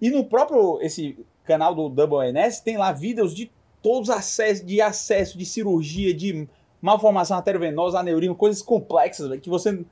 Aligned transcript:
E 0.00 0.10
no 0.10 0.24
próprio 0.24 0.80
esse 0.80 1.18
canal 1.44 1.74
do 1.74 1.88
Double 1.88 2.30
NS 2.32 2.60
tem 2.60 2.76
lá 2.76 2.92
vídeos 2.92 3.34
de 3.34 3.50
todos 3.82 4.08
os 4.08 4.14
acessos, 4.14 4.64
de 4.64 4.80
acesso, 4.80 5.38
de 5.38 5.44
cirurgia, 5.46 6.12
de 6.12 6.48
malformação 6.80 7.36
arteriovenosa, 7.36 7.98
aneurisma, 7.98 8.34
coisas 8.34 8.60
complexas, 8.62 9.28
véio, 9.28 9.40
que 9.40 9.48
você 9.48 9.84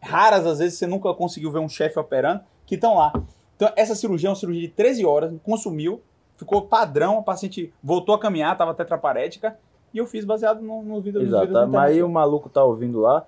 raras 0.00 0.46
às 0.46 0.58
vezes 0.58 0.78
você 0.78 0.86
nunca 0.86 1.12
conseguiu 1.14 1.50
ver 1.50 1.58
um 1.58 1.68
chefe 1.68 1.98
operando, 1.98 2.40
que 2.64 2.76
estão 2.76 2.96
lá. 2.96 3.12
Então 3.56 3.70
essa 3.76 3.94
cirurgia 3.94 4.28
é 4.28 4.30
uma 4.30 4.36
cirurgia 4.36 4.62
de 4.62 4.68
13 4.68 5.04
horas, 5.04 5.34
consumiu, 5.42 6.00
ficou 6.36 6.62
padrão, 6.62 7.18
a 7.18 7.22
paciente 7.22 7.72
voltou 7.82 8.14
a 8.14 8.18
caminhar, 8.18 8.52
estava 8.52 8.74
tetraparética, 8.74 9.58
e 9.92 9.98
eu 9.98 10.06
fiz 10.06 10.24
baseado 10.24 10.60
no, 10.60 10.82
no 10.82 11.00
vídeo 11.00 11.20
Exato, 11.20 11.46
do 11.46 11.52
vídeo 11.52 11.72
mas 11.72 11.90
aí 11.90 12.02
o 12.02 12.08
maluco 12.08 12.48
tá 12.48 12.62
ouvindo 12.62 13.00
lá, 13.00 13.26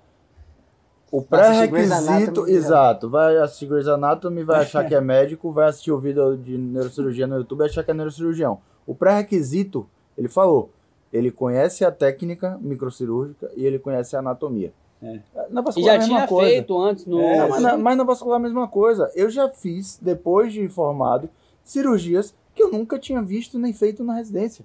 o 1.11 1.21
pré-requisito, 1.21 2.47
exato, 2.47 3.09
vai 3.09 3.35
assistir 3.37 3.65
Grey's 3.65 3.87
Anatomy, 3.87 4.43
vai 4.43 4.61
achar 4.61 4.87
que 4.87 4.95
é 4.95 5.01
médico, 5.01 5.51
vai 5.51 5.67
assistir 5.67 5.91
o 5.91 5.99
vídeo 5.99 6.37
de 6.37 6.57
neurocirurgia 6.57 7.27
no 7.27 7.35
YouTube 7.35 7.61
e 7.61 7.65
achar 7.65 7.83
que 7.83 7.91
é 7.91 7.93
neurocirurgião. 7.93 8.59
O 8.87 8.95
pré-requisito, 8.95 9.85
ele 10.17 10.29
falou, 10.29 10.69
ele 11.11 11.29
conhece 11.29 11.83
a 11.83 11.91
técnica 11.91 12.57
microcirúrgica 12.61 13.51
e 13.57 13.65
ele 13.65 13.77
conhece 13.77 14.15
a 14.15 14.19
anatomia. 14.19 14.71
É. 15.03 15.19
Na 15.49 15.61
vascular, 15.61 15.95
e 15.95 15.99
já 15.99 16.07
tinha 16.07 16.27
coisa. 16.27 16.49
feito 16.49 16.79
antes 16.79 17.05
no. 17.05 17.19
É, 17.19 17.47
mas, 17.47 17.61
na, 17.61 17.77
mas 17.77 17.97
na 17.97 18.03
vascular 18.03 18.37
a 18.37 18.41
mesma 18.41 18.67
coisa. 18.67 19.11
Eu 19.15 19.29
já 19.29 19.49
fiz, 19.49 19.99
depois 20.01 20.53
de 20.53 20.69
formado, 20.69 21.29
cirurgias 21.63 22.33
que 22.53 22.63
eu 22.63 22.71
nunca 22.71 22.99
tinha 22.99 23.21
visto 23.21 23.57
nem 23.59 23.73
feito 23.73 24.03
na 24.03 24.13
residência. 24.13 24.63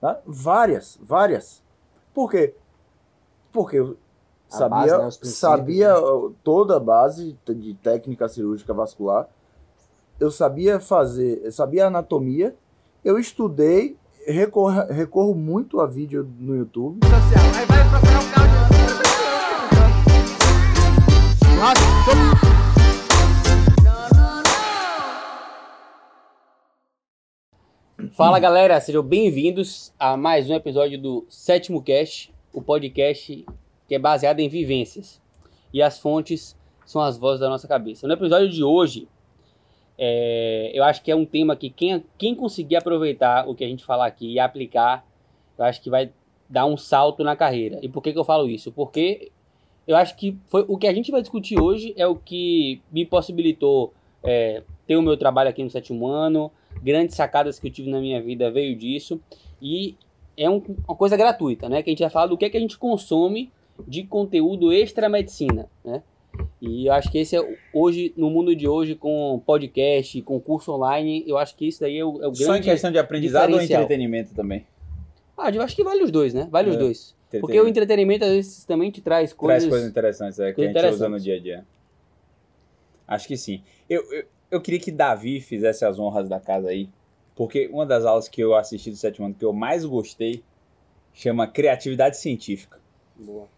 Tá? 0.00 0.20
Várias, 0.26 0.98
várias. 1.02 1.62
Por 2.14 2.30
quê? 2.30 2.54
Porque 3.50 3.78
eu 3.78 3.96
sabia, 4.50 4.98
base, 4.98 5.18
né, 5.22 5.30
sabia 5.30 5.94
né? 5.94 6.30
toda 6.42 6.76
a 6.76 6.80
base 6.80 7.38
de 7.46 7.74
técnica 7.74 8.28
cirúrgica 8.28 8.74
vascular. 8.74 9.28
Eu 10.18 10.30
sabia 10.30 10.80
fazer, 10.80 11.40
eu 11.44 11.52
sabia 11.52 11.86
anatomia. 11.86 12.54
Eu 13.02 13.18
estudei, 13.18 13.96
recorro, 14.26 14.84
recorro 14.90 15.34
muito 15.34 15.80
a 15.80 15.86
vídeo 15.86 16.28
no 16.38 16.56
YouTube. 16.56 16.98
Fala 28.12 28.38
galera, 28.38 28.80
sejam 28.80 29.02
bem-vindos 29.02 29.92
a 29.98 30.16
mais 30.16 30.50
um 30.50 30.54
episódio 30.54 31.00
do 31.00 31.24
Sétimo 31.28 31.82
Cast, 31.82 32.34
o 32.52 32.60
podcast 32.60 33.46
que 33.90 33.96
é 33.96 33.98
baseado 33.98 34.38
em 34.38 34.48
vivências. 34.48 35.20
E 35.74 35.82
as 35.82 35.98
fontes 35.98 36.56
são 36.86 37.02
as 37.02 37.18
vozes 37.18 37.40
da 37.40 37.48
nossa 37.48 37.66
cabeça. 37.66 38.06
No 38.06 38.12
episódio 38.14 38.48
de 38.48 38.62
hoje, 38.62 39.08
é, 39.98 40.70
eu 40.72 40.84
acho 40.84 41.02
que 41.02 41.10
é 41.10 41.16
um 41.16 41.26
tema 41.26 41.56
que 41.56 41.70
quem, 41.70 42.04
quem 42.16 42.32
conseguir 42.32 42.76
aproveitar 42.76 43.48
o 43.48 43.54
que 43.54 43.64
a 43.64 43.66
gente 43.66 43.84
falar 43.84 44.06
aqui 44.06 44.34
e 44.34 44.38
aplicar, 44.38 45.04
eu 45.58 45.64
acho 45.64 45.82
que 45.82 45.90
vai 45.90 46.12
dar 46.48 46.66
um 46.66 46.76
salto 46.76 47.24
na 47.24 47.34
carreira. 47.34 47.80
E 47.82 47.88
por 47.88 48.00
que, 48.00 48.12
que 48.12 48.18
eu 48.20 48.22
falo 48.22 48.48
isso? 48.48 48.70
Porque 48.70 49.32
eu 49.88 49.96
acho 49.96 50.14
que 50.14 50.38
foi 50.46 50.64
o 50.68 50.78
que 50.78 50.86
a 50.86 50.94
gente 50.94 51.10
vai 51.10 51.20
discutir 51.20 51.60
hoje 51.60 51.92
é 51.96 52.06
o 52.06 52.14
que 52.14 52.80
me 52.92 53.04
possibilitou 53.04 53.92
é, 54.22 54.62
ter 54.86 54.94
o 54.94 55.02
meu 55.02 55.16
trabalho 55.16 55.50
aqui 55.50 55.64
no 55.64 55.70
sétimo 55.70 56.06
ano, 56.06 56.52
grandes 56.80 57.16
sacadas 57.16 57.58
que 57.58 57.66
eu 57.66 57.72
tive 57.72 57.90
na 57.90 57.98
minha 57.98 58.22
vida 58.22 58.52
veio 58.52 58.76
disso 58.76 59.20
e 59.60 59.96
é 60.36 60.48
um, 60.48 60.62
uma 60.86 60.96
coisa 60.96 61.16
gratuita, 61.16 61.68
né? 61.68 61.82
Que 61.82 61.90
a 61.90 61.92
gente 61.92 62.02
vai 62.02 62.10
falar 62.10 62.28
do 62.28 62.38
que, 62.38 62.44
é 62.44 62.50
que 62.50 62.56
a 62.56 62.60
gente 62.60 62.78
consome 62.78 63.50
de 63.86 64.04
conteúdo 64.04 64.72
extra 64.72 65.08
medicina, 65.08 65.68
né? 65.84 66.02
E 66.60 66.86
eu 66.86 66.92
acho 66.92 67.10
que 67.10 67.18
esse 67.18 67.36
é 67.36 67.58
hoje, 67.72 68.12
no 68.16 68.30
mundo 68.30 68.54
de 68.54 68.68
hoje, 68.68 68.94
com 68.94 69.42
podcast, 69.44 70.20
com 70.22 70.38
curso 70.40 70.72
online, 70.72 71.24
eu 71.26 71.38
acho 71.38 71.56
que 71.56 71.66
isso 71.66 71.80
daí 71.80 71.98
é 71.98 72.04
o, 72.04 72.22
é 72.22 72.26
o 72.26 72.30
grande. 72.30 72.44
Só 72.44 72.56
em 72.56 72.62
questão 72.62 72.92
de 72.92 72.98
aprendizado 72.98 73.52
ou 73.52 73.60
entretenimento 73.60 74.34
também? 74.34 74.66
Ah, 75.36 75.50
eu 75.50 75.62
acho 75.62 75.74
que 75.74 75.82
vale 75.82 76.02
os 76.02 76.10
dois, 76.10 76.34
né? 76.34 76.48
Vale 76.50 76.68
é, 76.68 76.72
os 76.72 76.76
dois. 76.76 77.16
Porque 77.40 77.58
o 77.58 77.66
entretenimento 77.66 78.24
às 78.24 78.30
vezes 78.30 78.64
também 78.64 78.90
te 78.90 79.00
traz 79.00 79.32
coisas. 79.32 79.62
Traz 79.62 79.70
coisas 79.70 79.88
interessantes, 79.88 80.38
é, 80.38 80.52
que 80.52 80.62
a 80.62 80.66
gente 80.66 80.86
usa 80.86 81.08
no 81.08 81.18
dia 81.18 81.36
a 81.36 81.40
dia. 81.40 81.66
Acho 83.08 83.26
que 83.26 83.36
sim. 83.36 83.62
Eu, 83.88 84.02
eu, 84.12 84.24
eu, 84.50 84.60
queria 84.60 84.78
que 84.78 84.92
Davi 84.92 85.40
fizesse 85.40 85.84
as 85.84 85.98
honras 85.98 86.28
da 86.28 86.38
casa 86.38 86.68
aí, 86.68 86.88
porque 87.34 87.68
uma 87.72 87.86
das 87.86 88.04
aulas 88.04 88.28
que 88.28 88.40
eu 88.40 88.54
assisti 88.54 88.90
do 88.90 88.96
sétimo 88.96 89.26
ano 89.26 89.34
que 89.34 89.44
eu 89.44 89.52
mais 89.52 89.84
gostei 89.84 90.44
chama 91.12 91.46
Criatividade 91.46 92.18
Científica. 92.18 92.78
Boa 93.16 93.48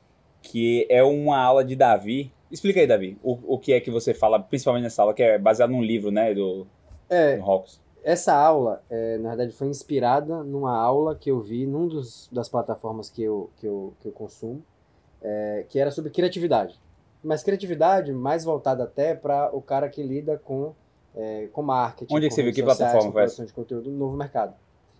que 0.42 0.86
é 0.90 1.02
uma 1.02 1.38
aula 1.38 1.64
de 1.64 1.76
Davi. 1.76 2.32
Explica 2.50 2.80
aí, 2.80 2.86
Davi, 2.86 3.16
o, 3.22 3.54
o 3.54 3.58
que 3.58 3.72
é 3.72 3.80
que 3.80 3.90
você 3.90 4.12
fala, 4.12 4.38
principalmente 4.38 4.82
nessa 4.82 5.02
aula, 5.02 5.14
que 5.14 5.22
é 5.22 5.38
baseado 5.38 5.70
num 5.70 5.82
livro, 5.82 6.10
né, 6.10 6.34
do, 6.34 6.66
é, 7.08 7.36
do 7.36 7.42
Hawks. 7.42 7.80
Essa 8.02 8.34
aula, 8.34 8.82
é, 8.90 9.16
na 9.18 9.30
verdade, 9.30 9.52
foi 9.52 9.68
inspirada 9.68 10.42
numa 10.42 10.76
aula 10.76 11.14
que 11.14 11.30
eu 11.30 11.40
vi 11.40 11.66
num 11.66 11.86
dos, 11.86 12.28
das 12.32 12.48
plataformas 12.48 13.08
que 13.08 13.22
eu, 13.22 13.48
que 13.56 13.66
eu, 13.66 13.94
que 14.00 14.08
eu 14.08 14.12
consumo, 14.12 14.62
é, 15.22 15.64
que 15.68 15.78
era 15.78 15.90
sobre 15.90 16.10
criatividade. 16.10 16.80
Mas 17.22 17.44
criatividade 17.44 18.12
mais 18.12 18.44
voltada 18.44 18.82
até 18.82 19.14
para 19.14 19.54
o 19.54 19.62
cara 19.62 19.88
que 19.88 20.02
lida 20.02 20.36
com, 20.36 20.74
é, 21.14 21.48
com 21.52 21.62
marketing. 21.62 22.12
Onde 22.12 22.26
é 22.26 22.28
que 22.28 22.34
você 22.34 22.42
viu? 22.42 22.52
Que 22.52 22.62
plataforma 22.62 23.12
foi 23.12 23.22
essa? 23.22 23.46
de 23.46 23.52
conteúdo 23.52 23.88
no 23.88 23.96
novo 23.96 24.16
mercado. 24.16 24.54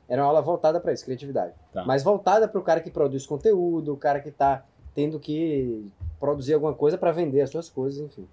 Era 0.08 0.22
uma 0.22 0.28
aula 0.28 0.42
voltada 0.42 0.78
para 0.78 0.92
isso, 0.92 1.04
criatividade. 1.04 1.54
Tá. 1.72 1.84
Mas 1.84 2.04
voltada 2.04 2.46
para 2.46 2.60
o 2.60 2.62
cara 2.62 2.80
que 2.80 2.90
produz 2.90 3.26
conteúdo, 3.26 3.92
o 3.94 3.96
cara 3.96 4.20
que 4.20 4.28
está 4.28 4.64
tendo 4.94 5.18
que 5.18 5.90
produzir 6.20 6.54
alguma 6.54 6.74
coisa 6.74 6.96
para 6.96 7.12
vender 7.12 7.40
as 7.40 7.50
suas 7.50 7.68
coisas, 7.68 8.00
enfim. 8.00 8.26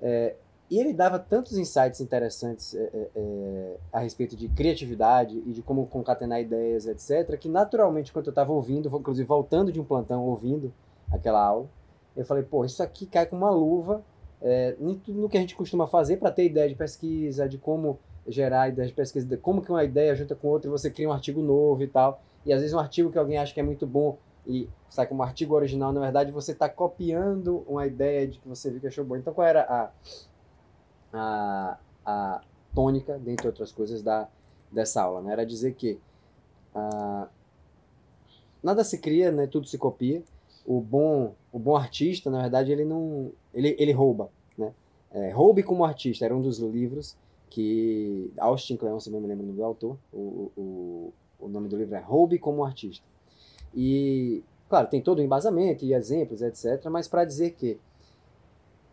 É, 0.00 0.34
e 0.70 0.78
ele 0.78 0.92
dava 0.92 1.18
tantos 1.18 1.58
insights 1.58 2.00
interessantes 2.00 2.74
é, 2.74 2.90
é, 2.94 3.08
é 3.16 3.76
a 3.92 3.98
respeito 3.98 4.36
de 4.36 4.48
criatividade 4.48 5.42
e 5.44 5.52
de 5.52 5.62
como 5.62 5.86
concatenar 5.86 6.40
ideias, 6.40 6.86
etc., 6.86 7.36
que 7.36 7.48
naturalmente, 7.48 8.12
quando 8.12 8.26
eu 8.26 8.30
estava 8.30 8.52
ouvindo, 8.52 8.88
inclusive 8.88 9.26
voltando 9.26 9.72
de 9.72 9.80
um 9.80 9.84
plantão, 9.84 10.24
ouvindo 10.24 10.72
aquela 11.10 11.44
aula, 11.44 11.68
eu 12.16 12.24
falei, 12.24 12.44
pô, 12.44 12.64
isso 12.64 12.82
aqui 12.82 13.04
cai 13.04 13.26
com 13.26 13.36
uma 13.36 13.50
luva 13.50 14.02
é, 14.40 14.76
em 14.80 14.94
tudo 14.94 15.28
que 15.28 15.36
a 15.36 15.40
gente 15.40 15.54
costuma 15.54 15.86
fazer 15.86 16.16
para 16.18 16.30
ter 16.30 16.44
ideia 16.44 16.68
de 16.68 16.74
pesquisa, 16.74 17.48
de 17.48 17.58
como 17.58 17.98
gerar 18.26 18.68
ideias 18.68 18.90
de 18.90 18.94
pesquisa, 18.94 19.26
de 19.26 19.36
como 19.36 19.62
que 19.62 19.70
uma 19.70 19.84
ideia 19.84 20.14
junta 20.14 20.34
com 20.34 20.48
outra 20.48 20.68
e 20.68 20.70
você 20.70 20.90
cria 20.90 21.08
um 21.08 21.12
artigo 21.12 21.42
novo 21.42 21.82
e 21.82 21.86
tal. 21.86 22.22
E 22.46 22.52
às 22.52 22.60
vezes 22.60 22.74
um 22.74 22.78
artigo 22.78 23.10
que 23.10 23.18
alguém 23.18 23.38
acha 23.38 23.52
que 23.52 23.60
é 23.60 23.62
muito 23.62 23.86
bom 23.86 24.16
e 24.46 24.68
sai 24.88 25.06
como 25.06 25.22
artigo 25.22 25.54
original, 25.54 25.92
na 25.92 26.00
verdade 26.00 26.32
você 26.32 26.52
está 26.52 26.68
copiando 26.68 27.64
uma 27.68 27.86
ideia 27.86 28.26
de 28.26 28.38
que 28.38 28.48
você 28.48 28.70
viu 28.70 28.80
que 28.80 28.86
achou 28.86 29.04
bom. 29.04 29.16
Então 29.16 29.32
qual 29.32 29.46
era 29.46 29.62
a, 29.62 29.90
a, 31.12 31.78
a 32.04 32.40
tônica, 32.74 33.18
dentre 33.18 33.46
outras 33.46 33.72
coisas, 33.72 34.02
da, 34.02 34.28
dessa 34.70 35.02
aula? 35.02 35.22
Né? 35.22 35.32
Era 35.32 35.46
dizer 35.46 35.74
que 35.74 35.98
uh, 36.74 37.28
nada 38.62 38.82
se 38.84 38.98
cria, 38.98 39.30
né? 39.30 39.46
tudo 39.46 39.66
se 39.66 39.78
copia. 39.78 40.22
O 40.66 40.80
bom, 40.80 41.34
o 41.52 41.58
bom 41.58 41.76
artista, 41.76 42.30
na 42.30 42.42
verdade, 42.42 42.70
ele 42.70 42.84
não. 42.84 43.32
ele, 43.52 43.74
ele 43.78 43.92
rouba. 43.92 44.30
Né? 44.56 44.72
É, 45.10 45.30
Roube 45.30 45.62
como 45.62 45.84
artista 45.84 46.24
era 46.24 46.36
um 46.36 46.40
dos 46.40 46.58
livros 46.58 47.16
que 47.48 48.32
Austin 48.38 48.76
Kleon, 48.76 49.00
se 49.00 49.10
não 49.10 49.20
me 49.20 49.26
lembro 49.26 49.46
do 49.46 49.64
autor, 49.64 49.98
o, 50.12 50.52
o, 50.56 51.12
o 51.40 51.48
nome 51.48 51.68
do 51.68 51.76
livro 51.76 51.96
é 51.96 51.98
Roube 51.98 52.38
como 52.38 52.64
artista. 52.64 53.04
E, 53.74 54.42
claro, 54.68 54.88
tem 54.88 55.00
todo 55.00 55.18
o 55.18 55.22
embasamento 55.22 55.84
e 55.84 55.94
exemplos, 55.94 56.42
etc. 56.42 56.84
Mas 56.90 57.08
para 57.08 57.24
dizer 57.24 57.52
que 57.52 57.78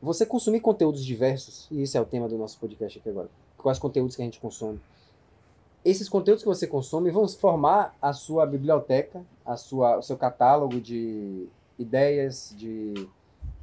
você 0.02 0.26
consumir 0.26 0.60
conteúdos 0.60 1.04
diversos, 1.04 1.68
e 1.72 1.82
esse 1.82 1.98
é 1.98 2.02
o 2.02 2.06
tema 2.06 2.28
do 2.28 2.38
nosso 2.38 2.60
podcast 2.60 3.00
aqui 3.00 3.10
agora, 3.10 3.30
quais 3.58 3.80
conteúdos 3.80 4.16
que 4.16 4.22
a 4.22 4.26
gente 4.26 4.40
consome. 4.40 4.80
Esses 5.84 6.08
conteúdos 6.10 6.44
que 6.44 6.50
você 6.50 6.68
consome 6.68 7.10
vão 7.12 7.28
formar 7.28 7.96
a 8.02 8.14
sua 8.14 8.46
biblioteca, 8.46 9.24
a 9.46 9.56
sua, 9.56 9.98
o 9.98 10.02
seu 10.02 10.18
catálogo 10.18 10.80
de 10.80 11.48
ideias, 11.80 12.54
de 12.58 13.08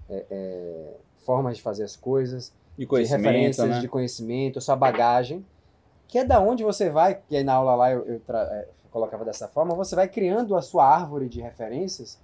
é, 0.09 0.25
é, 0.31 0.97
formas 1.19 1.57
de 1.57 1.63
fazer 1.63 1.85
as 1.85 1.97
coisas, 1.97 2.53
de, 2.77 2.87
de 2.87 3.05
referências, 3.05 3.69
né? 3.69 3.81
de 3.81 3.89
conhecimento, 3.89 4.61
sua 4.61 4.77
bagagem, 4.77 5.45
que 6.09 6.19
é 6.19 6.25
da 6.25 6.41
onde 6.41 6.65
você 6.65 6.91
vai, 6.91 7.21
que 7.29 7.37
aí 7.37 7.45
na 7.45 7.55
aula 7.55 7.75
lá 7.75 7.93
eu, 7.93 8.05
eu 8.05 8.23
é, 8.37 8.69
colocava 8.95 9.25
dessa 9.25 9.49
forma, 9.49 9.75
você 9.75 9.97
vai 9.97 10.07
criando 10.07 10.55
a 10.55 10.63
sua 10.63 10.87
árvore 10.87 11.29
de 11.29 11.41
referências, 11.41 12.17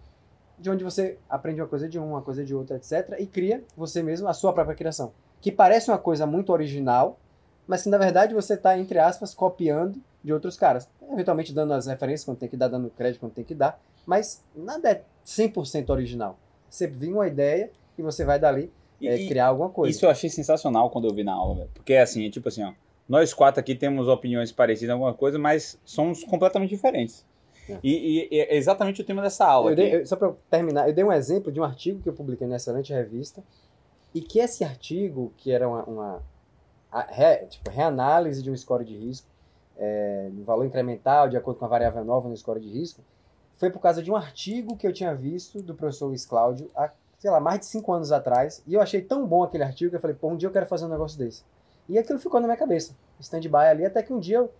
de 0.56 0.70
onde 0.70 0.84
você 0.84 1.19
aprende 1.28 1.61
uma 1.61 1.67
coisa 1.67 1.88
de 1.88 1.99
um, 1.99 2.11
uma 2.11 2.22
coisa 2.22 2.44
de 2.44 2.55
outra, 2.55 2.76
etc., 2.76 3.17
e 3.19 3.26
cria 3.26 3.64
você 3.76 4.05
mesmo 4.05 4.28
a 4.28 4.32
sua 4.32 4.52
própria 4.52 4.76
criação. 4.76 5.12
Que 5.40 5.50
parece 5.50 5.90
uma 5.90 5.99
coisa 5.99 6.26
muito 6.26 6.52
original, 6.52 7.19
mas 7.67 7.82
que 7.82 7.88
na 7.88 7.99
verdade 7.99 8.32
você 8.34 8.55
está, 8.55 8.78
entre 8.78 9.00
aspas, 9.00 9.34
copiando 9.34 10.00
de 10.22 10.32
outros 10.32 10.56
caras. 10.56 10.88
Eventualmente 11.11 11.52
dando 11.52 11.72
as 11.72 11.88
referências 11.88 12.25
quando 12.25 12.38
tem 12.38 12.49
que 12.49 12.56
dar, 12.56 12.69
dando 12.69 12.88
crédito 12.90 13.19
quando 13.19 13.32
tem 13.32 13.44
que 13.44 13.55
dar, 13.55 13.82
mas 14.06 14.44
nada 14.55 14.93
é 14.93 15.02
100% 15.26 15.90
original. 15.90 16.38
Você 16.69 16.87
viu 16.87 17.14
uma 17.14 17.26
ideia 17.26 17.69
e 17.99 18.02
você 18.02 18.25
vai 18.25 18.38
dali 18.38 18.72
é, 19.02 19.26
criar 19.26 19.46
alguma 19.46 19.70
coisa. 19.70 19.90
Isso 19.90 20.06
eu 20.06 20.11
achei 20.11 20.31
sensacional 20.31 20.88
quando 20.88 21.08
eu 21.08 21.14
vi 21.14 21.25
na 21.25 21.34
aula, 21.34 21.69
porque 21.75 21.94
é 21.94 22.02
assim, 22.02 22.25
é 22.25 22.31
tipo 22.31 22.49
assim, 22.49 22.62
ó, 22.62 22.72
nós 23.11 23.35
quatro 23.35 23.59
aqui 23.59 23.75
temos 23.75 24.07
opiniões 24.07 24.53
parecidas 24.53 24.91
em 24.91 24.93
alguma 24.93 25.12
coisa, 25.12 25.37
mas 25.37 25.77
somos 25.85 26.23
completamente 26.23 26.71
diferentes. 26.71 27.27
É. 27.69 27.77
E, 27.83 28.29
e, 28.31 28.41
é 28.41 28.57
exatamente 28.57 29.03
o 29.03 29.05
tema 29.05 29.21
dessa 29.21 29.45
aula. 29.45 29.73
Eu 29.73 29.77
dei, 29.77 29.97
eu, 29.97 30.07
só 30.07 30.15
para 30.15 30.33
terminar, 30.49 30.89
eu 30.89 30.95
dei 30.95 31.03
um 31.03 31.12
exemplo 31.12 31.51
de 31.51 31.61
um 31.61 31.65
artigo 31.65 32.01
que 32.01 32.09
eu 32.09 32.12
publiquei 32.12 32.47
nessa 32.47 32.71
excelente 32.71 32.93
revista, 32.93 33.43
e 34.15 34.21
que 34.21 34.39
esse 34.39 34.62
artigo, 34.62 35.33
que 35.37 35.51
era 35.51 35.69
uma, 35.69 35.83
uma 35.85 36.23
a- 36.91 37.07
re- 37.11 37.47
tipo, 37.47 37.69
reanálise 37.69 38.43
de 38.45 38.51
um 38.51 38.57
score 38.57 38.85
de 38.85 38.97
risco, 38.97 39.27
é, 39.77 40.29
no 40.33 40.45
valor 40.45 40.65
incremental, 40.65 41.29
de 41.29 41.37
acordo 41.37 41.59
com 41.59 41.65
a 41.65 41.69
variável 41.69 42.05
nova 42.05 42.29
no 42.29 42.37
score 42.37 42.61
de 42.61 42.69
risco, 42.69 43.03
foi 43.55 43.71
por 43.71 43.81
causa 43.81 44.01
de 44.03 44.11
um 44.11 44.15
artigo 44.17 44.77
que 44.77 44.87
eu 44.87 44.93
tinha 44.93 45.13
visto 45.15 45.61
do 45.61 45.75
professor 45.75 46.06
Luiz 46.06 46.25
Cláudio 46.25 46.71
há, 46.77 46.91
sei 47.19 47.31
lá, 47.31 47.41
mais 47.41 47.59
de 47.61 47.67
cinco 47.67 47.93
anos 47.93 48.13
atrás, 48.13 48.63
e 48.69 48.75
eu 48.75 48.81
achei 48.81 49.03
tão 49.03 49.27
bom 49.27 49.43
aquele 49.43 49.65
artigo 49.65 49.91
que 49.91 49.97
eu 49.97 50.01
falei, 50.01 50.15
pô, 50.17 50.29
um 50.29 50.37
dia 50.37 50.49
eu 50.49 50.53
quero 50.53 50.67
fazer 50.67 50.87
um 50.87 50.89
negócio 50.89 51.19
desse. 51.19 51.43
E 51.91 51.99
aquilo 51.99 52.21
ficou 52.21 52.41
na 52.41 52.47
minha 52.47 52.57
cabeça, 52.57 52.95
stand-by 53.19 53.57
ali, 53.69 53.85
até 53.85 54.01
que 54.01 54.13
um 54.13 54.21
dia 54.21 54.37
eu 54.39 54.53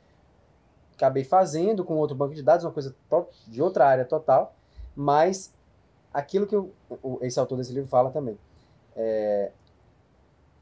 acabei 0.97 1.23
fazendo 1.23 1.85
com 1.85 1.95
outro 1.97 2.17
banco 2.17 2.35
de 2.35 2.43
dados, 2.43 2.65
uma 2.65 2.73
coisa 2.73 2.95
de 3.47 3.63
outra 3.63 3.87
área 3.87 4.05
total, 4.05 4.53
mas 4.97 5.55
aquilo 6.13 6.45
que 6.47 6.57
o- 6.57 6.73
o- 7.03 7.19
esse 7.23 7.39
autor 7.39 7.57
desse 7.57 7.73
livro 7.73 7.89
fala 7.89 8.11
também. 8.11 8.37
É, 8.97 9.53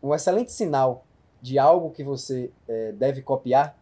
um 0.02 0.14
excelente 0.14 0.52
sinal 0.52 1.04
de 1.40 1.58
algo 1.58 1.90
que 1.90 2.04
você 2.04 2.50
é, 2.68 2.92
deve 2.92 3.22
copiar 3.22 3.76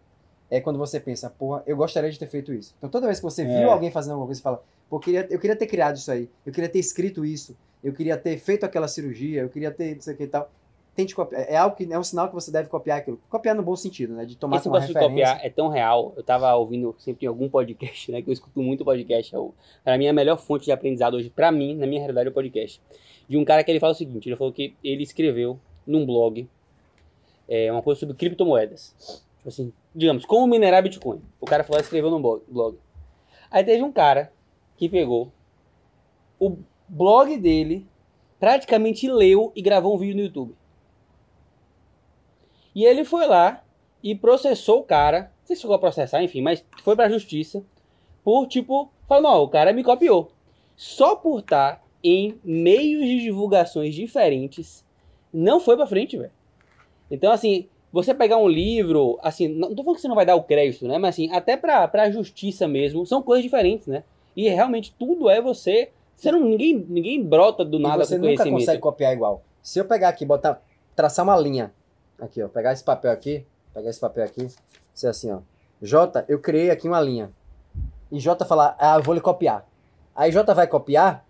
é 0.49 0.61
quando 0.61 0.79
você 0.79 1.00
pensa, 1.00 1.29
porra, 1.29 1.65
eu 1.67 1.77
gostaria 1.77 2.09
de 2.11 2.19
ter 2.19 2.29
feito 2.29 2.55
isso. 2.55 2.73
Então 2.79 2.88
toda 2.88 3.06
vez 3.06 3.19
que 3.19 3.25
você 3.25 3.43
É. 3.43 3.47
viu 3.47 3.71
alguém 3.71 3.91
fazendo 3.91 4.12
alguma 4.12 4.29
coisa, 4.29 4.38
você 4.38 4.43
fala, 4.44 4.62
pô, 4.88 4.97
eu 4.97 5.00
queria, 5.00 5.27
eu 5.29 5.41
queria 5.41 5.56
ter 5.56 5.67
criado 5.67 5.97
isso 5.97 6.11
aí, 6.12 6.31
eu 6.47 6.53
queria 6.53 6.69
ter 6.71 6.79
escrito 6.79 7.25
isso, 7.25 7.56
eu 7.83 7.93
queria 7.93 8.17
ter 8.17 8.38
feito 8.38 8.65
aquela 8.65 8.87
cirurgia, 8.87 9.43
eu 9.43 9.49
queria 9.49 9.73
ter 9.73 9.97
não 9.97 10.00
sei 10.03 10.15
o 10.15 10.17
que 10.17 10.23
e 10.23 10.29
tal. 10.29 10.49
Tente 10.96 11.14
copiar. 11.14 11.43
É 11.43 11.56
algo 11.56 11.76
que 11.76 11.84
é 11.93 11.98
um 11.98 12.02
sinal 12.02 12.26
que 12.26 12.34
você 12.34 12.50
deve 12.50 12.70
copiar 12.70 12.98
aquilo. 12.98 13.20
Copiar 13.28 13.54
no 13.54 13.62
bom 13.62 13.76
sentido, 13.76 14.14
né? 14.14 14.25
De 14.25 14.34
tomar 14.34 14.56
Esse 14.56 14.64
como 14.64 14.76
negócio 14.76 14.94
de 14.94 14.98
referência. 14.98 15.26
copiar 15.26 15.46
é 15.46 15.50
tão 15.50 15.69
real. 15.69 16.14
Eu 16.16 16.22
tava 16.22 16.52
ouvindo 16.54 16.94
sempre 16.98 17.26
em 17.26 17.28
algum 17.28 17.48
podcast, 17.50 18.10
né? 18.10 18.22
Que 18.22 18.31
eu 18.31 18.32
escuto 18.32 18.62
muito 18.62 18.82
podcast. 18.82 19.34
É 19.34 19.38
o, 19.38 19.52
pra 19.84 19.98
mim, 19.98 20.08
a 20.08 20.12
melhor 20.12 20.38
fonte 20.38 20.64
de 20.64 20.72
aprendizado 20.72 21.14
hoje, 21.14 21.28
pra 21.28 21.52
mim, 21.52 21.76
na 21.76 21.87
minha 21.87 22.00
realidade, 22.00 22.28
é 22.28 22.31
o 22.31 22.34
podcast. 22.34 22.81
De 23.28 23.37
um 23.37 23.44
cara 23.44 23.62
que 23.62 23.70
ele 23.70 23.78
fala 23.78 23.93
o 23.93 23.96
seguinte: 23.96 24.26
ele 24.26 24.37
falou 24.37 24.52
que 24.52 24.75
ele 24.82 25.02
escreveu 25.02 25.60
num 25.87 26.06
blog 26.06 26.48
é, 27.46 27.70
uma 27.70 27.82
coisa 27.82 28.00
sobre 28.00 28.16
criptomoedas. 28.16 28.94
Tipo 29.37 29.49
assim, 29.49 29.72
digamos, 29.94 30.25
como 30.25 30.46
minerar 30.46 30.82
Bitcoin. 30.82 31.20
O 31.40 31.44
cara 31.44 31.62
falou, 31.62 31.81
escreveu 31.81 32.10
num 32.10 32.20
blog. 32.20 32.78
Aí 33.50 33.62
teve 33.62 33.82
um 33.82 33.92
cara 33.92 34.32
que 34.76 34.88
pegou 34.88 35.31
o 36.38 36.56
blog 36.88 37.37
dele, 37.38 37.87
praticamente 38.40 39.08
leu 39.08 39.52
e 39.54 39.62
gravou 39.62 39.94
um 39.94 39.99
vídeo 39.99 40.16
no 40.16 40.22
YouTube. 40.22 40.54
E 42.76 42.84
ele 42.84 43.05
foi 43.05 43.26
lá 43.26 43.64
e 44.02 44.14
processou 44.14 44.81
o 44.81 44.84
cara. 44.84 45.23
Não 45.40 45.46
sei 45.46 45.56
se 45.56 45.62
chegou 45.62 45.75
a 45.76 45.78
processar, 45.78 46.23
enfim, 46.23 46.43
mas 46.43 46.62
foi 46.82 46.94
pra 46.94 47.08
justiça. 47.08 47.64
Por 48.23 48.46
tipo, 48.46 48.90
falou, 49.08 49.32
não, 49.32 49.43
o 49.44 49.49
cara 49.49 49.73
me 49.73 49.82
copiou. 49.82 50.31
Só 50.76 51.17
por 51.17 51.38
estar 51.40 51.82
em 52.05 52.38
meios 52.44 53.02
de 53.06 53.20
divulgações 53.20 53.94
diferentes, 53.94 54.84
não 55.32 55.58
foi 55.58 55.75
pra 55.75 55.87
frente, 55.87 56.19
velho. 56.19 56.31
Então, 57.11 57.32
assim, 57.32 57.67
você 57.90 58.12
pegar 58.12 58.37
um 58.37 58.46
livro, 58.46 59.19
assim, 59.23 59.49
não 59.49 59.75
tô 59.75 59.82
falando 59.82 59.96
que 59.96 60.02
você 60.02 60.08
não 60.08 60.14
vai 60.14 60.26
dar 60.26 60.37
o 60.37 60.43
crédito, 60.43 60.87
né? 60.87 60.99
Mas 60.99 61.14
assim, 61.14 61.32
até 61.32 61.56
pra, 61.56 61.88
pra 61.88 62.11
justiça 62.11 62.69
mesmo, 62.69 63.06
são 63.06 63.23
coisas 63.23 63.43
diferentes, 63.43 63.87
né? 63.87 64.05
E 64.37 64.50
realmente 64.50 64.94
tudo 64.99 65.31
é 65.31 65.40
você. 65.40 65.88
Você 66.14 66.31
não, 66.31 66.40
ninguém, 66.40 66.84
ninguém 66.88 67.25
brota 67.25 67.64
do 67.64 67.78
E 67.78 67.82
nada 67.82 68.05
você 68.05 68.17
com 68.17 68.23
nunca 68.23 68.37
conhecimento. 68.37 68.61
consegue 68.61 68.81
copiar 68.82 69.14
igual. 69.14 69.43
Se 69.62 69.78
eu 69.78 69.87
pegar 69.87 70.11
aqui, 70.11 70.26
botar, 70.26 70.62
traçar 70.94 71.25
uma 71.25 71.38
linha, 71.38 71.73
aqui, 72.20 72.42
ó, 72.42 72.48
pegar 72.48 72.72
esse 72.72 72.84
papel 72.84 73.10
aqui, 73.10 73.46
pegar 73.72 73.90
esse 73.90 74.00
papel 74.00 74.24
aqui, 74.24 74.48
ser 74.94 75.08
assim, 75.08 75.32
ó. 75.32 75.38
J, 75.80 76.24
eu 76.28 76.38
criei 76.38 76.70
aqui 76.70 76.88
uma 76.88 77.00
linha. 77.00 77.30
E 78.10 78.18
J 78.18 78.44
falar, 78.44 78.76
ah, 78.78 78.96
eu 78.96 79.02
vou 79.02 79.14
lhe 79.14 79.20
copiar. 79.20 79.66
Aí 80.14 80.32
J 80.32 80.54
vai 80.54 80.66
copiar, 80.66 81.24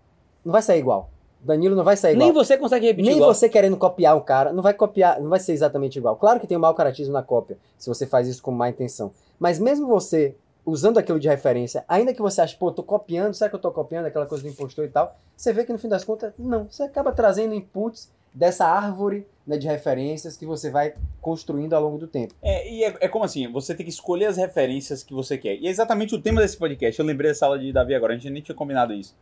não 0.45 0.51
vai 0.51 0.61
sair 0.61 0.79
igual. 0.79 1.09
Danilo 1.39 1.75
não 1.75 1.83
vai 1.83 1.97
sair 1.97 2.13
igual. 2.13 2.25
Nem 2.25 2.33
você 2.33 2.57
consegue 2.57 2.87
repetir 2.87 3.09
Nem 3.09 3.17
igual. 3.17 3.33
você 3.33 3.47
querendo 3.49 3.77
copiar 3.77 4.15
um 4.15 4.21
cara, 4.21 4.51
não 4.51 4.63
vai 4.63 4.73
copiar, 4.73 5.19
não 5.21 5.29
vai 5.29 5.39
ser 5.39 5.53
exatamente 5.53 5.97
igual. 5.97 6.15
Claro 6.15 6.39
que 6.39 6.47
tem 6.47 6.57
um 6.57 6.61
mau 6.61 6.73
caratismo 6.73 7.13
na 7.13 7.21
cópia, 7.21 7.57
se 7.77 7.87
você 7.87 8.05
faz 8.05 8.27
isso 8.27 8.41
com 8.41 8.51
má 8.51 8.69
intenção. 8.69 9.11
Mas 9.39 9.59
mesmo 9.59 9.87
você 9.87 10.35
usando 10.65 10.97
aquilo 10.97 11.19
de 11.19 11.29
referência, 11.29 11.85
ainda 11.87 12.13
que 12.13 12.21
você 12.21 12.41
ache, 12.41 12.57
pô, 12.57 12.71
tô 12.71 12.83
copiando, 12.83 13.33
será 13.33 13.49
que 13.49 13.55
eu 13.55 13.59
tô 13.59 13.71
copiando 13.71 14.05
aquela 14.05 14.25
coisa 14.25 14.43
do 14.43 14.49
impostor 14.49 14.85
e 14.85 14.89
tal? 14.89 15.15
Você 15.35 15.53
vê 15.53 15.63
que 15.63 15.71
no 15.71 15.79
fim 15.79 15.87
das 15.87 16.03
contas, 16.03 16.33
não. 16.37 16.67
Você 16.69 16.83
acaba 16.83 17.11
trazendo 17.11 17.53
inputs 17.53 18.11
dessa 18.33 18.65
árvore 18.65 19.25
né, 19.45 19.57
de 19.57 19.67
referências 19.67 20.35
que 20.35 20.45
você 20.45 20.69
vai 20.69 20.93
construindo 21.21 21.73
ao 21.73 21.81
longo 21.81 21.97
do 21.97 22.07
tempo. 22.07 22.33
É, 22.41 22.69
e 22.69 22.83
é, 22.83 22.95
é 23.01 23.07
como 23.07 23.23
assim, 23.23 23.51
você 23.51 23.73
tem 23.73 23.85
que 23.85 23.91
escolher 23.91 24.25
as 24.25 24.37
referências 24.37 25.03
que 25.03 25.13
você 25.13 25.37
quer. 25.37 25.55
E 25.55 25.67
é 25.67 25.69
exatamente 25.69 26.13
o 26.13 26.21
tema 26.21 26.41
desse 26.41 26.57
podcast. 26.57 26.99
Eu 26.99 27.05
lembrei 27.05 27.31
dessa 27.31 27.45
aula 27.45 27.57
de 27.57 27.71
Davi 27.71 27.95
agora, 27.95 28.13
a 28.13 28.17
gente 28.17 28.29
nem 28.29 28.41
tinha 28.41 28.55
combinado 28.55 28.93
isso. 28.93 29.15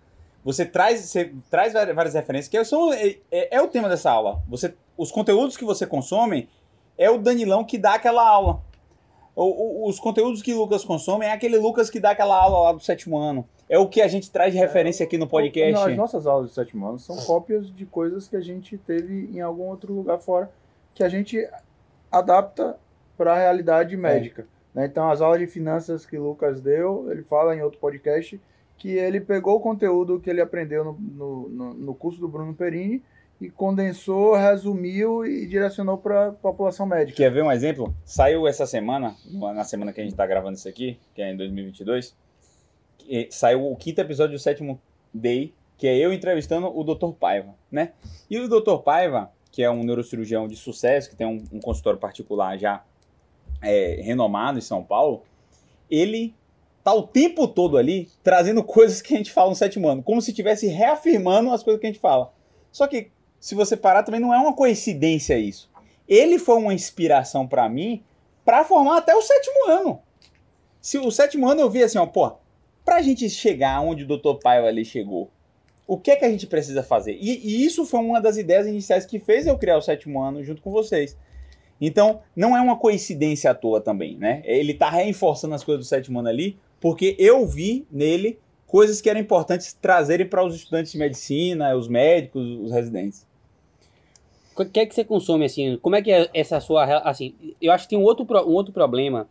Você 0.44 0.66
traz, 0.66 1.02
você 1.02 1.32
traz 1.50 1.74
várias 1.74 2.14
referências, 2.14 2.48
que 2.48 2.64
são, 2.66 2.94
é, 2.94 3.18
é- 3.32 3.56
é 3.58 3.62
o 3.62 3.68
tema 3.68 3.90
dessa 3.90 4.12
aula. 4.12 4.42
Você, 4.48 4.74
os 4.98 5.12
conteúdos 5.12 5.58
que 5.58 5.66
você 5.66 5.88
consome 5.88 6.48
é 6.98 7.10
o 7.10 7.18
Danilão 7.18 7.64
que 7.64 7.78
dá 7.78 7.96
aquela 7.96 8.28
aula. 8.28 8.62
O- 9.36 9.44
o- 9.86 9.90
os 9.90 10.00
conteúdos 10.00 10.42
que 10.42 10.54
o 10.54 10.58
Lucas 10.60 10.86
consome 10.86 11.26
é 11.26 11.32
aquele 11.34 11.58
Lucas 11.58 11.90
que 11.90 12.00
dá 12.00 12.12
aquela 12.12 12.42
aula 12.42 12.60
lá 12.60 12.72
do 12.72 12.80
sétimo 12.80 13.18
ano. 13.18 13.46
É 13.68 13.78
o 13.78 13.88
que 13.90 14.02
a 14.02 14.08
gente 14.08 14.32
traz 14.32 14.54
de 14.54 14.60
referência 14.60 15.04
aqui 15.06 15.18
no 15.18 15.28
podcast. 15.28 15.74
Não, 15.74 15.88
as 15.92 15.98
nossas 15.98 16.26
aulas 16.28 16.50
de 16.50 16.56
sétimo 16.56 16.88
ano 16.88 17.00
são 17.00 17.18
cópias 17.18 17.70
de 17.76 17.86
coisas 17.86 18.28
que 18.28 18.36
a 18.36 18.42
gente 18.42 18.78
teve 18.78 19.30
em 19.34 19.42
algum 19.42 19.64
outro 19.64 19.92
lugar 19.94 20.20
fora, 20.20 20.50
que 20.94 21.04
a 21.04 21.10
gente 21.10 21.46
adapta 22.12 22.78
para 23.18 23.34
a 23.34 23.38
realidade 23.38 23.96
médica. 23.98 24.48
né? 24.74 24.86
Então, 24.86 25.10
as 25.10 25.22
aulas 25.22 25.40
de 25.40 25.48
finanças 25.48 26.06
que 26.06 26.18
o 26.18 26.24
Lucas 26.24 26.62
deu, 26.62 27.10
ele 27.12 27.24
fala 27.24 27.56
em 27.56 27.62
outro 27.62 27.80
podcast 27.80 28.40
que 28.78 28.90
ele 28.92 29.22
pegou 29.22 29.56
o 29.56 29.60
conteúdo 29.62 30.20
que 30.20 30.30
ele 30.30 30.42
aprendeu 30.42 30.84
no, 30.84 31.48
no- 31.50 31.74
no 31.74 31.96
curso 31.96 32.20
do 32.20 32.28
Bruno 32.28 32.54
Perini 32.54 33.02
e 33.40 33.50
condensou, 33.50 34.36
resumiu 34.36 35.26
e 35.26 35.46
direcionou 35.46 35.98
para 35.98 36.28
a 36.28 36.32
população 36.32 36.86
médica. 36.86 37.18
Quer 37.18 37.32
ver 37.32 37.44
um 37.44 37.52
exemplo? 37.52 37.94
Saiu 38.06 38.48
essa 38.48 38.66
semana, 38.66 39.16
na 39.32 39.64
semana 39.64 39.92
que 39.92 40.00
a 40.00 40.04
gente 40.04 40.16
tá 40.16 40.26
gravando 40.26 40.58
isso 40.58 40.68
aqui, 40.68 40.98
que 41.14 41.22
é 41.22 41.32
em 41.32 41.38
2022, 41.38 42.16
que 42.98 43.28
saiu 43.32 43.70
o 43.70 43.76
quinto 43.76 44.00
episódio 44.00 44.38
do 44.38 44.40
sétimo 44.40 44.80
Day, 45.14 45.54
que 45.78 45.88
é 45.88 45.98
eu 45.98 46.14
entrevistando 46.14 46.68
o 46.68 46.84
Dr. 46.84 47.12
Paiva, 47.20 47.54
né? 47.70 47.92
E 48.30 48.40
o 48.40 48.48
Dr. 48.48 48.78
Paiva, 48.84 49.32
que 49.52 49.62
é 49.62 49.70
um 49.70 49.84
neurocirurgião 49.84 50.48
de 50.48 50.56
sucesso, 50.56 51.10
que 51.10 51.16
tem 51.16 51.28
um, 51.28 51.44
um 51.52 51.60
consultório 51.60 52.00
particular 52.00 52.58
já 52.58 52.84
é, 53.62 54.00
renomado 54.02 54.58
em 54.58 54.62
São 54.62 54.84
Paulo, 54.84 55.24
ele 55.90 56.34
tá 56.84 56.94
o 56.94 57.04
tempo 57.04 57.48
todo 57.48 57.78
ali 57.78 58.10
trazendo 58.24 58.64
coisas 58.64 59.02
que 59.02 59.14
a 59.14 59.18
gente 59.18 59.32
fala 59.32 59.50
no 59.50 59.56
sétimo 59.56 59.88
ano, 59.88 60.04
como 60.04 60.22
se 60.22 60.32
estivesse 60.32 60.68
reafirmando 60.68 61.52
as 61.52 61.64
coisas 61.64 61.80
que 61.80 61.88
a 61.88 61.90
gente 61.90 62.00
fala. 62.00 62.32
Só 62.72 62.88
que, 62.88 63.10
se 63.46 63.54
você 63.54 63.78
parar, 63.78 64.02
também 64.02 64.20
não 64.20 64.34
é 64.34 64.40
uma 64.40 64.54
coincidência 64.54 65.38
isso. 65.38 65.70
Ele 66.10 66.40
foi 66.40 66.56
uma 66.56 66.74
inspiração 66.74 67.46
pra 67.46 67.70
mim 67.70 68.04
pra 68.44 68.66
formar 68.66 68.98
até 68.98 69.14
o 69.16 69.22
sétimo 69.22 69.70
ano. 69.70 70.00
Se 70.82 70.98
o 70.98 71.12
sétimo 71.12 71.48
ano 71.48 71.62
eu 71.62 71.70
vi 71.70 71.84
assim, 71.84 72.00
ó, 72.00 72.08
pô, 72.08 72.38
pra 72.84 73.04
gente 73.04 73.30
chegar 73.30 73.82
onde 73.82 74.04
o 74.04 74.08
Dr. 74.08 74.40
Paiva 74.42 74.66
ali 74.66 74.84
chegou, 74.84 75.30
o 75.86 75.96
que 75.96 76.10
é 76.10 76.16
que 76.16 76.26
a 76.26 76.30
gente 76.32 76.48
precisa 76.48 76.82
fazer? 76.82 77.20
E, 77.22 77.38
e 77.48 77.64
isso 77.64 77.86
foi 77.86 78.00
uma 78.00 78.20
das 78.20 78.36
ideias 78.36 78.66
iniciais 78.66 79.06
que 79.06 79.20
fez 79.20 79.46
eu 79.46 79.60
criar 79.60 79.78
o 79.78 79.82
sétimo 79.82 80.20
ano 80.24 80.44
junto 80.44 80.64
com 80.64 80.72
vocês. 80.72 81.16
Então, 81.80 82.22
não 82.36 82.58
é 82.58 82.62
uma 82.62 82.80
coincidência 82.80 83.52
à 83.52 83.54
toa 83.54 83.80
também, 83.80 84.18
né? 84.18 84.42
Ele 84.44 84.74
tá 84.74 84.90
reforçando 84.90 85.54
as 85.54 85.64
coisas 85.64 85.86
do 85.86 85.88
sétimo 85.88 86.18
ano 86.18 86.30
ali, 86.30 86.58
porque 86.82 87.16
eu 87.20 87.46
vi 87.46 87.86
nele 87.92 88.40
coisas 88.66 89.00
que 89.02 89.08
eram 89.08 89.20
importantes 89.20 89.72
trazerem 89.72 90.26
para 90.26 90.44
os 90.44 90.56
estudantes 90.56 90.92
de 90.92 90.98
medicina, 90.98 91.76
os 91.76 91.88
médicos, 91.88 92.44
os 92.44 92.72
residentes. 92.72 93.28
O 94.58 94.66
que 94.66 94.80
é 94.80 94.86
que 94.86 94.96
você 94.96 95.04
consome, 95.04 95.46
assim? 95.46 95.78
Como 95.82 95.96
é 95.96 96.02
que 96.02 96.12
é 96.12 96.30
essa 96.34 96.60
sua... 96.60 96.86
Assim, 97.00 97.36
eu 97.62 97.72
acho 97.72 97.86
que 97.86 97.90
tem 97.90 98.00
um 98.00 98.04
outro, 98.04 98.26
um 98.48 98.54
outro 98.54 98.74
problema, 98.74 99.28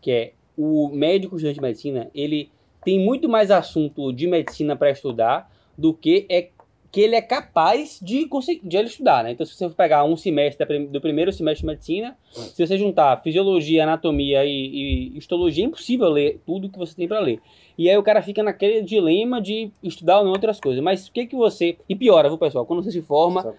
que 0.00 0.10
é 0.10 0.32
o 0.56 0.88
médico 0.88 1.36
estudante 1.36 1.56
de 1.56 1.62
medicina, 1.62 2.10
ele 2.14 2.50
tem 2.84 2.98
muito 2.98 3.28
mais 3.28 3.50
assunto 3.50 4.12
de 4.12 4.26
medicina 4.26 4.76
para 4.76 4.90
estudar 4.90 5.50
do 5.76 5.92
que 5.92 6.26
é 6.28 6.48
que 6.90 7.02
ele 7.02 7.14
é 7.14 7.20
capaz 7.20 8.00
de 8.02 8.26
conseguir 8.26 8.66
de 8.66 8.76
ele 8.76 8.88
estudar, 8.88 9.22
né? 9.22 9.32
Então, 9.32 9.44
se 9.44 9.54
você 9.54 9.68
pegar 9.68 10.04
um 10.04 10.16
semestre 10.16 10.86
do 10.86 11.00
primeiro 11.00 11.30
semestre 11.32 11.60
de 11.60 11.66
medicina, 11.66 12.16
se 12.30 12.66
você 12.66 12.78
juntar 12.78 13.22
fisiologia, 13.22 13.82
anatomia 13.82 14.44
e, 14.44 15.12
e 15.12 15.18
histologia, 15.18 15.64
é 15.64 15.66
impossível 15.66 16.08
ler 16.08 16.40
tudo 16.46 16.70
que 16.70 16.78
você 16.78 16.94
tem 16.94 17.06
para 17.06 17.20
ler. 17.20 17.40
E 17.76 17.90
aí 17.90 17.96
o 17.96 18.02
cara 18.02 18.22
fica 18.22 18.42
naquele 18.42 18.80
dilema 18.82 19.40
de 19.40 19.70
estudar 19.82 20.18
ou 20.18 20.24
não 20.24 20.32
outras 20.32 20.58
coisas. 20.58 20.82
Mas 20.82 21.06
o 21.06 21.12
que 21.12 21.26
que 21.26 21.36
você... 21.36 21.76
E 21.88 21.94
piora, 21.94 22.28
viu, 22.28 22.38
pessoal? 22.38 22.64
Quando 22.64 22.82
você 22.82 22.90
se 22.90 23.02
forma, 23.02 23.54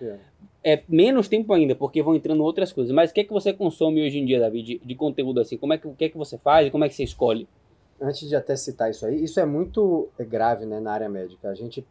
é 0.64 0.84
menos 0.90 1.28
tempo 1.28 1.54
ainda, 1.54 1.76
porque 1.76 2.02
vão 2.02 2.16
entrando 2.16 2.44
outras 2.44 2.72
coisas. 2.72 2.94
Mas 2.94 3.12
o 3.12 3.14
que 3.14 3.22
é 3.22 3.24
que 3.24 3.32
você 3.34 3.54
consome 3.54 4.06
hoje 4.06 4.20
em 4.20 4.26
dia, 4.26 4.40
Davi, 4.40 4.62
de, 4.62 4.80
de 4.80 4.96
conteúdo 4.96 5.40
assim? 5.40 5.58
Como 5.58 5.74
é 5.74 5.78
que, 5.78 5.88
o 5.88 5.94
que 5.94 6.06
é 6.06 6.10
que 6.10 6.18
você 6.18 6.38
faz 6.38 6.68
e 6.68 6.72
como 6.72 6.84
é 6.84 6.90
que 6.90 6.96
você 6.96 7.04
escolhe? 7.04 7.48
antes 8.02 8.30
de 8.30 8.36
até 8.36 8.56
citar 8.56 8.90
isso 8.90 9.06
aí, 9.06 9.22
isso 9.22 9.40
é 9.40 9.46
muito 9.46 10.08
grave 10.20 10.66
né, 10.66 10.80
na 10.80 10.92
área 10.94 11.10
médica. 11.10 11.50
A 11.50 11.54
gente, 11.54 11.86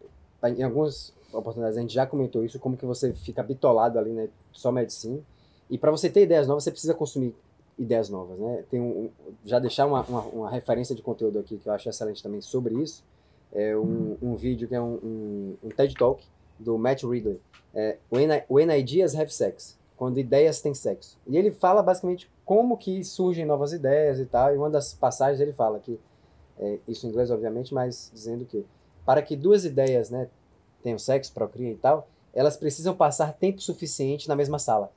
em 0.56 0.62
algumas 0.62 1.12
oportunidades, 1.32 1.76
a 1.76 1.82
gente 1.82 1.92
já 1.92 2.06
comentou 2.06 2.42
isso, 2.44 2.58
como 2.58 2.76
que 2.76 2.86
você 2.86 3.12
fica 3.12 3.42
bitolado 3.42 3.98
ali, 3.98 4.10
né, 4.12 4.28
só 4.52 4.72
medicina. 4.72 5.20
E 5.68 5.76
para 5.76 5.90
você 5.90 6.08
ter 6.08 6.22
ideias 6.22 6.48
novas, 6.48 6.64
você 6.64 6.70
precisa 6.70 6.94
consumir 6.94 7.34
ideias 7.78 8.08
novas, 8.08 8.38
né? 8.38 8.64
Tem 8.70 8.80
um- 8.80 9.10
já 9.44 9.58
deixar 9.58 9.84
uma, 9.86 10.02
uma, 10.04 10.20
uma 10.22 10.50
referência 10.50 10.94
de 10.96 11.02
conteúdo 11.02 11.38
aqui 11.38 11.58
que 11.58 11.68
eu 11.68 11.72
acho 11.74 11.88
excelente 11.90 12.22
também 12.22 12.40
sobre 12.40 12.74
isso. 12.82 13.04
É 13.52 13.76
um, 13.76 14.16
um 14.22 14.34
vídeo 14.34 14.66
que 14.66 14.74
é 14.74 14.80
um, 14.80 14.94
um, 14.94 15.54
um 15.62 15.68
TED 15.68 15.94
Talk 15.94 16.24
do 16.58 16.78
Matt 16.78 17.02
Ridley. 17.04 17.38
É, 17.74 17.96
When, 18.12 18.28
I- 18.32 18.44
When 18.50 18.70
Ideas 18.78 19.14
Have 19.14 19.32
Sex. 19.32 19.76
quando 19.96 20.20
ideias 20.20 20.60
têm 20.60 20.74
sexo. 20.74 21.18
E 21.26 21.36
ele 21.36 21.50
fala 21.50 21.82
basicamente 21.82 22.30
como 22.44 22.76
que 22.76 23.02
surgem 23.02 23.44
novas 23.44 23.72
ideias 23.72 24.20
e 24.20 24.26
tal. 24.26 24.54
E 24.54 24.56
uma 24.56 24.70
das 24.70 24.94
passagens 24.94 25.40
ele 25.40 25.52
fala 25.52 25.80
que, 25.80 25.98
é, 26.58 26.78
isso 26.86 27.04
em 27.04 27.10
inglês 27.10 27.30
obviamente, 27.32 27.74
mas 27.74 28.08
dizendo 28.14 28.44
que 28.44 28.64
para 29.04 29.20
que 29.22 29.34
duas 29.34 29.64
ideias 29.64 30.08
né, 30.08 30.28
tenham 30.84 30.98
sexo, 31.00 31.32
procriem 31.32 31.72
e 31.72 31.76
tal, 31.76 32.08
elas 32.32 32.56
precisam 32.56 32.94
passar 32.94 33.32
tempo 33.32 33.60
suficiente 33.60 34.28
na 34.28 34.36
mesma 34.36 34.58
sala. 34.60 34.92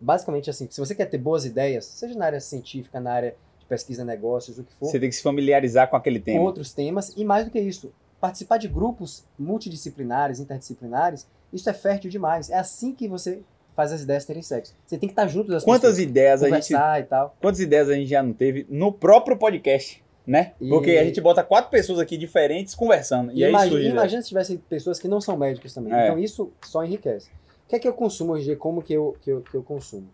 Basicamente 0.00 0.50
assim, 0.50 0.66
se 0.68 0.80
você 0.80 0.94
quer 0.96 1.06
ter 1.06 1.18
boas 1.18 1.44
ideias, 1.44 1.84
seja 1.84 2.16
na 2.18 2.24
área 2.26 2.40
científica, 2.40 2.98
na 2.98 3.12
área 3.12 3.36
de 3.60 3.66
pesquisa, 3.66 4.04
negócios, 4.04 4.58
o 4.58 4.64
que 4.64 4.72
for, 4.74 4.86
Você 4.86 4.98
tem 4.98 5.08
que 5.08 5.14
se 5.14 5.22
familiarizar 5.22 5.88
com 5.88 5.94
aquele 5.96 6.18
com 6.18 6.24
tema. 6.24 6.42
outros 6.44 6.72
temas 6.74 7.12
e 7.16 7.24
mais 7.24 7.44
do 7.44 7.52
que 7.52 7.60
isso, 7.60 7.92
participar 8.20 8.56
de 8.58 8.66
grupos 8.66 9.24
multidisciplinares, 9.38 10.40
interdisciplinares, 10.40 11.24
isso 11.52 11.68
é 11.68 11.72
fértil 11.72 12.10
demais. 12.10 12.50
É 12.50 12.54
assim 12.56 12.94
que 12.94 13.06
você 13.08 13.40
faz 13.74 13.92
as 13.92 14.02
ideias 14.02 14.24
terem 14.24 14.42
sexo. 14.42 14.74
Você 14.86 14.98
tem 14.98 15.08
que 15.08 15.12
estar 15.12 15.26
junto 15.26 15.48
das 15.50 15.64
Quantas 15.64 15.92
pessoas, 15.92 15.98
ideias 15.98 16.42
a 16.42 16.48
gente 16.50 16.72
e 16.74 17.02
tal. 17.04 17.36
Quantas 17.40 17.60
ideias 17.60 17.88
a 17.88 17.94
gente 17.94 18.08
já 18.08 18.22
não 18.22 18.32
teve 18.32 18.66
no 18.68 18.92
próprio 18.92 19.36
podcast, 19.36 20.02
né? 20.26 20.52
E- 20.60 20.68
Porque 20.68 20.90
a 20.92 21.04
gente 21.04 21.20
bota 21.20 21.42
quatro 21.42 21.70
pessoas 21.70 21.98
aqui 21.98 22.16
diferentes 22.18 22.74
conversando. 22.74 23.32
E, 23.32 23.38
E 23.38 23.44
aí 23.44 23.50
imagina, 23.50 23.78
ideia. 23.80 23.90
imagina 23.92 24.22
se 24.22 24.28
tivesse 24.28 24.58
pessoas 24.68 24.98
que 24.98 25.08
não 25.08 25.20
são 25.20 25.36
médicas 25.36 25.72
também. 25.72 25.92
É. 25.92 26.04
Então 26.06 26.18
isso 26.18 26.52
só 26.64 26.84
enriquece. 26.84 27.30
O 27.64 27.68
que 27.68 27.76
é 27.76 27.78
que 27.78 27.88
eu 27.88 27.94
consumo 27.94 28.32
hoje 28.32 28.42
em 28.42 28.44
dia? 28.46 28.56
Como 28.56 28.82
que 28.82 28.92
eu, 28.92 29.16
que 29.22 29.30
eu, 29.30 29.40
que 29.40 29.54
eu 29.54 29.62
consumo? 29.62 30.08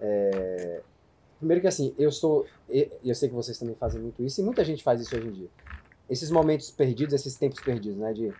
É, 0.00 0.80
Primeiro 1.38 1.60
que 1.60 1.66
assim, 1.68 1.94
eu 1.98 2.10
sou. 2.10 2.46
Eu 3.04 3.14
sei 3.14 3.28
que 3.28 3.34
vocês 3.34 3.58
também 3.58 3.74
fazem 3.74 4.00
muito 4.00 4.22
isso, 4.24 4.40
e 4.40 4.44
muita 4.44 4.64
gente 4.64 4.82
faz 4.82 5.00
isso 5.00 5.14
hoje 5.14 5.28
em 5.28 5.32
dia. 5.32 5.48
Esses 6.08 6.30
momentos 6.30 6.70
perdidos, 6.70 7.12
esses 7.14 7.34
tempos 7.36 7.60
perdidos, 7.60 7.98
né? 7.98 8.12
De 8.14 8.32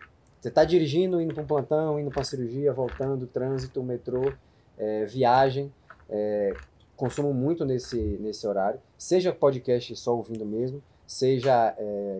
você 0.45 0.51
tá 0.51 0.63
dirigindo, 0.63 1.19
indo 1.19 1.33
para 1.33 1.41
um 1.41 1.47
plantão, 1.47 1.99
indo 1.99 2.11
para 2.11 2.19
uma 2.19 2.23
cirurgia, 2.23 2.71
voltando, 2.71 3.25
trânsito, 3.25 3.81
metrô, 3.81 4.31
é, 4.77 5.03
viagem. 5.05 5.73
é, 6.07 6.53
consumo 6.95 7.33
muito 7.33 7.65
nesse, 7.65 7.97
nesse 8.21 8.45
horário. 8.45 8.79
Seja 8.95 9.33
podcast 9.33 9.95
só 9.95 10.15
ouvindo 10.15 10.45
mesmo, 10.45 10.83
seja 11.07 11.73
é, 11.79 12.19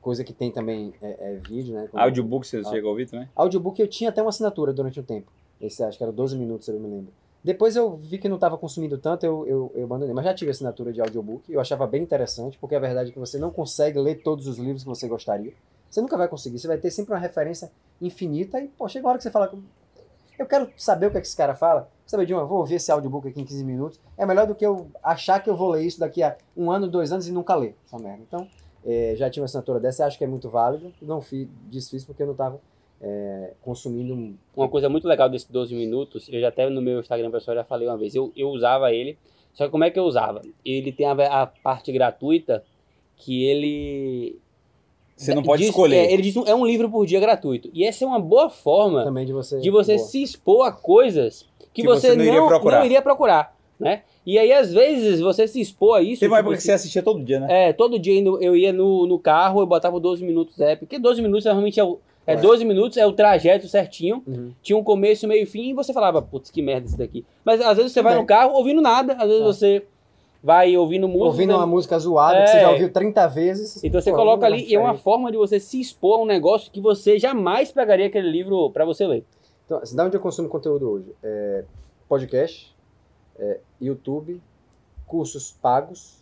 coisa 0.00 0.24
que 0.24 0.32
tem 0.32 0.50
também 0.50 0.92
é, 1.00 1.34
é 1.34 1.34
vídeo, 1.36 1.72
né? 1.74 1.86
como- 1.88 2.02
Audiobook 2.02 2.44
você 2.44 2.58
Ah. 2.58 2.64
chegou 2.64 2.88
a 2.88 2.90
ouvir 2.90 3.08
também? 3.08 3.28
Audiobook 3.36 3.80
eu 3.80 3.86
tinha 3.86 4.10
até 4.10 4.20
uma 4.20 4.30
assinatura 4.30 4.72
durante 4.72 4.98
um 4.98 5.04
tempo. 5.04 5.30
Esse 5.60 5.84
acho 5.84 5.96
que 5.96 6.02
era 6.02 6.12
12 6.12 6.36
minutos, 6.36 6.64
se 6.66 6.72
eu 6.72 6.80
me 6.80 6.88
lembro. 6.88 7.12
Depois 7.44 7.76
eu 7.76 7.94
vi 7.94 8.18
que 8.18 8.28
não 8.28 8.36
estava 8.36 8.58
consumindo 8.58 8.98
tanto, 8.98 9.24
eu, 9.24 9.46
eu, 9.46 9.72
eu 9.76 9.84
abandonei. 9.84 10.12
Mas 10.12 10.24
já 10.24 10.34
tive 10.34 10.50
assinatura 10.50 10.92
de 10.92 11.00
audiobook, 11.00 11.50
eu 11.52 11.60
achava 11.60 11.86
bem 11.86 12.02
interessante, 12.02 12.58
porque 12.58 12.74
a 12.74 12.80
verdade 12.80 13.10
é 13.10 13.12
que 13.12 13.18
você 13.20 13.38
não 13.38 13.52
consegue 13.52 14.00
ler 14.00 14.16
todos 14.16 14.48
os 14.48 14.58
livros 14.58 14.82
que 14.82 14.88
você 14.88 15.06
gostaria. 15.06 15.52
Você 15.92 16.00
nunca 16.00 16.16
vai 16.16 16.26
conseguir, 16.26 16.58
você 16.58 16.66
vai 16.66 16.78
ter 16.78 16.90
sempre 16.90 17.12
uma 17.12 17.18
referência 17.20 17.70
infinita 18.00 18.58
e, 18.58 18.68
pô, 18.68 18.88
chega 18.88 19.06
a 19.06 19.10
hora 19.10 19.18
que 19.18 19.24
você 19.24 19.30
fala. 19.30 19.52
Eu 20.38 20.46
quero 20.46 20.70
saber 20.78 21.06
o 21.06 21.10
que, 21.10 21.18
é 21.18 21.20
que 21.20 21.26
esse 21.26 21.36
cara 21.36 21.54
fala. 21.54 21.90
Sabe 22.06 22.24
de 22.24 22.32
uma? 22.32 22.46
Vou 22.46 22.58
ouvir 22.60 22.76
esse 22.76 22.90
audiobook 22.90 23.28
aqui 23.28 23.42
em 23.42 23.44
15 23.44 23.62
minutos. 23.62 24.00
É 24.16 24.24
melhor 24.24 24.46
do 24.46 24.54
que 24.54 24.64
eu 24.64 24.88
achar 25.02 25.38
que 25.42 25.50
eu 25.50 25.54
vou 25.54 25.68
ler 25.68 25.84
isso 25.84 26.00
daqui 26.00 26.22
a 26.22 26.34
um 26.56 26.70
ano, 26.70 26.88
dois 26.88 27.12
anos 27.12 27.28
e 27.28 27.32
nunca 27.32 27.54
ler 27.54 27.76
essa 27.86 27.98
merda. 27.98 28.22
Então, 28.26 28.48
eh, 28.86 29.12
já 29.16 29.28
tive 29.28 29.42
uma 29.42 29.44
assinatura 29.44 29.78
dessa, 29.78 30.06
acho 30.06 30.16
que 30.16 30.24
é 30.24 30.26
muito 30.26 30.48
válido. 30.48 30.92
Não 31.02 31.20
fiz, 31.20 31.46
desfiz 31.70 32.04
porque 32.06 32.22
eu 32.22 32.26
não 32.26 32.32
estava 32.32 32.58
consumindo 33.60 34.14
um- 34.14 34.36
Uma 34.56 34.68
coisa 34.68 34.88
muito 34.88 35.06
legal 35.08 35.28
desses 35.28 35.48
12 35.48 35.74
minutos, 35.74 36.28
eu 36.30 36.40
já 36.40 36.48
até 36.48 36.68
no 36.70 36.80
meu 36.80 37.00
Instagram 37.00 37.30
pessoal 37.30 37.56
já 37.56 37.64
falei 37.64 37.88
uma 37.88 37.98
vez, 37.98 38.14
eu, 38.14 38.32
eu 38.36 38.48
usava 38.48 38.92
ele, 38.92 39.18
só 39.52 39.64
que 39.64 39.70
como 39.70 39.82
é 39.84 39.90
que 39.90 39.98
eu 39.98 40.04
usava? 40.04 40.40
Ele 40.64 40.92
tem 40.92 41.06
a, 41.06 41.42
a 41.42 41.46
parte 41.46 41.90
gratuita 41.92 42.64
que 43.16 43.44
ele... 43.44 44.38
Você 45.16 45.34
não 45.34 45.42
pode 45.42 45.60
diz- 45.62 45.70
escolher. 45.70 45.96
É, 45.96 46.12
ele 46.12 46.22
diz 46.22 46.36
um, 46.36 46.44
é 46.46 46.54
um 46.54 46.66
livro 46.66 46.88
por 46.90 47.06
dia 47.06 47.20
gratuito. 47.20 47.70
E 47.72 47.84
essa 47.84 48.04
é 48.04 48.06
uma 48.08 48.18
boa 48.20 48.48
forma 48.50 49.04
também 49.04 49.24
de 49.26 49.32
você. 49.32 49.60
de 49.60 49.70
você 49.70 49.96
Boa. 49.96 50.06
se 50.08 50.22
expor 50.22 50.66
a 50.66 50.72
coisas 50.72 51.46
que, 51.72 51.82
Que 51.82 51.88
você, 51.88 52.08
você 52.10 52.16
não 52.16 52.24
iria 52.24 52.40
não, 52.40 52.48
procurar. 52.48 52.78
não 52.80 52.86
iria 52.86 53.02
procurar, 53.02 53.56
né? 53.78 54.02
E 54.26 54.38
aí, 54.38 54.52
às 54.52 54.72
vezes, 54.72 55.20
você 55.20 55.48
se 55.48 55.60
expor 55.60 55.98
a 55.98 56.02
isso... 56.02 56.20
Teve 56.20 56.32
uma 56.32 56.38
época 56.38 56.56
que 56.56 56.62
você 56.62 56.72
assistia 56.72 57.02
todo 57.02 57.24
dia, 57.24 57.40
né? 57.40 57.68
É, 57.68 57.72
todo 57.72 57.98
dia 57.98 58.18
indo- 58.18 58.40
eu 58.42 58.54
ia 58.56 58.72
no, 58.72 59.06
no 59.06 59.18
carro, 59.18 59.60
eu 59.60 59.66
botava 59.66 59.98
12 59.98 60.24
minutos 60.24 60.60
app, 60.60 60.80
porque 60.86 60.98
12 60.98 61.20
minutos 61.22 61.44
realmente 61.44 61.80
é 61.80 61.84
o. 61.84 61.98
É 62.24 62.36
Ué. 62.36 62.40
12 62.40 62.64
minutos, 62.64 62.96
é 62.98 63.04
o 63.04 63.12
trajeto 63.12 63.66
certinho. 63.66 64.22
Uhum. 64.24 64.52
Tinha 64.62 64.76
um 64.78 64.84
começo, 64.84 65.26
meio 65.26 65.42
e 65.42 65.46
fim, 65.46 65.70
e 65.70 65.74
você 65.74 65.92
falava, 65.92 66.22
putz, 66.22 66.52
que 66.52 66.62
merda 66.62 66.86
isso 66.86 66.96
daqui. 66.96 67.24
Mas 67.44 67.60
às 67.60 67.76
vezes 67.76 67.90
você 67.90 68.00
vai 68.00 68.12
Bem. 68.12 68.22
no 68.22 68.26
carro 68.28 68.54
ouvindo 68.54 68.80
nada, 68.80 69.14
às 69.14 69.26
vezes 69.28 69.40
É. 69.42 69.44
você 69.44 69.82
vai 70.42 70.76
ouvindo 70.76 71.06
música. 71.06 71.24
Ouvindo 71.26 71.54
uma 71.54 71.66
música 71.66 71.98
zoada 71.98 72.38
É. 72.38 72.44
que 72.44 72.50
você 72.50 72.60
já 72.60 72.70
ouviu 72.70 72.92
30 72.92 73.26
vezes. 73.28 73.82
Então 73.84 74.00
você 74.00 74.10
coloca 74.10 74.44
ali, 74.46 74.64
e 74.68 74.74
é 74.74 74.80
uma 74.80 74.94
forma 74.94 75.30
de 75.30 75.36
você 75.38 75.60
se 75.60 75.80
expor 75.80 76.18
a 76.18 76.22
um 76.22 76.26
negócio 76.26 76.70
que 76.72 76.80
você 76.80 77.18
jamais 77.18 77.70
pegaria 77.70 78.06
aquele 78.06 78.30
livro 78.30 78.70
pra 78.70 78.84
você 78.84 79.06
ler. 79.06 79.24
Então, 79.64 79.78
assim, 79.78 79.94
da 79.96 80.04
onde 80.04 80.16
eu 80.16 80.20
consumo 80.20 80.48
conteúdo 80.48 80.88
hoje? 80.90 81.14
É 81.22 81.64
podcast, 82.08 82.74
é 83.38 83.60
YouTube, 83.80 84.42
cursos 85.06 85.52
pagos, 85.62 86.20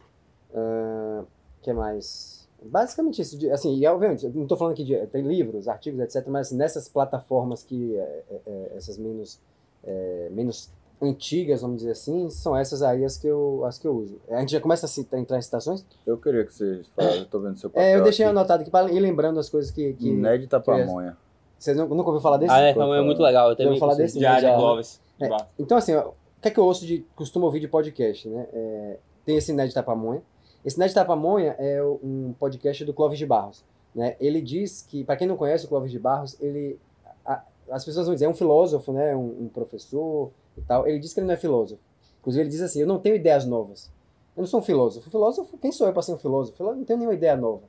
o 0.53 1.25
que 1.63 1.73
mais? 1.73 2.49
Basicamente 2.63 3.23
isso. 3.23 3.39
de- 3.39 3.51
Assim, 3.51 3.75
e 3.77 3.87
obviamente, 3.87 4.29
não 4.29 4.43
estou 4.43 4.57
falando 4.59 4.75
aqui 4.75 4.85
de 4.85 4.95
tem 5.07 5.23
livros, 5.23 5.67
artigos, 5.67 5.99
etc., 6.01 6.27
mas 6.29 6.53
nessas 6.53 6.89
plataformas 6.89 7.63
que, 7.63 7.97
é, 7.97 8.01
é, 8.31 8.41
é, 8.47 8.73
essas 8.77 8.99
menos, 8.99 9.41
é, 9.83 10.29
menos 10.31 10.71
antigas, 11.03 11.63
vamos 11.63 11.79
dizer 11.79 11.93
assim, 11.93 12.29
são 12.31 12.57
essas 12.57 12.83
aí 12.83 13.05
as 13.05 13.17
que 13.17 13.27
eu, 13.27 13.65
as 13.65 13.79
que 13.79 13.87
eu 13.89 13.95
uso. 13.97 14.21
A 14.29 14.41
gente 14.41 14.53
já 14.53 14.61
começa 14.61 14.87
a 14.87 14.89
citar- 14.89 15.19
entrar 15.19 15.39
em 15.39 15.43
citações? 15.43 15.85
Eu 16.07 16.19
queria 16.19 16.45
que 16.45 16.53
você 16.53 16.83
falasse, 16.95 17.19
eu 17.19 17.27
tô 17.27 17.41
vendo 17.41 17.57
seu 17.59 17.71
papel 17.71 17.83
É, 17.87 17.97
eu 17.97 18.03
deixei 18.03 18.25
aqui. 18.27 18.31
anotado 18.31 18.63
aqui 18.63 18.71
para 18.71 18.91
ir 18.93 19.01
lembrando 19.01 19.41
as 19.41 19.49
coisas 19.49 19.71
que... 19.71 19.95
que 19.95 20.09
Inédita 20.09 20.61
pamonha. 20.61 21.17
vocês 21.59 21.77
nunca 21.77 21.95
nunca 21.95 22.09
ouviram 22.09 22.23
falar 22.23 22.37
desse? 22.37 22.53
ah, 22.53 22.61
é, 22.61 22.75
pode 22.75 22.93
é 22.99 23.03
muito 23.03 23.23
legal. 23.23 23.51
Eu 23.51 23.57
também 23.57 23.79
falar 23.79 23.95
desse? 23.95 24.19
Diário 24.19 24.43
Já- 24.43 24.51
de 24.53 24.57
Clóvis. 24.59 25.01
É. 25.21 25.29
Então, 25.59 25.77
assim, 25.79 25.95
ó, 25.95 26.09
o 26.09 26.15
que 26.43 26.49
é 26.49 26.51
que 26.51 26.59
eu 26.61 26.65
ouço 26.65 26.87
de. 26.87 27.05
costumo 27.15 27.45
ouvir 27.47 27.61
de 27.61 27.69
podcast, 27.69 28.27
né? 28.29 28.47
É, 28.53 28.99
tem 29.27 29.37
esse 29.37 29.53
Ned 29.53 29.73
Tapamonha. 29.75 30.23
Esse 30.65 30.79
Ned 30.79 30.93
Tapamonha 30.95 31.55
é 31.59 31.83
um 31.83 32.35
podcast 32.39 32.85
do 32.85 32.93
Clóvis 32.95 33.19
de 33.19 33.27
Barros. 33.27 33.63
Né? 33.95 34.17
Ele 34.21 34.41
diz 34.41 34.83
que, 34.89 35.03
para 35.05 35.17
quem 35.17 35.27
não 35.27 35.37
conhece 35.37 35.65
o 35.65 35.69
Clóvis 35.69 35.91
de 35.91 35.99
Barros, 35.99 36.37
ele. 36.41 36.79
a- 37.25 37.43
as 37.71 37.85
pessoas 37.85 38.07
vão 38.07 38.15
dizer, 38.15 38.25
é 38.27 38.29
um 38.29 38.35
filósofo, 38.35 38.93
né? 38.93 39.15
Um, 39.15 39.43
um 39.43 39.49
professor 39.49 40.31
e 40.57 40.61
tal. 40.63 40.87
Ele 40.87 40.99
diz 40.99 41.13
que 41.15 41.21
ele 41.21 41.27
não 41.27 41.35
é 41.35 41.37
filósofo. 41.37 41.81
Inclusive, 42.21 42.43
ele 42.43 42.51
diz 42.51 42.61
assim: 42.61 42.81
eu 42.81 42.87
não 42.87 42.99
tenho 42.99 43.17
ideias 43.17 43.45
novas. 43.47 43.91
Eu 44.37 44.43
não 44.43 44.47
sou 44.49 44.61
um 44.61 44.63
filósofo. 44.63 45.11
Filósofo, 45.11 45.59
quem 45.59 45.73
sou 45.73 45.87
eu 45.87 45.93
para 45.93 46.03
ser 46.03 46.13
um 46.13 46.19
filósofo? 46.19 46.63
Eu 46.63 46.75
não 46.77 46.85
tenho 46.85 46.99
nenhuma 46.99 47.15
ideia 47.15 47.37
nova. 47.37 47.63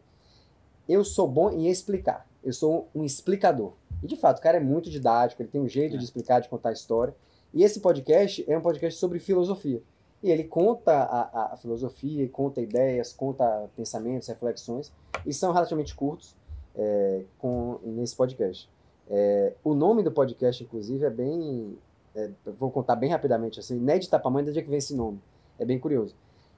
Eu 0.88 1.04
sou 1.04 1.28
bom 1.28 1.50
em 1.50 1.68
explicar. 1.68 2.28
Eu 2.44 2.54
sou 2.54 2.88
um 2.94 3.04
explicador. 3.04 3.74
E 4.04 4.08
de 4.08 4.16
fato, 4.16 4.40
o 4.40 4.42
cara 4.42 4.58
é 4.58 4.60
muito 4.60 4.90
didático, 4.90 5.42
ele 5.42 5.50
tem 5.50 5.62
um 5.62 5.68
jeito 5.68 5.98
de 5.98 6.04
explicar, 6.04 6.40
de 6.40 6.50
contar 6.50 6.70
a 6.70 6.74
história. 6.74 7.16
E 7.54 7.64
esse 7.64 7.80
podcast 7.80 8.44
é 8.50 8.58
um 8.58 8.62
podcast 8.62 9.00
sobre 9.00 9.20
filosofia. 9.20 9.82
E 10.24 10.30
ele 10.32 10.44
conta 10.44 10.92
a, 10.92 11.22
a- 11.22 11.54
a 11.54 11.58
filosofia, 11.58 12.28
conta 12.30 12.62
ideias, 12.62 13.12
conta 13.14 13.70
pensamentos, 13.76 14.28
reflexões. 14.28 14.92
E 15.26 15.34
são 15.34 15.52
relativamente 15.52 15.94
curtos 15.96 16.36
é, 16.76 17.24
com, 17.38 17.80
nesse 17.84 18.16
podcast. 18.16 18.70
É, 19.10 19.54
o 19.64 19.74
nome 19.74 20.02
do 20.04 20.12
podcast, 20.12 20.64
inclusive, 20.64 21.06
é 21.06 21.10
bem. 21.10 21.78
É, 22.16 22.30
vou 22.58 22.72
contar 22.72 22.96
bem 22.96 23.10
rapidamente 23.10 23.60
assim. 23.60 23.80
Ned 23.80 24.10
Tapamonha, 24.10 24.46
de 24.46 24.50
onde 24.52 24.60
é 24.60 24.62
que 24.62 24.70
vem 24.70 24.80
esse 24.80 24.96
nome? 24.96 25.22
É 25.58 25.66
bem 25.66 25.80
curioso. 25.80 26.16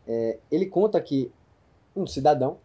É, 0.07 0.39
ele 0.51 0.65
conta 0.65 0.99
que 1.01 1.31
um 1.95 2.07
cidadão 2.07 2.57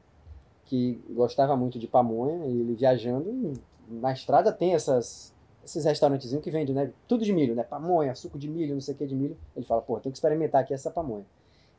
que 0.64 1.00
gostava 1.11 1.57
muito 1.57 1.78
de 1.78 1.87
pamonha, 1.87 2.45
ele 2.47 2.75
viajando, 2.75 3.54
na 3.88 4.12
estrada 4.12 4.52
tem 4.52 4.75
essas, 4.75 5.35
esses 5.64 5.85
restaurantezinhos 5.85 6.45
que 6.45 6.50
vendem, 6.50 6.75
né? 6.75 6.92
Tudo 7.07 7.25
de 7.25 7.33
milho, 7.33 7.54
né? 7.54 7.62
Pamonha, 7.62 8.14
suco 8.14 8.38
de 8.38 8.49
milho, 8.49 8.75
não 8.75 8.80
sei 8.80 8.95
o 8.95 8.97
que 8.97 9.07
de 9.07 9.14
milho. 9.14 9.37
Ele 9.57 9.64
fala, 9.64 9.80
pô, 9.80 9.99
tem 9.99 10.12
que 10.12 10.18
experimentar 10.18 10.62
aqui 10.62 10.75
essa 10.75 10.90
pamonha. 10.90 11.25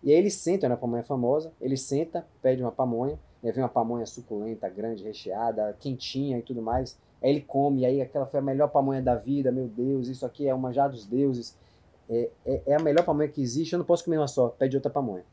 E 0.01 0.11
aí 0.11 0.17
ele 0.17 0.31
senta, 0.31 0.65
é 0.65 0.69
uma 0.69 0.77
pamonha 0.77 1.03
famosa, 1.03 1.51
ele 1.59 1.77
senta, 1.77 2.25
pede 2.41 2.63
uma 2.63 2.71
pamonha, 2.71 3.19
aí 3.43 3.51
vem 3.51 3.63
uma 3.63 3.69
pamonha 3.69 4.05
suculenta, 4.05 4.69
grande, 4.69 5.03
recheada, 5.03 5.75
quentinha 5.79 6.37
e 6.37 6.41
tudo 6.41 6.61
mais. 6.61 6.97
Aí 7.21 7.31
ele 7.31 7.41
come, 7.41 7.85
aí 7.85 8.01
aquela 8.01 8.25
foi 8.25 8.39
a 8.39 8.43
melhor 8.43 8.69
pamonha 8.69 9.01
da 9.01 9.15
vida, 9.15 9.51
meu 9.51 9.67
Deus, 9.67 10.07
isso 10.07 10.25
aqui 10.25 10.47
é 10.47 10.53
o 10.53 10.59
manjar 10.59 10.89
dos 10.89 11.05
deuses. 11.05 11.57
É, 12.09 12.29
é, 12.45 12.61
é 12.67 12.75
a 12.75 12.79
melhor 12.79 13.03
pamonha 13.03 13.27
que 13.27 13.41
existe, 13.41 13.73
eu 13.73 13.79
não 13.79 13.85
posso 13.85 14.05
comer 14.05 14.17
uma 14.17 14.27
só, 14.27 14.49
pede 14.49 14.75
outra 14.75 14.89
pamonha. 14.89 15.23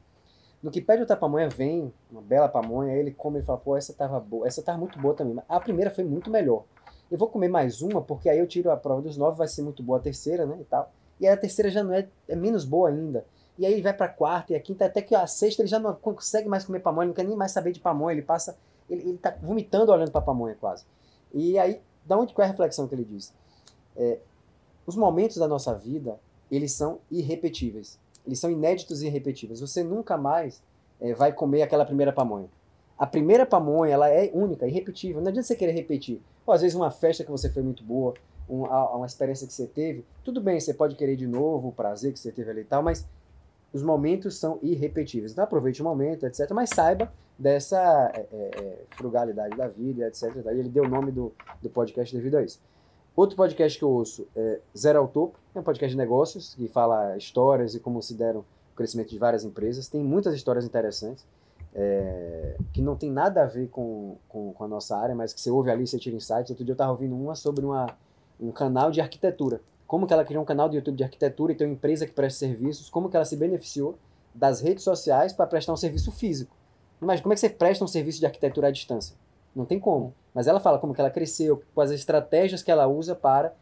No 0.62 0.70
que 0.70 0.80
pede 0.80 1.00
outra 1.00 1.16
pamonha, 1.16 1.48
vem 1.48 1.92
uma 2.10 2.20
bela 2.20 2.48
pamonha, 2.48 2.92
aí 2.92 2.98
ele 2.98 3.12
come 3.12 3.38
e 3.38 3.42
fala, 3.42 3.58
pô, 3.58 3.76
essa 3.76 3.92
tava 3.92 4.18
boa, 4.18 4.46
essa 4.46 4.62
tava 4.62 4.78
muito 4.78 4.98
boa 4.98 5.14
também. 5.14 5.34
Mas 5.34 5.44
A 5.48 5.60
primeira 5.60 5.90
foi 5.90 6.02
muito 6.04 6.30
melhor. 6.30 6.64
Eu 7.10 7.16
vou 7.16 7.28
comer 7.28 7.48
mais 7.48 7.82
uma, 7.82 8.02
porque 8.02 8.28
aí 8.28 8.38
eu 8.38 8.46
tiro 8.46 8.70
a 8.70 8.76
prova 8.76 9.00
dos 9.00 9.16
nove, 9.16 9.38
vai 9.38 9.46
ser 9.46 9.62
muito 9.62 9.82
boa 9.82 9.98
a 9.98 10.02
terceira, 10.02 10.44
né, 10.44 10.58
e 10.60 10.64
tal. 10.64 10.90
E 11.20 11.26
aí 11.26 11.32
a 11.32 11.36
terceira 11.36 11.70
já 11.70 11.84
não 11.84 11.94
é, 11.94 12.08
é 12.28 12.34
menos 12.34 12.64
boa 12.64 12.88
ainda. 12.88 13.24
E 13.58 13.64
aí 13.64 13.72
ele 13.72 13.82
vai 13.82 13.94
pra 13.94 14.08
quarta 14.08 14.52
e 14.52 14.56
a 14.56 14.60
quinta, 14.60 14.84
até 14.84 15.00
que 15.00 15.14
a 15.14 15.26
sexta 15.26 15.62
ele 15.62 15.68
já 15.68 15.78
não 15.78 15.94
consegue 15.94 16.48
mais 16.48 16.64
comer 16.64 16.80
pamonha, 16.80 17.06
não 17.06 17.14
quer 17.14 17.24
nem 17.24 17.36
mais 17.36 17.52
saber 17.52 17.72
de 17.72 17.80
pamonha, 17.80 18.14
ele 18.14 18.22
passa, 18.22 18.58
ele, 18.90 19.08
ele 19.08 19.18
tá 19.18 19.34
vomitando 19.40 19.92
olhando 19.92 20.10
pra 20.10 20.20
pamonha 20.20 20.56
quase. 20.60 20.84
E 21.32 21.58
aí, 21.58 21.80
da 22.04 22.16
onde 22.18 22.32
qual 22.32 22.44
é 22.44 22.48
a 22.48 22.50
reflexão 22.50 22.86
que 22.88 22.94
ele 22.94 23.04
diz? 23.04 23.32
É, 23.96 24.18
os 24.86 24.94
momentos 24.96 25.36
da 25.36 25.48
nossa 25.48 25.74
vida, 25.74 26.18
eles 26.50 26.72
são 26.72 26.98
irrepetíveis. 27.10 27.98
Eles 28.26 28.38
são 28.38 28.50
inéditos 28.50 29.02
e 29.02 29.06
irrepetíveis. 29.06 29.60
Você 29.60 29.82
nunca 29.82 30.16
mais 30.16 30.62
é, 31.00 31.12
vai 31.14 31.32
comer 31.32 31.62
aquela 31.62 31.84
primeira 31.84 32.12
pamonha. 32.12 32.48
A 32.98 33.06
primeira 33.06 33.44
pamonha, 33.44 33.92
ela 33.92 34.08
é 34.08 34.30
única, 34.32 34.66
irrepetível. 34.66 35.20
Não 35.20 35.28
adianta 35.28 35.46
você 35.46 35.56
querer 35.56 35.72
repetir. 35.72 36.20
Ou 36.46 36.54
às 36.54 36.62
vezes 36.62 36.74
uma 36.76 36.90
festa 36.90 37.24
que 37.24 37.30
você 37.30 37.50
foi 37.50 37.62
muito 37.62 37.82
boa, 37.84 38.14
um, 38.48 38.64
a- 38.66 38.96
uma 38.96 39.06
experiência 39.06 39.46
que 39.46 39.52
você 39.52 39.66
teve, 39.66 40.04
tudo 40.24 40.40
bem, 40.40 40.58
você 40.58 40.72
pode 40.72 40.94
querer 40.94 41.16
de 41.16 41.26
novo 41.26 41.68
o 41.68 41.72
prazer 41.72 42.12
que 42.12 42.18
você 42.18 42.30
teve 42.32 42.50
ali 42.50 42.60
e 42.60 42.64
tal, 42.64 42.82
mas 42.82 43.04
os 43.72 43.82
momentos 43.82 44.38
são 44.38 44.58
irrepetíveis. 44.62 45.32
Então 45.32 45.44
aproveite 45.44 45.82
o 45.82 45.84
momento, 45.84 46.24
etc. 46.24 46.50
Mas 46.52 46.70
saiba 46.70 47.12
dessa 47.38 48.10
é, 48.14 48.26
é, 48.32 48.50
é, 48.62 48.84
frugalidade 48.90 49.56
da 49.56 49.68
vida, 49.68 50.06
etc. 50.06 50.34
E 50.34 50.58
ele 50.58 50.68
deu 50.68 50.84
o 50.84 50.88
nome 50.88 51.12
do, 51.12 51.32
do 51.62 51.68
podcast 51.68 52.14
devido 52.14 52.36
a 52.36 52.42
isso. 52.42 52.60
Outro 53.14 53.36
podcast 53.36 53.78
que 53.78 53.84
eu 53.84 53.90
ouço 53.90 54.26
é 54.36 54.60
Zero 54.76 54.98
ao 54.98 55.08
Topo, 55.08 55.38
é 55.54 55.60
um 55.60 55.62
podcast 55.62 55.90
de 55.90 55.96
negócios 55.96 56.54
que 56.54 56.68
fala 56.68 57.16
histórias 57.16 57.74
e 57.74 57.80
como 57.80 58.02
se 58.02 58.14
deram 58.14 58.40
o 58.40 58.76
crescimento 58.76 59.10
de 59.10 59.18
várias 59.18 59.44
empresas. 59.44 59.88
Tem 59.88 60.02
muitas 60.02 60.34
histórias 60.34 60.64
interessantes 60.64 61.26
é, 61.74 62.56
que 62.72 62.82
não 62.82 62.96
tem 62.96 63.10
nada 63.10 63.42
a 63.42 63.46
ver 63.46 63.68
com, 63.68 64.16
com, 64.28 64.52
com 64.52 64.64
a 64.64 64.68
nossa 64.68 64.96
área, 64.96 65.14
mas 65.14 65.32
que 65.32 65.40
você 65.40 65.50
ouve 65.50 65.70
ali 65.70 65.86
você 65.86 65.98
tira 65.98 66.16
insights. 66.16 66.50
Outro 66.50 66.64
dia 66.64 66.72
eu 66.72 66.74
estava 66.74 66.90
ouvindo 66.90 67.14
uma 67.14 67.34
sobre 67.34 67.64
uma, 67.64 67.86
um 68.40 68.50
canal 68.50 68.90
de 68.90 69.00
arquitetura. 69.00 69.60
Como 69.86 70.06
que 70.06 70.12
ela 70.12 70.24
criou 70.24 70.42
um 70.42 70.46
canal 70.46 70.68
do 70.68 70.74
YouTube 70.74 70.96
de 70.96 71.04
arquitetura 71.04 71.52
e 71.52 71.54
tem 71.54 71.66
uma 71.66 71.74
empresa 71.74 72.06
que 72.06 72.12
presta 72.12 72.40
serviços, 72.40 72.90
como 72.90 73.08
que 73.08 73.16
ela 73.16 73.24
se 73.24 73.36
beneficiou 73.36 73.98
das 74.34 74.60
redes 74.60 74.84
sociais 74.84 75.32
para 75.32 75.46
prestar 75.46 75.72
um 75.72 75.76
serviço 75.76 76.10
físico. 76.10 76.55
Imagina, 77.00 77.22
como 77.22 77.32
é 77.32 77.34
que 77.34 77.40
você 77.40 77.50
presta 77.50 77.84
um 77.84 77.88
serviço 77.88 78.20
de 78.20 78.26
arquitetura 78.26 78.68
à 78.68 78.70
distância? 78.70 79.16
Não 79.54 79.64
tem 79.64 79.78
como. 79.78 80.14
Mas 80.34 80.46
ela 80.46 80.60
fala 80.60 80.78
como 80.78 80.94
que 80.94 81.00
ela 81.00 81.10
cresceu, 81.10 81.62
quais 81.74 81.90
as 81.90 81.98
estratégias 81.98 82.62
que 82.62 82.70
ela 82.70 82.86
usa 82.86 83.14
para 83.14 83.54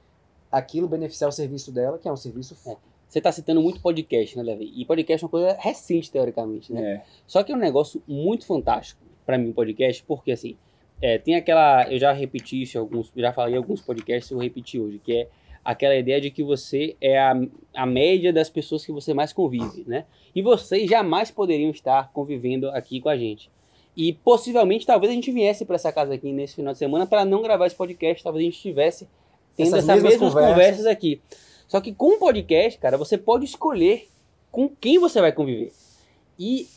aquilo 0.50 0.88
beneficiar 0.88 1.28
o 1.28 1.32
serviço 1.32 1.72
dela, 1.72 1.98
que 1.98 2.08
é 2.08 2.12
um 2.12 2.16
serviço 2.16 2.54
físico. 2.54 2.80
Você 3.08 3.20
tá 3.20 3.30
citando 3.30 3.60
muito 3.60 3.80
podcast, 3.80 4.36
né, 4.36 4.42
Levi? 4.42 4.72
E 4.74 4.84
podcast 4.84 5.22
é 5.22 5.26
uma 5.26 5.30
coisa 5.30 5.56
recente, 5.58 6.10
teoricamente, 6.10 6.72
né? 6.72 6.94
É. 6.94 7.02
Só 7.26 7.42
que 7.42 7.52
é 7.52 7.54
um 7.54 7.58
negócio 7.58 8.02
muito 8.08 8.46
fantástico 8.46 9.00
para 9.24 9.38
mim, 9.38 9.52
podcast, 9.52 10.02
porque 10.04 10.32
assim, 10.32 10.56
é, 11.00 11.18
tem 11.18 11.36
aquela. 11.36 11.88
Eu 11.90 11.98
já 11.98 12.12
repeti 12.12 12.62
isso 12.62 12.76
em 12.76 12.80
alguns. 12.80 13.12
Já 13.14 13.32
falei 13.32 13.54
em 13.54 13.56
alguns 13.56 13.80
podcasts, 13.80 14.30
eu 14.30 14.38
repeti 14.38 14.80
hoje, 14.80 14.98
que 14.98 15.12
é 15.12 15.28
aquela 15.64 15.96
ideia 15.96 16.20
de 16.20 16.30
que 16.30 16.42
você 16.42 16.96
é 17.00 17.18
a, 17.18 17.34
a 17.74 17.86
média 17.86 18.32
das 18.32 18.50
pessoas 18.50 18.84
que 18.84 18.92
você 18.92 19.14
mais 19.14 19.32
convive, 19.32 19.84
né? 19.86 20.04
E 20.34 20.42
vocês 20.42 20.88
jamais 20.88 21.30
poderiam 21.30 21.70
estar 21.70 22.12
convivendo 22.12 22.68
aqui 22.70 23.00
com 23.00 23.08
a 23.08 23.16
gente. 23.16 23.50
E 23.96 24.12
possivelmente, 24.12 24.84
talvez 24.84 25.10
a 25.10 25.14
gente 25.14 25.30
viesse 25.30 25.64
para 25.64 25.76
essa 25.76 25.92
casa 25.92 26.14
aqui 26.14 26.32
nesse 26.32 26.56
final 26.56 26.72
de 26.72 26.78
semana 26.78 27.06
para 27.06 27.24
não 27.24 27.42
gravar 27.42 27.66
esse 27.66 27.76
podcast, 27.76 28.22
talvez 28.22 28.42
a 28.42 28.44
gente 28.46 28.56
estivesse 28.56 29.08
tendo 29.56 29.68
Essas 29.68 29.78
essas, 29.78 29.94
mesmas 29.94 30.12
mesmas 30.12 30.32
conversas. 30.34 30.52
conversas 30.52 30.86
aqui. 30.86 31.20
Só 31.68 31.80
que 31.80 31.92
com 31.94 32.16
o 32.16 32.18
podcast, 32.18 32.78
cara, 32.78 32.98
você 32.98 33.16
pode 33.16 33.44
escolher 33.44 34.08
com 34.50 34.68
quem 34.68 34.98
você 34.98 35.20
vai 35.20 35.32
conviver. 35.32 35.72
E 36.38 36.68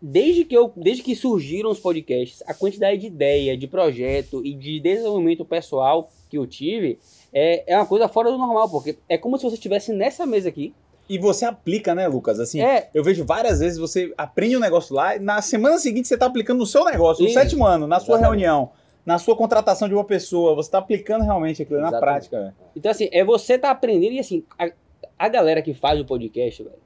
desde 0.00 0.44
que, 0.44 0.56
eu, 0.56 0.72
desde 0.76 1.02
que 1.02 1.14
surgiram 1.14 1.70
os 1.70 1.78
podcasts, 1.78 2.42
a 2.46 2.54
quantidade 2.54 2.98
de 2.98 3.06
ideia, 3.06 3.56
de 3.56 3.66
projeto 3.66 4.44
e 4.44 4.54
de 4.54 4.80
desenvolvimento 4.80 5.44
pessoal 5.44 6.10
que 6.30 6.38
eu 6.38 6.46
tive 6.46 6.98
é, 7.32 7.64
é 7.72 7.76
uma 7.76 7.86
coisa 7.86 8.08
fora 8.08 8.30
do 8.30 8.38
normal, 8.38 8.68
porque 8.70 8.96
é 9.08 9.18
como 9.18 9.36
se 9.36 9.44
você 9.44 9.54
estivesse 9.54 9.92
nessa 9.92 10.24
mesa 10.24 10.48
aqui. 10.48 10.72
E 11.08 11.18
você 11.18 11.44
aplica, 11.44 11.92
né, 11.94 12.06
Lucas? 12.06 12.38
Assim, 12.38 12.60
É. 12.62 12.88
eu 12.94 13.02
vejo 13.02 13.24
várias 13.24 13.58
vezes 13.58 13.78
você 13.78 14.14
aprende 14.16 14.56
um 14.56 14.60
negócio 14.60 14.94
lá 14.94 15.16
e 15.16 15.18
na 15.18 15.42
semana 15.42 15.76
seguinte 15.78 16.06
você 16.08 16.16
tá 16.16 16.26
aplicando 16.26 16.58
no 16.58 16.66
seu 16.66 16.84
negócio, 16.84 17.22
no 17.24 17.28
Isso. 17.28 17.38
sétimo 17.38 17.66
ano, 17.66 17.86
na 17.86 17.98
sua 17.98 18.14
Exatamente. 18.14 18.40
reunião, 18.42 18.70
na 19.04 19.18
sua 19.18 19.34
contratação 19.36 19.88
de 19.88 19.94
uma 19.94 20.04
pessoa. 20.04 20.54
Você 20.54 20.70
tá 20.70 20.78
aplicando 20.78 21.24
realmente 21.24 21.60
aquilo 21.62 21.80
na 21.80 21.88
Exatamente. 21.88 22.28
prática, 22.28 22.40
velho. 22.40 22.54
Então, 22.76 22.90
assim, 22.92 23.08
é 23.10 23.24
você 23.24 23.58
tá 23.58 23.70
aprendendo 23.70 24.12
e, 24.12 24.20
assim, 24.20 24.44
a, 24.56 24.70
a 25.18 25.28
galera 25.28 25.60
que 25.60 25.74
faz 25.74 26.00
o 26.00 26.04
podcast, 26.04 26.62
velho, 26.62 26.76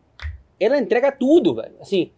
ela 0.58 0.78
entrega 0.78 1.12
tudo, 1.12 1.54
velho. 1.54 1.74
Assim, 1.80 2.10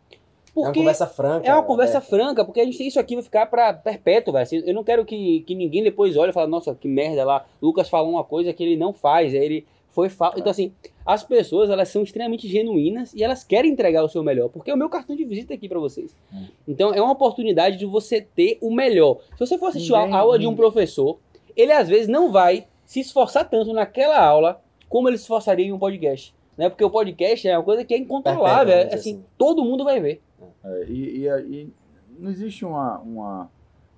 É 0.56 0.60
uma 0.60 0.66
porque 0.66 0.80
conversa 0.80 1.06
franca. 1.06 1.48
é 1.48 1.52
uma 1.52 1.62
conversa 1.62 1.98
é. 1.98 2.00
franca, 2.00 2.44
porque 2.44 2.60
a 2.60 2.64
gente 2.64 2.86
isso 2.86 2.98
aqui 2.98 3.14
vai 3.14 3.22
ficar 3.22 3.46
pra 3.46 3.74
perpétuo, 3.74 4.32
velho. 4.32 4.42
Assim, 4.42 4.62
eu 4.64 4.74
não 4.74 4.82
quero 4.82 5.04
que, 5.04 5.40
que 5.40 5.54
ninguém 5.54 5.82
depois 5.82 6.16
olhe 6.16 6.30
e 6.30 6.32
fale, 6.32 6.50
nossa, 6.50 6.74
que 6.74 6.88
merda 6.88 7.24
lá, 7.24 7.44
Lucas 7.60 7.88
falou 7.88 8.12
uma 8.12 8.24
coisa 8.24 8.52
que 8.52 8.62
ele 8.62 8.76
não 8.76 8.92
faz, 8.92 9.34
aí 9.34 9.44
ele 9.44 9.66
foi 9.88 10.08
fa... 10.08 10.34
Então, 10.36 10.50
assim, 10.50 10.72
as 11.04 11.24
pessoas, 11.24 11.70
elas 11.70 11.88
são 11.88 12.02
extremamente 12.02 12.46
genuínas 12.46 13.14
e 13.14 13.22
elas 13.22 13.42
querem 13.42 13.70
entregar 13.70 14.04
o 14.04 14.08
seu 14.08 14.22
melhor, 14.22 14.50
porque 14.50 14.70
é 14.70 14.74
o 14.74 14.76
meu 14.76 14.88
cartão 14.90 15.16
de 15.16 15.24
visita 15.24 15.54
aqui 15.54 15.68
pra 15.68 15.78
vocês. 15.78 16.14
Hum. 16.32 16.44
Então, 16.68 16.92
é 16.92 17.00
uma 17.00 17.12
oportunidade 17.12 17.78
de 17.78 17.86
você 17.86 18.20
ter 18.20 18.58
o 18.60 18.70
melhor. 18.70 19.18
Se 19.32 19.46
você 19.46 19.56
for 19.56 19.68
assistir 19.68 19.94
a 19.94 20.16
aula 20.16 20.38
de 20.38 20.46
um 20.46 20.54
professor, 20.54 21.18
ele 21.56 21.72
às 21.72 21.88
vezes 21.88 22.08
não 22.08 22.30
vai 22.30 22.66
se 22.84 23.00
esforçar 23.00 23.48
tanto 23.48 23.72
naquela 23.72 24.22
aula 24.22 24.60
como 24.88 25.08
ele 25.08 25.16
se 25.16 25.22
esforçaria 25.22 25.66
em 25.66 25.72
um 25.72 25.78
podcast. 25.78 26.34
Né? 26.56 26.68
Porque 26.68 26.84
o 26.84 26.90
podcast 26.90 27.46
é 27.46 27.56
uma 27.56 27.64
coisa 27.64 27.84
que 27.84 27.94
é 27.94 27.98
incontrolável. 27.98 28.74
É, 28.74 28.94
assim, 28.94 29.16
assim. 29.16 29.24
todo 29.36 29.64
mundo 29.64 29.84
vai 29.84 30.00
ver. 30.00 30.22
É, 30.64 30.84
e, 30.88 31.26
e, 31.26 31.28
e 31.28 31.72
não 32.18 32.30
existe 32.30 32.64
uma, 32.64 32.98
uma, 32.98 33.50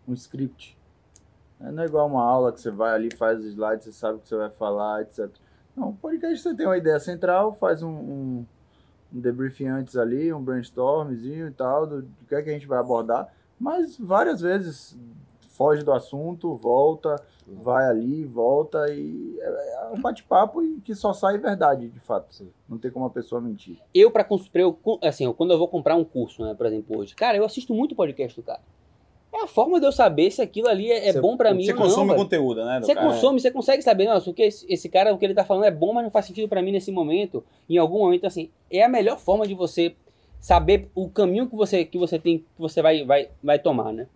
um 0.07 0.13
script. 0.15 0.77
né? 1.61 1.71
Não 1.71 1.83
é 1.83 1.87
igual 1.87 2.07
uma 2.07 2.23
aula 2.23 2.53
que 2.53 2.61
você 2.61 2.71
vai 2.71 2.95
ali, 2.95 3.15
faz 3.15 3.39
os 3.41 3.47
slides, 3.47 3.85
você 3.85 3.93
sabe 3.93 4.19
o 4.19 4.21
que 4.21 4.29
você 4.29 4.37
vai 4.37 4.51
falar, 4.51 5.03
etc. 5.03 5.29
Não, 5.77 5.93
podcast 5.95 6.43
você 6.43 6.55
tem 6.55 6.67
uma 6.67 6.77
ideia 6.77 6.99
central, 6.99 7.55
faz 7.55 7.83
um, 7.83 7.91
um, 7.91 8.47
um 9.15 9.21
debriefing 9.21 9.69
antes 9.69 9.97
ali, 9.97 10.33
um 10.33 10.43
brainstormzinho 10.43 11.47
e 11.47 11.53
tal, 11.53 11.87
do, 11.87 12.03
do 12.03 12.27
que 12.29 12.35
é 12.35 12.43
que 12.43 12.51
a 12.51 12.53
gente 12.53 12.67
vai 12.67 12.79
abordar. 12.79 13.33
Mas 13.59 13.97
várias 13.97 14.41
vezes 14.41 14.97
foge 15.53 15.85
do 15.85 15.93
assunto, 15.93 16.55
volta, 16.57 17.17
vai 17.63 17.87
ali, 17.87 18.25
volta 18.25 18.87
e 18.93 19.39
é, 19.41 19.75
é 19.85 19.89
um 19.93 20.01
bate-papo 20.01 20.63
e 20.63 20.81
que 20.81 20.95
só 20.95 21.13
sai 21.13 21.39
verdade, 21.39 21.89
de 21.89 22.01
fato. 22.01 22.35
Sim. 22.35 22.51
Não 22.69 22.79
tem 22.79 22.91
como 22.91 23.07
a 23.07 23.11
pessoa 23.11 23.41
mentir. 23.41 23.77
Eu, 23.95 24.11
pra 24.11 24.25
construir, 24.25 24.63
eu, 24.63 24.79
assim, 25.03 25.25
eu- 25.25 25.35
quando 25.35 25.53
eu 25.53 25.59
vou 25.59 25.69
comprar 25.69 25.97
um 25.97 26.05
curso, 26.05 26.45
né, 26.45 26.55
por 26.55 26.67
exemplo, 26.67 26.99
hoje, 26.99 27.15
cara, 27.15 27.37
eu 27.37 27.45
assisto 27.45 27.75
muito 27.75 27.95
podcast 27.95 28.39
do 28.39 28.45
cara. 28.45 28.61
É 29.33 29.43
a 29.43 29.47
forma 29.47 29.79
de 29.79 29.85
eu 29.87 29.93
saber 29.93 30.31
se 30.31 30.41
aquilo 30.41 30.69
ali 30.69 30.91
é, 30.91 31.09
é 31.09 31.13
Você- 31.13 31.21
bom 31.21 31.37
pra 31.37 31.53
mim 31.53 31.63
Você 31.65 31.73
ou 31.73 31.79
não. 31.79 31.85
consome 31.85 32.07
velho. 32.09 32.19
conteúdo, 32.23 32.65
né? 32.65 32.81
Você 32.83 32.95
cara? 32.95 33.07
consome, 33.09 33.39
você 33.41 33.51
consegue 33.51 33.83
saber, 33.83 34.07
nossa, 34.07 34.31
o 34.31 34.35
que 34.35 34.43
esse, 34.43 34.65
esse 34.73 34.89
cara, 34.89 35.13
o 35.13 35.19
que 35.19 35.25
ele 35.25 35.35
tá 35.35 35.45
falando 35.45 35.65
é 35.65 35.71
bom, 35.71 35.93
mas 35.93 36.03
não 36.05 36.11
faz 36.11 36.25
sentido 36.25 36.49
pra 36.49 36.63
mim 36.63 36.73
nesse 36.73 36.91
momento. 36.91 37.45
Em 37.69 37.77
algum 37.77 37.99
momento, 37.99 38.27
assim, 38.27 38.51
é 38.71 38.83
a 38.83 38.89
melhor 38.89 39.19
forma 39.19 39.47
de 39.47 39.55
você 39.55 39.95
saber 40.41 40.91
o 40.95 41.09
caminho 41.11 41.47
que 41.49 41.55
você, 41.57 41.85
que 41.85 41.99
você 41.99 42.19
tem, 42.19 42.39
que 42.39 42.45
você 42.59 42.81
vai, 42.81 43.05
vai, 43.05 43.29
vai 43.43 43.59
tomar, 43.59 43.93
né? 43.93 44.07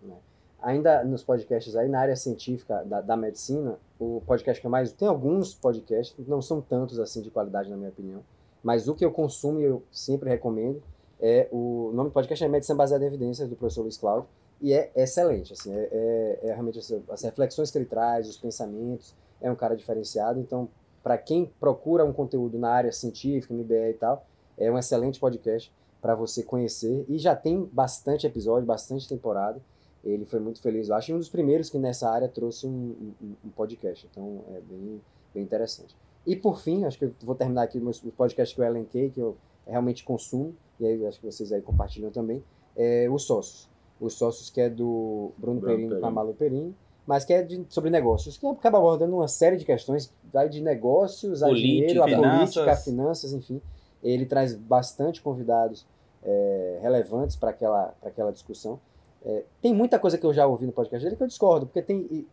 Ainda 0.63 1.03
nos 1.03 1.21
podcasts 1.23 1.75
aí, 1.75 1.89
na 1.89 1.99
área 1.99 2.15
científica 2.15 2.83
da, 2.85 3.01
da 3.01 3.17
medicina, 3.17 3.77
o 3.99 4.21
podcast 4.25 4.59
que 4.61 4.65
eu 4.65 4.71
mais. 4.71 4.91
Tem 4.93 5.07
alguns 5.07 5.53
podcasts, 5.53 6.25
não 6.27 6.41
são 6.41 6.61
tantos 6.61 6.99
assim 6.99 7.21
de 7.21 7.29
qualidade, 7.29 7.69
na 7.69 7.75
minha 7.77 7.89
opinião. 7.89 8.21
Mas 8.63 8.87
o 8.87 8.95
que 8.95 9.03
eu 9.03 9.11
consumo 9.11 9.59
e 9.59 9.63
eu 9.65 9.83
sempre 9.91 10.29
recomendo 10.29 10.81
é 11.21 11.47
o. 11.51 11.89
O 11.91 11.95
nome 11.95 12.09
do 12.09 12.13
podcast 12.13 12.43
é 12.43 12.47
Medicina 12.47 12.77
Baseada 12.77 13.03
em 13.03 13.07
Evidências, 13.07 13.47
do 13.49 13.55
professor 13.55 13.81
Luiz 13.83 13.97
Cláudio. 13.97 14.27
E 14.61 14.71
é 14.73 14.89
excelente, 14.95 15.51
assim, 15.53 15.73
é, 15.73 15.89
é- 15.91 16.39
é 16.43 16.53
realmente 16.53 16.79
essa- 16.79 17.01
as 17.09 17.21
reflexões 17.21 17.69
que 17.69 17.77
ele 17.77 17.85
traz, 17.85 18.29
os 18.29 18.37
pensamentos, 18.37 19.13
é 19.41 19.51
um 19.51 19.55
cara 19.55 19.75
diferenciado. 19.75 20.39
Então, 20.39 20.69
para 21.03 21.17
quem 21.17 21.45
procura 21.59 22.05
um 22.05 22.13
conteúdo 22.13 22.57
na 22.57 22.69
área 22.69 22.91
científica, 22.93 23.53
MBE 23.53 23.89
e 23.89 23.93
tal, 23.95 24.25
é 24.57 24.71
um 24.71 24.77
excelente 24.77 25.19
podcast 25.19 25.69
para 26.01 26.15
você 26.15 26.41
conhecer. 26.41 27.05
E 27.09 27.17
já 27.17 27.35
tem 27.35 27.65
bastante 27.71 28.25
episódio, 28.25 28.65
bastante 28.65 29.07
temporada. 29.07 29.59
Ele 30.03 30.25
foi 30.25 30.39
muito 30.39 30.61
feliz, 30.61 30.89
eu 30.89 30.95
acho, 30.95 31.11
e 31.11 31.13
um 31.13 31.17
dos 31.17 31.29
primeiros 31.29 31.69
que 31.69 31.77
nessa 31.77 32.09
área 32.09 32.27
trouxe 32.27 32.67
um, 32.67 33.13
um- 33.21 33.35
um 33.45 33.49
podcast. 33.49 34.05
Então, 34.11 34.41
é 34.53 34.59
bem, 34.59 35.01
bem 35.33 35.43
interessante. 35.43 35.95
E 36.25 36.35
por 36.35 36.59
fim, 36.59 36.83
acho 36.85 36.97
que 36.97 37.05
eu 37.05 37.13
vou 37.21 37.35
terminar 37.35 37.63
aqui 37.63 37.79
meus, 37.79 38.03
os 38.03 38.11
podcasts 38.13 38.53
que 38.53 38.61
eu 38.61 38.65
elenquei, 38.65 39.09
que 39.09 39.19
eu 39.19 39.37
realmente 39.65 40.03
consumo, 40.03 40.53
e 40.79 40.85
aí 40.85 41.05
acho 41.05 41.19
que 41.19 41.25
vocês 41.25 41.51
aí 41.53 41.61
compartilham 41.61 42.11
também, 42.11 42.43
é 42.75 43.07
Os 43.09 43.23
Sócios. 43.23 43.69
Os 43.99 44.13
Sócios, 44.15 44.49
que 44.49 44.59
é 44.59 44.69
do 44.69 45.31
Bruno, 45.37 45.61
Bruno 45.61 45.75
Perino 45.77 45.99
com 46.01 46.05
a. 46.07 46.11
Malu 46.11 46.33
Perino, 46.33 46.75
mas 47.07 47.23
que 47.23 47.31
é 47.33 47.41
de- 47.41 47.65
sobre 47.69 47.89
negócios, 47.89 48.37
que 48.37 48.45
acaba 48.45 48.77
abordando 48.77 49.15
uma 49.15 49.27
série 49.29 49.55
de 49.55 49.63
questões, 49.63 50.13
vai 50.33 50.49
de 50.49 50.61
negócios 50.61 51.41
a 51.43 51.47
Política, 51.47 51.67
dinheiro, 51.77 52.03
a 52.03 52.07
finanças. 52.07 52.35
política, 52.55 52.71
a 52.71 52.75
finanças, 52.75 53.33
enfim. 53.33 53.61
Ele 54.01 54.25
traz 54.25 54.53
bastante 54.53 55.21
convidados 55.21 55.85
é, 56.25 56.79
relevantes 56.81 57.35
para 57.35 57.49
aquela, 57.51 57.93
pra 57.99 58.09
aquela 58.09 58.31
discussão. 58.31 58.79
É, 59.25 59.43
tem 59.61 59.73
muita 59.73 59.97
coisa 59.97 60.17
que 60.17 60.25
eu 60.25 60.33
já 60.33 60.45
ouvi 60.45 60.65
no 60.65 60.71
podcast 60.71 61.03
dele 61.03 61.15
que 61.15 61.23
eu 61.23 61.27
discordo, 61.27 61.65
porque 61.65 61.81
tem 61.81 62.27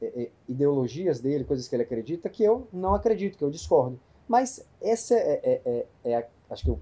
é, 0.00 0.06
é, 0.06 0.30
ideologias 0.48 1.18
dele, 1.20 1.42
coisas 1.44 1.66
que 1.66 1.74
ele 1.74 1.82
acredita, 1.82 2.28
que 2.28 2.44
eu 2.44 2.68
não 2.72 2.94
acredito, 2.94 3.36
que 3.36 3.42
eu 3.44 3.50
discordo. 3.50 3.98
Mas 4.28 4.64
essa 4.80 5.14
é, 5.14 5.40
é- 5.42 5.60
é- 5.64 5.86
é 6.04 6.16
a- 6.16 6.26
acho 6.50 6.64
que 6.64 6.70
o- 6.70 6.78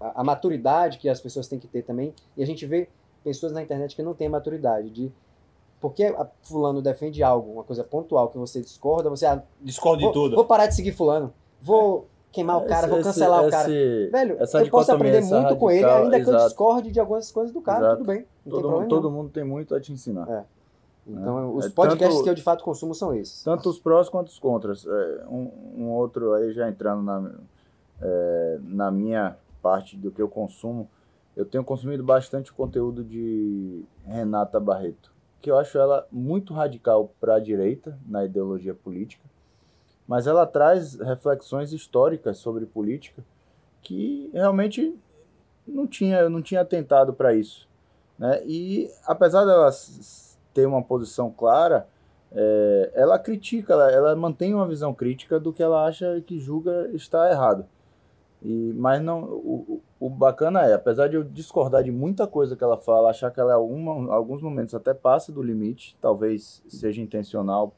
a, 0.00 0.20
a 0.20 0.24
maturidade 0.24 0.98
que 0.98 1.08
as 1.08 1.20
pessoas 1.20 1.46
têm 1.46 1.58
que 1.60 1.68
ter 1.68 1.82
também. 1.82 2.12
E 2.36 2.42
a 2.42 2.46
gente 2.46 2.66
vê 2.66 2.88
pessoas 3.22 3.52
na 3.52 3.62
internet 3.62 3.94
que 3.94 4.02
não 4.02 4.14
têm 4.14 4.28
maturidade 4.28 4.90
de 4.90 5.12
porque 5.80 6.04
a 6.04 6.26
fulano 6.42 6.80
defende 6.82 7.22
algo, 7.22 7.52
uma 7.52 7.62
coisa 7.62 7.84
pontual 7.84 8.28
que 8.30 8.38
você 8.38 8.60
discorda, 8.60 9.10
você 9.10 9.26
ah, 9.26 9.42
Discordo 9.60 10.04
de 10.06 10.12
tudo. 10.12 10.34
vou 10.34 10.44
parar 10.46 10.66
de 10.66 10.74
seguir 10.74 10.92
fulano, 10.92 11.32
vou 11.60 12.06
queimar 12.32 12.58
o 12.58 12.66
cara, 12.66 12.86
vou 12.86 12.98
Esse- 12.98 13.08
cancelar 13.08 13.42
o 13.42 13.48
esse- 13.48 13.50
cara. 13.56 13.68
Velho, 14.26 14.36
essa 14.42 14.60
eu 14.62 14.70
posso 14.70 14.92
aprender 14.92 15.20
muito 15.22 15.56
com 15.56 15.70
ele, 15.70 15.80
radical, 15.82 16.02
ainda 16.04 16.20
que 16.24 16.30
eu 16.30 16.36
discorde 16.46 16.90
de 16.92 17.00
algumas 17.00 17.30
coisas 17.32 17.52
do 17.52 17.60
cara, 17.62 17.78
Exato. 17.78 17.96
tudo 17.98 18.06
bem. 18.06 18.26
Todo, 18.48 18.70
mundo, 18.70 18.88
todo 18.88 19.10
mundo 19.10 19.30
tem 19.30 19.44
muito 19.44 19.74
a 19.74 19.80
te 19.80 19.92
ensinar. 19.92 20.46
Então, 21.06 21.54
os 21.54 21.66
É, 21.66 21.70
podcasts 21.70 22.08
tanto- 22.16 22.24
que 22.24 22.30
eu 22.30 22.34
de 22.34 22.42
fato 22.42 22.64
consumo 22.64 22.92
são 22.94 23.14
esses. 23.14 23.42
Tanto 23.44 23.68
os 23.70 23.78
prós 23.78 24.08
quanto 24.08 24.26
os 24.28 24.38
contras. 24.40 24.84
É, 24.84 25.24
um, 25.28 25.50
um 25.78 25.90
outro 25.90 26.32
aí 26.34 26.52
já 26.52 26.68
entrando 26.68 27.02
na, 27.02 27.30
é, 28.02 28.58
na 28.64 28.90
minha 28.90 29.36
parte 29.62 29.96
do 29.96 30.10
que 30.10 30.20
eu 30.20 30.28
consumo, 30.28 30.88
eu 31.36 31.44
tenho 31.44 31.62
consumido 31.62 32.02
bastante 32.02 32.50
o 32.50 32.54
conteúdo 32.54 33.04
de 33.04 33.84
Renata 34.04 34.58
Barreto, 34.58 35.12
que 35.40 35.50
eu 35.50 35.56
acho 35.58 35.78
ela 35.78 36.06
muito 36.10 36.52
radical 36.52 37.10
para 37.20 37.36
a 37.36 37.40
direita 37.40 37.96
na 38.06 38.24
ideologia 38.24 38.74
política, 38.74 39.22
mas 40.06 40.26
ela 40.26 40.46
traz 40.46 40.94
reflexões 40.94 41.72
históricas 41.72 42.38
sobre 42.38 42.66
política 42.66 43.24
que 43.82 44.30
realmente 44.32 44.94
não 45.66 45.86
tinha, 45.86 46.18
eu 46.18 46.30
não 46.30 46.42
tinha 46.42 46.60
atentado 46.60 47.12
para 47.12 47.34
isso. 47.34 47.68
Né? 48.18 48.42
E 48.46 48.90
apesar 49.04 49.44
dela 49.44 49.70
ter 50.54 50.66
uma 50.66 50.82
posição 50.82 51.30
clara, 51.30 51.86
é, 52.32 52.92
ela 52.94 53.18
critica, 53.18 53.72
ela, 53.72 53.90
ela 53.90 54.16
mantém 54.16 54.54
uma 54.54 54.66
visão 54.66 54.92
crítica 54.94 55.38
do 55.38 55.52
que 55.52 55.62
ela 55.62 55.86
acha 55.86 56.20
que 56.26 56.38
julga 56.38 56.90
está 56.92 57.30
errado. 57.30 57.66
E, 58.42 58.72
mas 58.76 59.02
não, 59.02 59.24
o, 59.24 59.80
o 59.98 60.10
bacana 60.10 60.62
é, 60.62 60.74
apesar 60.74 61.08
de 61.08 61.16
eu 61.16 61.24
discordar 61.24 61.82
de 61.82 61.90
muita 61.90 62.26
coisa 62.26 62.54
que 62.54 62.62
ela 62.62 62.76
fala, 62.76 63.10
achar 63.10 63.30
que 63.30 63.40
ela 63.40 63.54
alguma, 63.54 64.12
alguns 64.14 64.42
momentos 64.42 64.74
até 64.74 64.92
passa 64.92 65.32
do 65.32 65.42
limite, 65.42 65.96
talvez 66.00 66.62
seja 66.68 67.00
intencional 67.00 67.74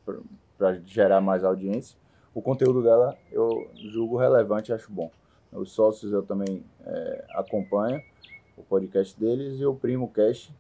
para 0.57 0.81
gerar 0.85 1.21
mais 1.21 1.45
audiência, 1.45 1.97
o 2.39 2.43
conteúdo 2.43 2.83
dela 2.83 3.17
eu 3.33 3.69
julgo 3.75 4.17
relevante 4.17 4.71
e 4.71 4.75
acho 4.75 4.91
bom. 4.93 5.11
Os 5.53 5.73
sócios 5.73 6.13
eu 6.13 6.23
também 6.23 6.63
é, 6.87 7.25
acompanho, 7.31 8.01
o 8.57 8.63
podcast 8.63 9.19
deles, 9.19 9.59
e 9.61 9.67
o 9.67 9.75
Primo 9.75 10.09
Cash 10.09 10.51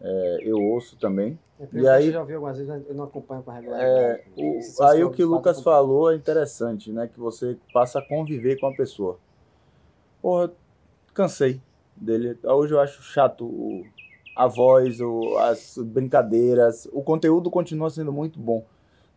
é, 0.00 0.38
eu 0.42 0.58
ouço 0.60 0.96
também. 0.96 1.38
É, 1.60 1.66
E 1.72 1.88
aí- 1.88 2.10
já 2.12 2.20
ouvi 2.20 2.34
algumas 2.34 2.56
vezes, 2.56 2.68
mas 2.72 2.88
eu 2.88 2.94
não 2.94 3.04
acompanho 3.04 3.42
com 3.42 3.52
É, 3.52 3.54
regularidade. 3.60 4.22
o- 4.36 4.60
são 4.62 4.86
os 4.86 4.92
aí 4.92 5.00
eu, 5.00 5.08
o 5.08 5.10
que 5.12 5.24
o 5.24 5.28
Lucas 5.30 5.60
falou 5.62 6.12
é 6.12 6.16
interessante, 6.16 6.90
né? 6.92 7.08
Que 7.12 7.18
você 7.20 7.56
passa 7.72 8.00
a 8.00 8.02
conviver 8.02 8.58
com 8.60 8.66
a 8.66 8.74
pessoa. 8.74 9.18
Porra, 10.20 10.50
cansei 11.14 11.60
dele. 11.96 12.36
Hoje 12.44 12.74
eu 12.74 12.80
acho 12.80 13.02
chato 13.02 13.44
o- 13.44 13.84
a 14.36 14.46
voz, 14.48 15.00
o- 15.00 15.36
as 15.38 15.78
brincadeiras. 15.78 16.88
O 16.92 17.02
conteúdo 17.02 17.50
continua 17.50 17.88
sendo 17.90 18.12
muito 18.12 18.38
bom. 18.40 18.64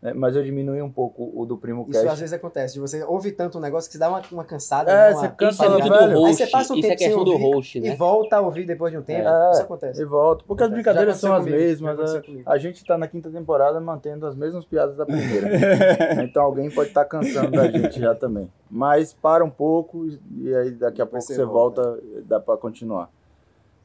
Né, 0.06 0.14
Mas 0.14 0.36
eu 0.36 0.44
diminui 0.44 0.82
um 0.82 0.92
pouco 0.92 1.32
o 1.36 1.46
do 1.46 1.58
Primo 1.58 1.86
Isso 1.90 2.08
às 2.08 2.20
vezes 2.20 2.34
acontece, 2.34 2.76
de 2.76 2.80
você 2.80 3.04
ouve 3.04 3.32
tanto 3.32 3.58
um 3.58 3.62
negócio 3.62 3.90
que 3.90 3.94
você 3.94 4.00
dá 4.00 4.08
uma, 4.10 4.22
uma 4.32 4.44
cansada. 4.46 4.92
É, 4.92 5.10
uma- 5.12 5.20
você 5.22 5.28
cansa, 5.30 5.66
é 5.66 5.70
do 5.70 5.94
Aí 5.94 6.14
host. 6.14 6.36
você 6.38 6.48
passa 6.48 6.74
um 6.74 6.78
Isso 6.78 6.86
é 6.88 6.90
tempo 6.90 7.00
sem 7.00 7.08
questão 7.10 7.24
do 7.24 7.38
host, 7.38 7.78
E 7.78 7.82
né? 7.82 7.96
volta 7.96 8.38
a 8.38 8.42
ouvir 8.42 8.66
depois 8.66 8.92
de 8.92 8.98
um 8.98 9.02
tempo. 9.02 9.28
É. 9.28 9.52
Isso 9.52 9.62
acontece. 9.64 10.02
E 10.02 10.06
volto. 10.06 10.46
Porque 10.46 10.64
as 10.64 10.70
Já 10.70 10.74
brincadeiras 10.76 11.18
são 11.18 11.34
as 11.34 11.40
comigo, 11.44 11.58
mesmas. 11.58 11.88
já 11.90 11.94
aconteceu 11.94 12.20
A, 12.20 12.24
comigo. 12.24 12.50
a 12.52 12.58
gente 12.58 12.86
tá 12.86 12.98
na 12.98 13.08
quinta 13.08 13.30
temporada 13.30 13.80
mantendo 13.82 14.26
as 14.28 14.36
mesmas 14.36 14.64
piadas 14.66 14.96
da 14.96 15.06
primeira. 15.06 15.50
então 16.24 16.44
alguém 16.44 16.70
pode 16.70 16.90
estar 16.90 17.06
cansando 17.06 17.52
da 17.52 17.70
gente 17.72 18.00
já 18.00 18.14
também. 18.14 18.50
Mas 18.70 19.14
para 19.14 19.44
um 19.44 19.50
pouco 19.50 20.06
e- 20.06 20.20
e 20.42 20.56
aí 20.56 20.72
daqui 20.72 21.02
a 21.02 21.06
pouco 21.06 21.22
você 21.26 21.36
você 21.36 21.46
volta, 21.46 22.00
dá 22.26 22.40
para 22.40 22.58
continuar. 22.58 23.10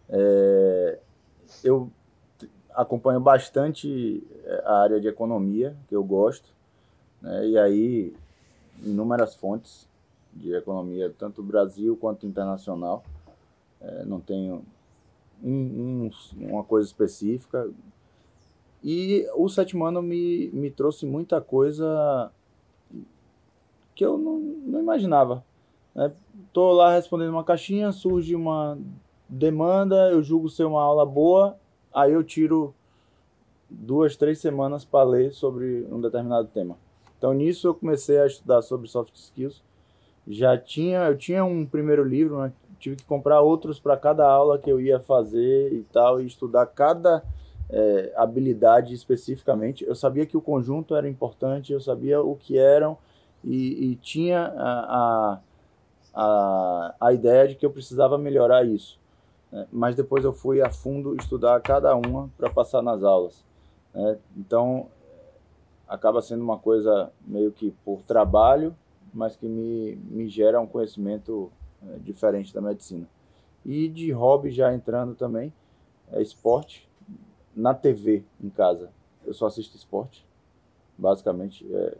É, 0.08 0.98
eu 1.64 1.90
acompanho 2.74 3.20
bastante 3.20 4.22
é, 4.44 4.62
a 4.64 4.78
área 4.80 5.00
de 5.00 5.08
economia, 5.08 5.76
que 5.88 5.94
eu 5.94 6.02
gosto, 6.04 6.48
né, 7.20 7.46
e 7.48 7.58
aí 7.58 8.14
inúmeras 8.84 9.34
fontes 9.34 9.86
de 10.32 10.54
economia, 10.54 11.12
tanto 11.18 11.42
Brasil 11.42 11.96
quanto 11.96 12.26
internacional. 12.26 13.02
É, 13.80 14.04
não 14.04 14.20
tenho 14.20 14.62
um- 15.42 16.08
um- 16.08 16.10
uma 16.48 16.62
coisa 16.64 16.86
específica. 16.86 17.68
E 18.82 19.26
o 19.34 19.48
sétimo 19.48 19.84
ano 19.84 20.00
me, 20.00 20.48
me 20.52 20.70
trouxe 20.70 21.04
muita 21.04 21.40
coisa 21.40 22.30
que 23.94 24.04
eu 24.04 24.16
não, 24.16 24.38
não 24.38 24.80
imaginava. 24.80 25.44
Né? 25.94 26.12
Tô 26.52 26.72
lá 26.72 26.94
respondendo 26.94 27.30
uma 27.30 27.44
caixinha, 27.44 27.92
surge 27.92 28.34
uma 28.34 28.78
demanda, 29.28 30.10
eu 30.10 30.22
julgo 30.22 30.48
ser 30.48 30.64
uma 30.64 30.80
aula 30.82 31.04
boa, 31.04 31.58
aí 31.94 32.12
eu 32.12 32.22
tiro 32.22 32.74
duas, 33.68 34.16
três 34.16 34.38
semanas 34.38 34.84
para 34.84 35.04
ler 35.04 35.32
sobre 35.32 35.86
um 35.90 36.00
determinado 36.00 36.48
tema. 36.48 36.76
Então 37.16 37.32
nisso 37.32 37.68
eu 37.68 37.74
comecei 37.74 38.18
a 38.18 38.26
estudar 38.26 38.62
sobre 38.62 38.88
soft 38.88 39.14
skills. 39.14 39.62
Já 40.26 40.56
tinha, 40.56 41.00
eu 41.06 41.16
tinha 41.16 41.44
um 41.44 41.66
primeiro 41.66 42.04
livro, 42.04 42.36
mas 42.36 42.52
tive 42.78 42.96
que 42.96 43.04
comprar 43.04 43.40
outros 43.40 43.78
para 43.78 43.96
cada 43.96 44.26
aula 44.26 44.58
que 44.58 44.70
eu 44.70 44.80
ia 44.80 45.00
fazer 45.00 45.72
e 45.72 45.82
tal, 45.92 46.20
e 46.20 46.26
estudar 46.26 46.66
cada 46.66 47.22
é, 47.68 48.12
habilidade 48.16 48.94
especificamente. 48.94 49.84
Eu 49.84 49.94
sabia 49.94 50.26
que 50.26 50.36
o 50.36 50.40
conjunto 50.40 50.94
era 50.94 51.08
importante, 51.08 51.72
eu 51.72 51.80
sabia 51.80 52.20
o 52.20 52.36
que 52.36 52.58
eram 52.58 52.96
e, 53.44 53.92
e 53.92 53.96
tinha 53.96 54.52
a, 54.56 54.80
a, 54.98 55.40
a, 56.14 56.94
a 57.00 57.12
ideia 57.12 57.48
de 57.48 57.54
que 57.54 57.64
eu 57.64 57.70
precisava 57.70 58.18
melhorar 58.18 58.64
isso. 58.64 58.99
Né? 59.50 59.66
Mas 59.72 59.94
depois 59.94 60.24
eu 60.24 60.32
fui 60.32 60.60
a 60.60 60.70
fundo 60.70 61.14
estudar 61.16 61.60
cada 61.60 61.94
uma 61.94 62.30
para 62.36 62.50
passar 62.50 62.82
nas 62.82 63.02
aulas. 63.02 63.44
né? 63.92 64.18
Então 64.36 64.88
acaba 65.88 66.22
sendo 66.22 66.42
uma 66.42 66.58
coisa 66.58 67.10
meio 67.26 67.50
que 67.50 67.72
por 67.84 68.02
trabalho, 68.02 68.74
mas 69.12 69.34
que 69.34 69.48
me, 69.48 69.96
me 69.96 70.28
gera 70.28 70.60
um 70.60 70.66
conhecimento 70.66 71.50
é, 71.82 71.98
diferente 71.98 72.54
da 72.54 72.60
medicina. 72.60 73.08
E 73.64 73.88
de 73.88 74.12
hobby 74.12 74.50
já 74.50 74.72
entrando 74.72 75.14
também, 75.14 75.52
é 76.12 76.22
esporte 76.22 76.88
na 77.54 77.74
TV 77.74 78.24
em 78.40 78.48
casa. 78.48 78.90
Eu 79.26 79.34
só 79.34 79.46
assisto 79.46 79.76
esporte, 79.76 80.24
basicamente. 80.96 81.66
É, 81.74 81.96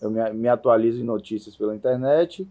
eu 0.00 0.10
me, 0.10 0.32
me 0.32 0.48
atualizo 0.48 1.00
em 1.00 1.04
notícias 1.04 1.54
pela 1.54 1.76
internet 1.76 2.48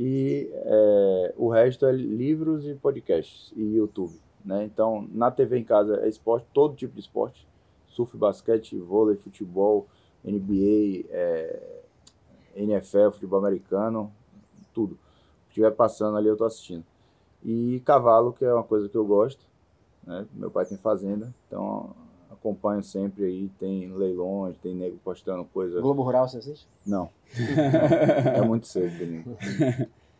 e 0.00 0.48
é, 0.52 1.34
o 1.36 1.48
resto 1.48 1.84
é 1.84 1.90
livros 1.90 2.64
e 2.64 2.74
podcasts 2.76 3.52
e 3.56 3.74
YouTube. 3.74 4.16
Né? 4.44 4.62
Então, 4.62 5.08
na 5.12 5.28
TV 5.28 5.58
em 5.58 5.64
casa 5.64 5.96
é 6.04 6.08
esporte, 6.08 6.46
todo 6.54 6.76
tipo 6.76 6.94
de 6.94 7.00
esporte. 7.00 7.48
Surf, 7.88 8.16
basquete, 8.16 8.78
vôlei, 8.78 9.16
futebol, 9.16 9.88
NBA, 10.24 11.04
é, 11.10 11.80
NFL, 12.54 13.10
futebol 13.10 13.40
americano, 13.40 14.12
tudo. 14.72 14.94
Que 15.46 15.60
estiver 15.60 15.72
passando 15.72 16.16
ali 16.16 16.28
eu 16.28 16.36
tô 16.36 16.44
assistindo. 16.44 16.84
E 17.44 17.82
cavalo, 17.84 18.32
que 18.32 18.44
é 18.44 18.54
uma 18.54 18.62
coisa 18.62 18.88
que 18.88 18.96
eu 18.96 19.04
gosto. 19.04 19.44
Né? 20.06 20.24
Meu 20.32 20.48
pai 20.48 20.64
tem 20.64 20.78
fazenda, 20.78 21.34
então 21.48 21.90
acompanho 22.38 22.82
sempre 22.82 23.24
aí. 23.24 23.50
Tem 23.58 23.88
leilões, 23.92 24.56
tem 24.58 24.74
nego 24.74 24.96
postando 25.04 25.44
coisa. 25.44 25.80
Globo 25.80 26.02
Rural 26.02 26.28
você 26.28 26.38
assiste? 26.38 26.66
Não. 26.86 27.08
é 28.34 28.40
muito 28.42 28.66
cedo, 28.66 28.96
domingo. 28.98 29.36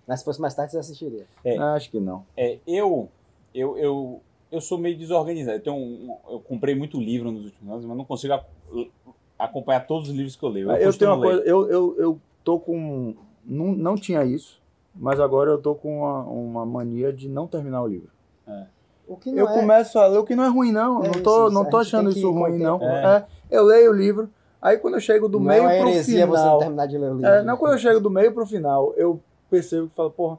Mas 0.07 0.21
se 0.21 0.25
fosse 0.25 0.41
mais 0.41 0.55
tarde 0.55 0.73
você 0.73 0.79
assistiria. 0.79 1.27
É. 1.45 1.57
Não, 1.57 1.75
acho 1.75 1.91
que 1.91 2.01
não. 2.01 2.25
É, 2.37 2.59
eu, 2.67 3.09
eu, 3.55 3.77
eu, 3.79 4.21
eu 4.51 4.61
sou 4.61 4.79
meio 4.79 4.97
desorganizado. 4.97 5.59
Eu, 5.59 5.63
tenho 5.63 5.77
um- 5.77 6.17
eu 6.31 6.41
comprei 6.41 6.75
muito 6.75 6.99
livro 7.01 7.31
nos 7.31 7.45
últimos 7.47 7.71
anos, 7.73 7.85
mas 7.85 7.97
não 7.97 8.05
consigo 8.05 8.35
a- 8.35 8.45
acompanhar 9.39 9.87
todos 9.87 10.09
os 10.09 10.15
livros 10.15 10.35
que 10.37 10.43
eu 10.45 10.49
leio. 10.49 10.71
Eu, 10.71 10.77
Eu, 10.77 10.99
tenho 10.99 11.11
uma 11.13 11.17
ler. 11.19 11.27
coisa, 11.37 11.43
eu, 11.49 11.69
eu, 11.71 11.97
eu 11.99 12.21
tô 12.45 12.59
com. 12.59 13.15
Não, 13.45 13.67
não 13.73 13.95
tinha 13.97 14.25
isso, 14.25 14.61
mas 14.95 15.21
agora 15.21 15.51
eu 15.51 15.59
tô 15.61 15.75
com 15.75 16.01
uma, 16.01 16.23
uma 16.25 16.67
mania 16.67 17.13
de 17.13 17.29
não 17.29 17.47
terminar 17.47 17.83
o 17.83 17.87
livro. 17.87 18.11
Não 18.47 18.67
Eu 19.27 19.49
é... 19.49 19.53
começo 19.55 19.99
a 19.99 20.07
ler 20.07 20.19
o 20.19 20.25
que 20.25 20.37
não 20.37 20.45
é 20.45 20.49
ruim, 20.49 20.73
não. 20.73 21.03
É 21.05 21.07
não 21.09 21.23
tô, 21.23 21.47
isso, 21.47 21.55
não 21.55 21.65
tô 21.65 21.77
achando 21.79 22.11
isso 22.11 22.31
ruim, 22.31 22.59
não. 22.59 22.79
tempo. 22.79 22.91
É, 22.91 23.25
eu 23.51 23.65
leio 23.65 23.91
o 23.91 23.95
livro, 23.95 24.29
aí 24.61 24.77
quando 24.77 24.95
eu 24.95 25.01
chego 25.01 25.29
do 25.29 25.39
não 25.39 25.47
meio 25.47 25.69
é 25.69 25.79
pro 25.81 25.89
heresia 25.89 26.27
você 26.27 26.37
não 26.37 26.43
final. 26.43 26.59
terminar 26.59 26.87
de 26.87 26.99
ler 26.99 27.11
o 27.11 27.15
livro. 27.15 27.27
É, 27.31 27.43
não, 27.43 27.57
quando 27.57 27.73
eu 27.73 27.79
chego 27.79 28.01
do 28.01 28.11
meio 28.11 28.33
pro 28.33 28.45
final, 28.47 28.93
eu 28.97 29.21
percebo 29.51 29.89
que 29.89 29.95
falo, 29.95 30.11
porra, 30.11 30.39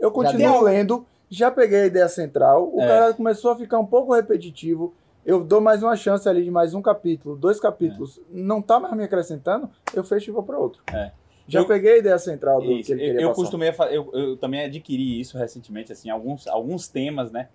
eu 0.00 0.10
continuo 0.10 0.60
lendo, 0.62 1.06
já 1.30 1.50
peguei 1.50 1.82
a 1.82 1.86
ideia 1.86 2.08
central, 2.08 2.70
o 2.74 2.80
É. 2.80 2.86
cara 2.86 3.14
começou 3.14 3.52
a 3.52 3.56
ficar 3.56 3.78
um 3.78 3.86
pouco 3.86 4.14
repetitivo. 4.14 4.92
Eu 5.26 5.44
dou 5.44 5.60
mais 5.60 5.82
uma 5.82 5.94
chance 5.94 6.26
ali 6.28 6.42
de 6.42 6.50
mais 6.50 6.72
um 6.72 6.80
capítulo, 6.80 7.36
dois 7.36 7.60
capítulos. 7.60 8.18
Não 8.30 8.62
tá 8.62 8.80
mais 8.80 8.94
me 8.96 9.04
acrescentando, 9.04 9.68
eu 9.92 10.02
fecho 10.02 10.30
e 10.30 10.32
vou 10.32 10.42
para 10.42 10.58
outro. 10.58 10.80
É. 10.92 11.10
Já 11.46 11.60
Eu- 11.60 11.66
peguei 11.66 11.92
a 11.94 11.98
ideia 11.98 12.18
central 12.18 12.60
do 12.62 12.72
Isso, 12.72 12.86
que 12.86 12.92
ele 12.92 13.02
eu, 13.02 13.06
queria 13.06 13.22
eu 13.22 13.28
passar. 13.28 13.40
costumei, 13.42 13.74
eu, 13.90 14.10
eu 14.12 14.36
também 14.38 14.64
adquiri 14.64 15.20
isso 15.20 15.36
recentemente, 15.36 15.92
assim, 15.92 16.08
alguns, 16.10 16.46
alguns 16.46 16.88
temas, 16.88 17.30
né? 17.30 17.48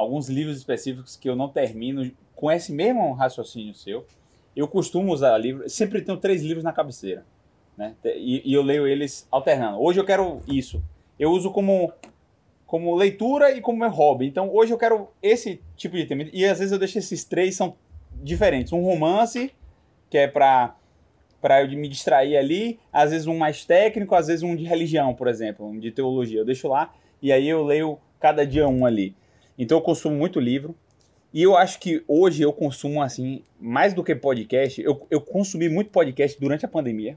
Alguns 0.00 0.30
livros 0.30 0.56
específicos 0.56 1.14
que 1.14 1.28
eu 1.28 1.36
não 1.36 1.50
termino 1.50 2.10
com 2.34 2.50
esse 2.50 2.72
mesmo 2.72 3.12
raciocínio 3.12 3.74
seu. 3.74 4.06
Eu 4.56 4.66
costumo 4.66 5.12
usar 5.12 5.36
livro, 5.36 5.68
sempre 5.68 6.00
tenho 6.00 6.16
três 6.16 6.42
livros 6.42 6.64
na 6.64 6.72
cabeceira, 6.72 7.22
né? 7.76 7.94
E, 8.02 8.50
e 8.50 8.54
eu 8.54 8.62
leio 8.62 8.86
eles 8.86 9.28
alternando. 9.30 9.78
Hoje 9.78 10.00
eu 10.00 10.04
quero 10.06 10.40
isso. 10.48 10.82
Eu 11.18 11.30
uso 11.30 11.50
como 11.50 11.92
como 12.64 12.94
leitura 12.94 13.50
e 13.50 13.60
como 13.60 13.80
meu 13.80 13.90
hobby. 13.90 14.26
Então 14.26 14.48
hoje 14.50 14.72
eu 14.72 14.78
quero 14.78 15.08
esse 15.22 15.60
tipo 15.76 15.96
de 15.96 16.06
tema 16.06 16.24
e 16.32 16.46
às 16.46 16.60
vezes 16.60 16.72
eu 16.72 16.78
deixo 16.78 16.98
esses 16.98 17.22
três 17.22 17.54
são 17.54 17.74
diferentes. 18.22 18.72
Um 18.72 18.82
romance 18.82 19.52
que 20.08 20.16
é 20.16 20.26
para 20.26 20.74
para 21.42 21.62
eu 21.62 21.68
me 21.68 21.88
distrair 21.88 22.36
ali, 22.36 22.78
às 22.90 23.10
vezes 23.10 23.26
um 23.26 23.36
mais 23.36 23.66
técnico, 23.66 24.14
às 24.14 24.28
vezes 24.28 24.42
um 24.42 24.56
de 24.56 24.64
religião, 24.64 25.14
por 25.14 25.28
exemplo, 25.28 25.66
um 25.66 25.78
de 25.78 25.90
teologia. 25.90 26.40
Eu 26.40 26.44
deixo 26.44 26.68
lá 26.68 26.94
e 27.20 27.30
aí 27.30 27.46
eu 27.46 27.62
leio 27.64 27.98
cada 28.18 28.46
dia 28.46 28.66
um 28.66 28.86
ali. 28.86 29.14
Então 29.60 29.76
eu 29.76 29.82
consumo 29.82 30.16
muito 30.16 30.40
livro. 30.40 30.74
E 31.32 31.42
eu 31.42 31.56
acho 31.56 31.78
que 31.78 32.02
hoje 32.08 32.42
eu 32.42 32.52
consumo, 32.52 33.02
assim, 33.02 33.44
mais 33.60 33.94
do 33.94 34.02
que 34.02 34.16
podcast, 34.16 34.82
eu, 34.82 35.06
eu 35.10 35.20
consumi 35.20 35.68
muito 35.68 35.90
podcast 35.90 36.40
durante 36.40 36.64
a 36.64 36.68
pandemia. 36.68 37.16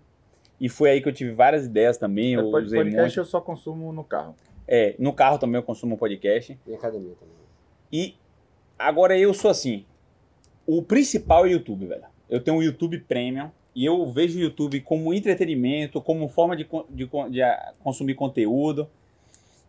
E 0.60 0.68
foi 0.70 0.92
aí 0.92 1.02
que 1.02 1.08
eu 1.08 1.14
tive 1.14 1.32
várias 1.32 1.66
ideias 1.66 1.98
também. 1.98 2.34
Eu 2.34 2.52
Pod- 2.52 2.66
usei 2.66 2.80
podcast 2.80 3.18
muito. 3.18 3.20
eu 3.20 3.26
só 3.26 3.42
consumo 3.42 3.92
no 3.94 4.04
carro. 4.04 4.36
É, 4.68 4.94
no 5.00 5.14
carro 5.14 5.40
também 5.40 5.56
eu 5.56 5.64
consumo 5.64 5.98
podcast. 5.98 6.60
E 6.68 6.74
academia 6.76 7.14
também. 7.20 7.36
E 7.92 8.16
agora 8.78 9.18
eu 9.18 9.34
sou 9.34 9.50
assim. 9.50 9.86
O 10.68 10.84
principal 10.84 11.46
é 11.46 11.50
o 11.50 11.52
YouTube, 11.54 11.88
velho. 11.88 12.06
Eu 12.30 12.42
tenho 12.42 12.58
o 12.58 12.64
YouTube 12.64 13.00
Premium, 13.00 13.50
e 13.76 13.86
eu 13.86 14.06
vejo 14.12 14.38
o 14.38 14.42
YouTube 14.42 14.80
como 14.82 15.14
entretenimento, 15.14 16.00
como 16.02 16.28
forma 16.28 16.56
de, 16.56 16.68
de, 16.90 17.06
de, 17.06 17.42
consumir 17.84 18.14
conteúdo. 18.14 18.88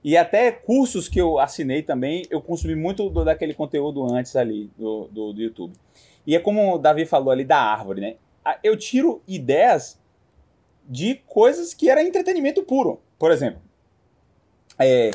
E 0.05 0.19
até 0.19 0.53
cursos 0.53 1.09
que 1.09 1.19
eu 1.19 1.39
assinei 1.39 1.83
também, 1.83 2.27
eu 2.29 2.43
consumi 2.43 2.75
muito 2.75 3.09
do, 3.09 3.25
daquele 3.25 3.55
conteúdo 3.55 4.05
antes 4.05 4.37
ali 4.37 4.71
do, 4.77 5.09
do, 5.11 5.33
do, 5.33 5.41
YouTube. 5.41 5.73
E 6.27 6.37
é 6.37 6.39
como 6.39 6.75
o 6.75 6.79
Davi 6.79 7.07
falou 7.07 7.31
ali 7.31 7.43
da 7.43 7.57
árvore, 7.57 8.03
né? 8.03 8.17
Eu 8.63 8.77
tiro 8.77 9.23
ideias 9.27 9.99
de 10.87 11.15
coisas 11.27 11.73
que 11.73 11.89
era 11.89 12.03
entretenimento 12.03 12.63
puro. 12.63 13.01
Por 13.19 13.33
exemplo, 13.33 13.63
é, 14.79 15.11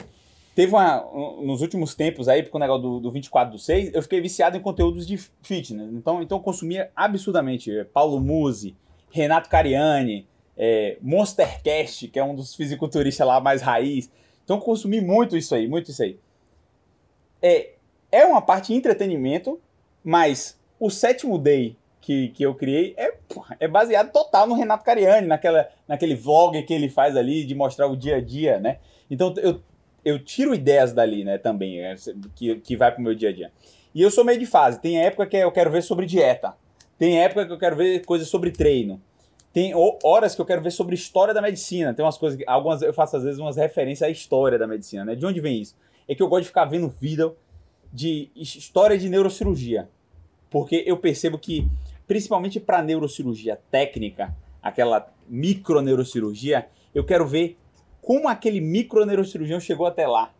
teve 0.55 0.73
uma. 0.73 1.05
Nos 1.43 1.61
últimos 1.61 1.93
tempos 1.93 2.27
aí, 2.27 2.41
com 2.41 2.57
o 2.57 2.59
negócio 2.59 2.81
do, 2.81 2.99
do 2.99 3.11
24 3.11 3.51
do 3.51 3.59
6, 3.59 3.93
eu 3.93 4.01
fiquei 4.01 4.19
viciado 4.19 4.57
em 4.57 4.59
conteúdos 4.59 5.05
de 5.05 5.17
fitness. 5.43 5.93
Então, 5.93 6.23
então 6.23 6.39
eu 6.39 6.41
consumia 6.41 6.89
absurdamente 6.95 7.71
é, 7.71 7.83
Paulo 7.83 8.19
Musi, 8.19 8.75
Renato 9.11 9.49
Cariani, 9.49 10.27
é, 10.57 10.97
Monstercast, 10.99 12.07
que 12.07 12.17
é 12.17 12.23
um 12.23 12.33
dos 12.33 12.55
fisiculturistas 12.55 13.27
lá 13.27 13.39
mais 13.39 13.61
raiz. 13.61 14.09
Então 14.49 14.59
consumi 14.59 14.99
muito 14.99 15.37
isso 15.37 15.53
aí, 15.53 15.67
muito 15.67 15.91
isso 15.91 16.01
aí. 16.01 16.17
É, 17.39 17.73
é 18.11 18.25
uma 18.25 18.41
parte 18.41 18.69
de 18.69 18.73
entretenimento, 18.73 19.61
mas 20.03 20.59
o 20.79 20.89
sétimo 20.89 21.37
day 21.37 21.77
que, 22.01 22.29
que 22.29 22.41
eu 22.41 22.55
criei 22.55 22.95
é, 22.97 23.13
é 23.59 23.67
baseado 23.67 24.11
total 24.11 24.47
no 24.47 24.55
Renato 24.55 24.83
Cariani, 24.83 25.27
naquela, 25.27 25.69
naquele 25.87 26.15
vlog 26.15 26.59
que 26.63 26.73
ele 26.73 26.89
faz 26.89 27.15
ali 27.15 27.45
de 27.45 27.53
mostrar 27.53 27.85
o 27.85 27.95
dia 27.95 28.15
a 28.15 28.21
dia, 28.21 28.59
né? 28.59 28.79
Então 29.07 29.35
eu, 29.37 29.61
eu 30.03 30.17
tiro 30.17 30.55
ideias 30.55 30.93
dali, 30.93 31.23
né, 31.23 31.37
também, 31.37 31.81
é, 31.81 31.93
que, 32.33 32.55
que 32.55 32.75
vai 32.75 32.91
pro 32.91 33.03
meu 33.03 33.13
dia 33.13 33.29
a 33.29 33.31
dia. 33.31 33.51
E 33.93 34.01
eu 34.01 34.09
sou 34.09 34.25
meio 34.25 34.39
de 34.39 34.47
fase. 34.47 34.81
Tem 34.81 34.99
época 34.99 35.27
que 35.27 35.37
eu 35.37 35.51
quero 35.51 35.69
ver 35.69 35.83
sobre 35.83 36.07
dieta. 36.07 36.55
Tem 36.97 37.21
época 37.21 37.45
que 37.45 37.53
eu 37.53 37.59
quero 37.59 37.75
ver 37.75 38.03
coisas 38.03 38.27
sobre 38.27 38.49
treino. 38.49 38.99
Tem 39.59 39.73
horas 39.75 40.35
que 40.35 40.39
eu 40.39 40.45
quero 40.45 40.61
ver 40.61 40.71
sobre 40.71 40.95
história 40.95 41.33
da 41.33 41.41
medicina. 41.41 41.93
Tem 41.93 42.05
umas 42.05 42.17
coisas, 42.17 42.39
algumas 42.47 42.81
eu 42.81 42.93
faço 42.93 43.17
às 43.17 43.23
vezes 43.25 43.41
umas 43.41 43.57
referências 43.57 44.07
à 44.07 44.09
história 44.09 44.57
da 44.57 44.65
medicina, 44.65 45.03
né? 45.03 45.15
De 45.15 45.25
onde 45.25 45.41
vem 45.41 45.59
isso? 45.59 45.75
É 46.07 46.15
que 46.15 46.23
eu 46.23 46.29
gosto 46.29 46.43
de 46.43 46.47
ficar 46.47 46.63
vendo 46.63 46.87
vídeo 46.87 47.35
de 47.91 48.31
história 48.37 48.97
de 48.97 49.09
neurocirurgia. 49.09 49.89
Porque 50.49 50.81
eu 50.87 50.95
percebo 50.95 51.37
que, 51.37 51.67
principalmente 52.07 52.57
para 52.57 52.81
neurocirurgia 52.81 53.59
técnica, 53.69 54.33
aquela 54.63 55.11
microneurocirurgia, 55.27 56.69
eu 56.95 57.03
quero 57.03 57.27
ver 57.27 57.57
como 58.01 58.29
aquele 58.29 58.61
microneurocirurgião 58.61 59.59
chegou 59.59 59.85
até 59.85 60.07
lá. 60.07 60.33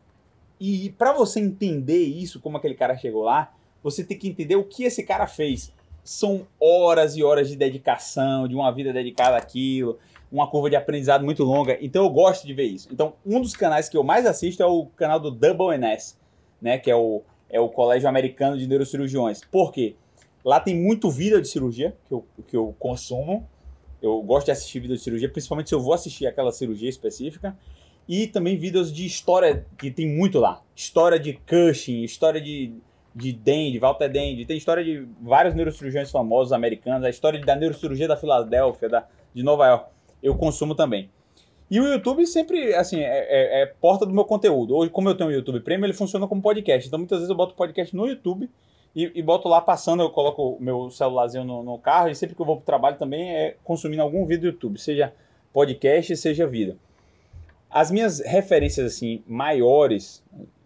E 0.61 0.91
para 0.91 1.11
você 1.11 1.41
entender 1.41 2.05
isso, 2.05 2.39
como 2.39 2.55
aquele 2.55 2.75
cara 2.75 2.95
chegou 2.95 3.23
lá, 3.23 3.53
você 3.83 4.01
tem 4.01 4.17
que 4.17 4.29
entender 4.29 4.55
o 4.55 4.63
que 4.63 4.85
esse 4.85 5.03
cara 5.03 5.27
fez 5.27 5.73
são 6.09 6.47
horas 6.59 7.15
e 7.15 7.23
horas 7.23 7.49
de 7.49 7.55
dedicação, 7.55 8.47
de 8.47 8.55
uma 8.55 8.71
vida 8.71 8.91
dedicada 8.91 9.37
àquilo, 9.37 9.99
uma 10.31 10.49
curva 10.49 10.67
de 10.67 10.75
aprendizado 10.75 11.23
muito 11.23 11.43
longa. 11.43 11.77
Então 11.79 12.03
eu 12.03 12.09
gosto 12.09 12.47
de 12.47 12.53
ver 12.53 12.63
isso. 12.63 12.89
Então, 12.91 13.13
um 13.23 13.39
dos 13.39 13.55
canais 13.55 13.87
que 13.87 13.95
eu 13.95 14.03
mais 14.03 14.25
assisto 14.25 14.63
é 14.63 14.65
o 14.65 14.87
canal 14.87 15.19
do 15.19 15.29
Double 15.29 15.77
NS, 15.77 16.17
né? 16.59 16.79
Que 16.79 16.89
é 16.89 16.95
o, 16.95 17.21
é 17.47 17.59
o 17.59 17.69
Colégio 17.69 18.09
Americano 18.09 18.57
de 18.57 18.65
Neurocirurgiões. 18.65 19.41
Por 19.51 19.71
quê? 19.71 19.95
Lá 20.43 20.59
tem 20.59 20.75
muito 20.75 21.11
vídeo 21.11 21.39
de 21.39 21.47
cirurgia 21.47 21.95
que 22.07 22.11
eu, 22.15 22.25
que 22.47 22.57
eu 22.57 22.75
consumo. 22.79 23.47
Eu 24.01 24.19
gosto 24.23 24.45
de 24.47 24.51
assistir 24.51 24.79
vídeo 24.79 24.97
de 24.97 25.03
cirurgia, 25.03 25.29
principalmente 25.29 25.69
se 25.69 25.75
eu 25.75 25.79
vou 25.79 25.93
assistir 25.93 26.25
aquela 26.25 26.51
cirurgia 26.51 26.89
específica. 26.89 27.55
E 28.07 28.25
também 28.25 28.57
vídeos 28.57 28.91
de 28.91 29.05
história, 29.05 29.63
que 29.77 29.91
tem 29.91 30.07
muito 30.07 30.39
lá. 30.39 30.63
História 30.75 31.19
de 31.19 31.33
Cushing, 31.47 32.01
história 32.01 32.41
de 32.41 32.73
de 33.15 33.31
Dende, 33.33 33.79
Walter 33.79 34.09
Dende, 34.09 34.45
tem 34.45 34.57
história 34.57 34.83
de 34.83 35.07
vários 35.21 35.55
neurocirurgiões 35.55 36.11
famosos 36.11 36.53
americanos, 36.53 37.03
a 37.03 37.09
história 37.09 37.39
da 37.39 37.55
neurocirurgia 37.55 38.07
da 38.07 38.15
Filadélfia, 38.15 38.87
da, 38.87 39.07
de 39.33 39.43
Nova 39.43 39.67
York, 39.67 39.85
eu 40.21 40.35
consumo 40.35 40.75
também. 40.75 41.09
E 41.69 41.79
o 41.79 41.87
YouTube 41.87 42.25
sempre, 42.25 42.73
assim, 42.73 42.99
é, 42.99 43.03
é, 43.03 43.61
é, 43.61 43.65
porta 43.65 44.05
do 44.05 44.13
meu 44.13 44.25
conteúdo. 44.25 44.75
Hoje, 44.75 44.89
como 44.89 45.07
eu 45.07 45.15
tenho 45.15 45.29
o 45.29 45.33
YouTube 45.33 45.59
Premium, 45.59 45.85
ele 45.85 45.93
funciona 45.93 46.27
como 46.27 46.41
podcast. 46.41 46.87
Então, 46.87 46.97
muitas 46.97 47.19
vezes 47.19 47.29
eu 47.29 47.35
boto 47.35 47.53
podcast 47.53 47.95
no 47.95 48.07
YouTube 48.07 48.49
e, 48.95 49.11
e 49.13 49.21
boto 49.21 49.47
lá 49.47 49.61
passando, 49.61 50.01
eu 50.01 50.09
coloco 50.09 50.53
o 50.53 50.57
meu 50.59 50.89
celularzinho 50.89 51.43
no, 51.43 51.61
no, 51.61 51.77
carro 51.77 52.09
e 52.09 52.15
sempre 52.15 52.35
que 52.35 52.41
eu 52.41 52.45
vou 52.45 52.57
pro 52.57 52.65
trabalho 52.65 52.97
também 52.97 53.29
é 53.29 53.55
consumindo 53.63 54.01
algum 54.01 54.25
vídeo 54.25 54.41
do 54.41 54.53
YouTube, 54.55 54.79
seja 54.79 55.13
podcast, 55.53 56.15
seja 56.17 56.47
vídeo. 56.47 56.79
As 57.69 57.91
minhas 57.91 58.19
referências, 58.19 58.93
assim, 58.93 59.23
maiores 59.27 60.23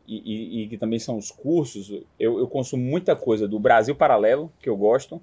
e, 0.08 0.64
e, 0.64 0.68
que 0.68 0.78
também 0.78 1.00
são 1.00 1.18
os 1.18 1.32
cursos, 1.32 1.90
eu, 2.20 2.40
eu, 2.40 2.48
consumo 2.48 2.84
muita 2.84 3.16
coisa 3.16 3.48
do 3.48 3.58
Brasil 3.60 3.96
Paralelo, 3.96 4.52
que 4.60 4.70
eu 4.70 4.76
gosto. 4.76 5.22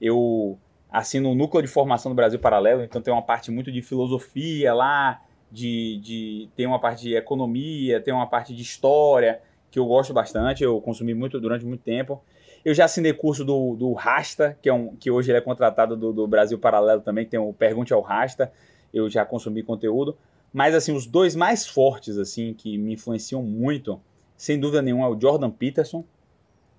Eu 0.00 0.58
assino 0.90 1.30
o 1.30 1.34
núcleo 1.34 1.62
de 1.62 1.68
formação 1.68 2.10
do 2.10 2.16
Brasil 2.16 2.38
Paralelo, 2.38 2.82
então 2.82 3.00
tem 3.00 3.12
uma 3.12 3.22
parte 3.22 3.50
muito 3.50 3.70
de 3.70 3.80
filosofia 3.80 4.74
lá, 4.74 5.22
de, 5.50 5.98
de 6.02 6.48
tem 6.56 6.66
uma 6.66 6.80
parte 6.80 7.02
de 7.02 7.14
economia, 7.14 8.00
tem 8.00 8.12
uma 8.12 8.26
parte 8.26 8.54
de 8.54 8.62
história, 8.62 9.40
que 9.70 9.78
eu 9.78 9.86
gosto 9.86 10.12
bastante, 10.12 10.64
eu 10.64 10.80
consumi 10.80 11.14
muito 11.14 11.40
durante 11.40 11.64
muito 11.64 11.82
tempo. 11.82 12.22
Eu 12.64 12.74
já 12.74 12.86
assinei 12.86 13.12
curso 13.12 13.44
do, 13.44 13.76
do 13.76 13.92
Rasta, 13.92 14.58
que, 14.60 14.68
é 14.68 14.74
um, 14.74 14.96
que 14.96 15.10
hoje 15.10 15.30
ele 15.30 15.38
é 15.38 15.40
contratado 15.40 15.96
do, 15.96 16.12
do 16.12 16.26
Brasil 16.26 16.58
Paralelo 16.58 17.00
também, 17.02 17.24
que 17.24 17.30
tem 17.30 17.40
o 17.40 17.52
Pergunte 17.52 17.92
ao 17.92 18.00
Rasta, 18.00 18.52
eu 18.92 19.08
já 19.08 19.24
consumi 19.24 19.62
conteúdo. 19.62 20.16
Mas, 20.58 20.74
assim, 20.74 20.92
os 20.92 21.06
dois 21.06 21.36
mais 21.36 21.68
fortes, 21.68 22.18
assim, 22.18 22.52
que 22.52 22.76
me 22.76 22.94
influenciam 22.94 23.40
muito, 23.44 24.00
sem 24.36 24.58
dúvida 24.58 24.82
nenhuma, 24.82 25.04
é 25.04 25.08
o 25.08 25.16
Jordan 25.16 25.50
Peterson. 25.50 26.04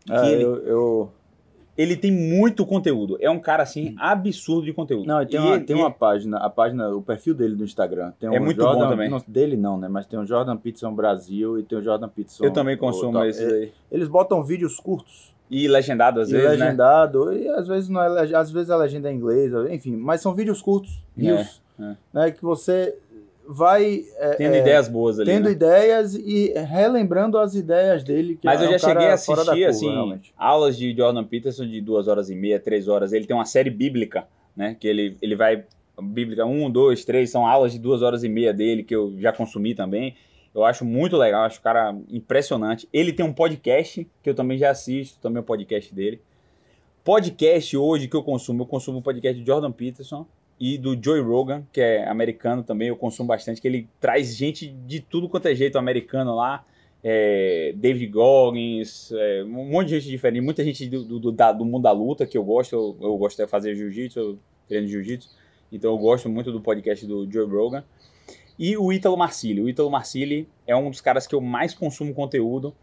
Ah, 0.10 0.30
ele, 0.30 0.44
eu, 0.44 0.58
eu, 0.66 1.12
ele 1.78 1.96
tem 1.96 2.12
muito 2.12 2.66
conteúdo. 2.66 3.18
É 3.22 3.30
um 3.30 3.40
cara, 3.40 3.64
assim, 3.64 3.96
absurdo 3.98 4.66
de 4.66 4.74
conteúdo. 4.74 5.08
Não, 5.08 5.26
tem, 5.26 5.40
uma, 5.40 5.56
ele, 5.56 5.64
tem 5.64 5.78
uma 5.78 5.90
página, 5.90 6.36
a 6.40 6.50
página, 6.50 6.90
o 6.90 7.02
perfil 7.02 7.34
dele 7.34 7.56
no 7.56 7.64
Instagram. 7.64 8.12
Tem 8.20 8.36
é 8.36 8.38
muito 8.38 8.62
Jordan, 8.62 8.84
bom 8.84 8.90
também. 8.90 9.10
Não, 9.10 9.24
dele 9.26 9.56
não, 9.56 9.78
né? 9.78 9.88
Mas 9.88 10.06
tem 10.06 10.20
o 10.20 10.26
Jordan 10.26 10.58
Peterson 10.58 10.94
Brasil 10.94 11.58
e 11.58 11.64
tem 11.64 11.78
o 11.78 11.82
Jordan 11.82 12.10
Peterson... 12.10 12.44
Eu 12.44 12.52
também 12.52 12.76
consumo 12.76 13.24
esses 13.24 13.50
aí. 13.50 13.72
Eles 13.90 14.10
botam 14.10 14.44
vídeos 14.44 14.78
curtos. 14.78 15.34
E 15.50 15.70
legendado 15.70 16.20
às 16.20 16.28
e 16.28 16.34
vezes, 16.34 16.60
legendado, 16.60 17.28
né? 17.28 17.38
e 17.38 17.48
às 17.48 17.66
vezes 17.66 17.88
não 17.88 18.02
é, 18.02 18.36
às 18.36 18.52
vezes 18.52 18.70
a 18.70 18.76
legenda 18.76 19.10
é 19.10 19.14
em 19.14 19.16
inglês, 19.16 19.52
enfim, 19.72 19.96
mas 19.96 20.22
são 20.22 20.36
vídeos 20.36 20.62
curtos, 20.62 21.04
reels, 21.18 21.60
é, 21.80 21.84
é. 21.84 21.98
né, 22.14 22.32
que 22.32 22.44
você 22.44 22.96
vai. 23.52 24.06
É, 24.18 24.36
tendo 24.36 24.54
é, 24.54 24.60
ideias 24.60 24.88
boas 24.88 25.20
ali. 25.20 25.32
Tendo 25.32 25.46
né? 25.46 25.52
ideias 25.52 26.14
e 26.14 26.54
relembrando 26.54 27.38
as 27.40 27.56
ideias 27.56 28.04
dele. 28.04 28.40
Mas 28.44 28.62
é 28.62 28.66
eu 28.66 28.70
já 28.70 28.76
um 28.76 28.80
cheguei 28.80 29.08
a 29.08 29.14
assistir, 29.14 29.36
curva, 29.36 29.68
assim, 29.68 29.90
realmente. 29.90 30.34
aulas 30.38 30.78
de 30.78 30.96
Jordan 30.96 31.24
Peterson 31.24 31.66
de 31.66 31.82
duas 31.82 32.08
horas 32.08 32.30
e 32.30 32.36
meia, 32.36 32.60
três 32.60 32.88
horas. 32.88 33.12
Ele 33.12 33.26
tem 33.26 33.36
uma 33.36 33.46
série 33.46 33.72
bíblica, 33.72 34.28
né? 34.56 34.78
Que 34.80 34.88
ele, 34.88 35.18
ele 35.22 35.36
vai. 35.36 35.66
Bíblica 36.02 36.46
um, 36.46 36.72
dois, 36.72 37.04
três, 37.04 37.30
são 37.30 37.46
aulas 37.46 37.74
de 37.74 37.80
duas 37.80 38.02
horas 38.02 38.24
e 38.24 38.30
meia 38.30 38.54
dele, 38.54 38.84
que 38.84 38.96
eu 38.96 39.14
já 39.18 39.34
consumi 39.34 39.76
também. 39.76 40.16
Eu 40.56 40.64
acho 40.64 40.86
muito 40.86 41.18
legal, 41.18 41.44
acho 41.44 41.60
o 41.60 41.62
cara 41.62 41.94
impressionante. 42.10 42.88
Ele 42.94 43.12
tem 43.12 43.26
um 43.26 43.34
podcast, 43.34 44.08
que 44.24 44.30
eu 44.30 44.34
também 44.34 44.58
já 44.58 44.70
assisto, 44.70 45.20
também 45.20 45.40
o 45.40 45.44
um 45.44 45.46
podcast 45.46 45.94
dele. 45.94 46.22
Podcast 47.04 47.76
hoje 47.76 48.08
que 48.08 48.16
eu 48.16 48.24
consumo, 48.24 48.64
eu 48.64 48.66
consumo 48.66 49.00
o 49.00 49.02
podcast 49.02 49.38
de 49.38 49.46
Jordan 49.46 49.72
Peterson 49.74 50.26
e 50.60 50.78
do 50.78 50.98
Joey 51.02 51.22
Rogan, 51.22 51.64
que 51.72 51.80
é 51.80 52.08
americano 52.08 52.64
também, 52.64 52.90
eu 52.90 52.96
consumo 52.98 53.28
bastante, 53.28 53.62
que 53.62 53.68
ele 53.68 53.88
traz 54.00 54.36
gente 54.36 54.68
de 54.68 55.00
tudo 55.00 55.30
quanto 55.30 55.48
é 55.48 55.56
jeito 55.56 55.78
americano 55.78 56.36
lá. 56.36 56.66
É, 57.02 57.74
David 57.78 58.08
Goggins, 58.08 59.12
é, 59.14 59.44
um 59.46 59.70
monte 59.70 59.88
de 59.88 60.00
gente 60.00 60.10
diferente, 60.10 60.44
muita 60.44 60.64
gente 60.66 60.86
do, 60.90 61.20
do, 61.20 61.32
do 61.32 61.66
mundo 61.66 61.84
da 61.84 61.94
luta 61.94 62.28
que 62.28 62.38
eu 62.38 62.44
gosto, 62.44 62.74
eu, 62.74 62.98
eu 63.00 63.18
gosto 63.18 63.38
de 63.38 63.48
fazer 63.48 63.74
jiu-jitsu, 63.74 64.20
eu 64.20 64.40
treino 64.68 64.86
jiu-jitsu, 64.86 65.30
então 65.72 65.92
eu 65.92 65.98
gosto 65.98 66.28
muito 66.28 66.52
do 66.52 66.60
podcast 66.60 67.06
do 67.08 67.30
Joe 67.32 67.48
Rogan. 67.50 67.86
E 68.58 68.76
o 68.76 68.92
Ítalo 68.92 69.16
Marcilli. 69.16 69.62
O 69.62 69.70
Ítalo 69.70 69.90
Marcilli 69.90 70.46
é 70.68 70.76
um 70.76 70.90
dos 70.90 71.00
caras 71.00 71.26
que 71.26 71.34
eu 71.34 71.40
mais 71.40 71.74
consumo 71.74 72.14
conteúdo. 72.14 72.76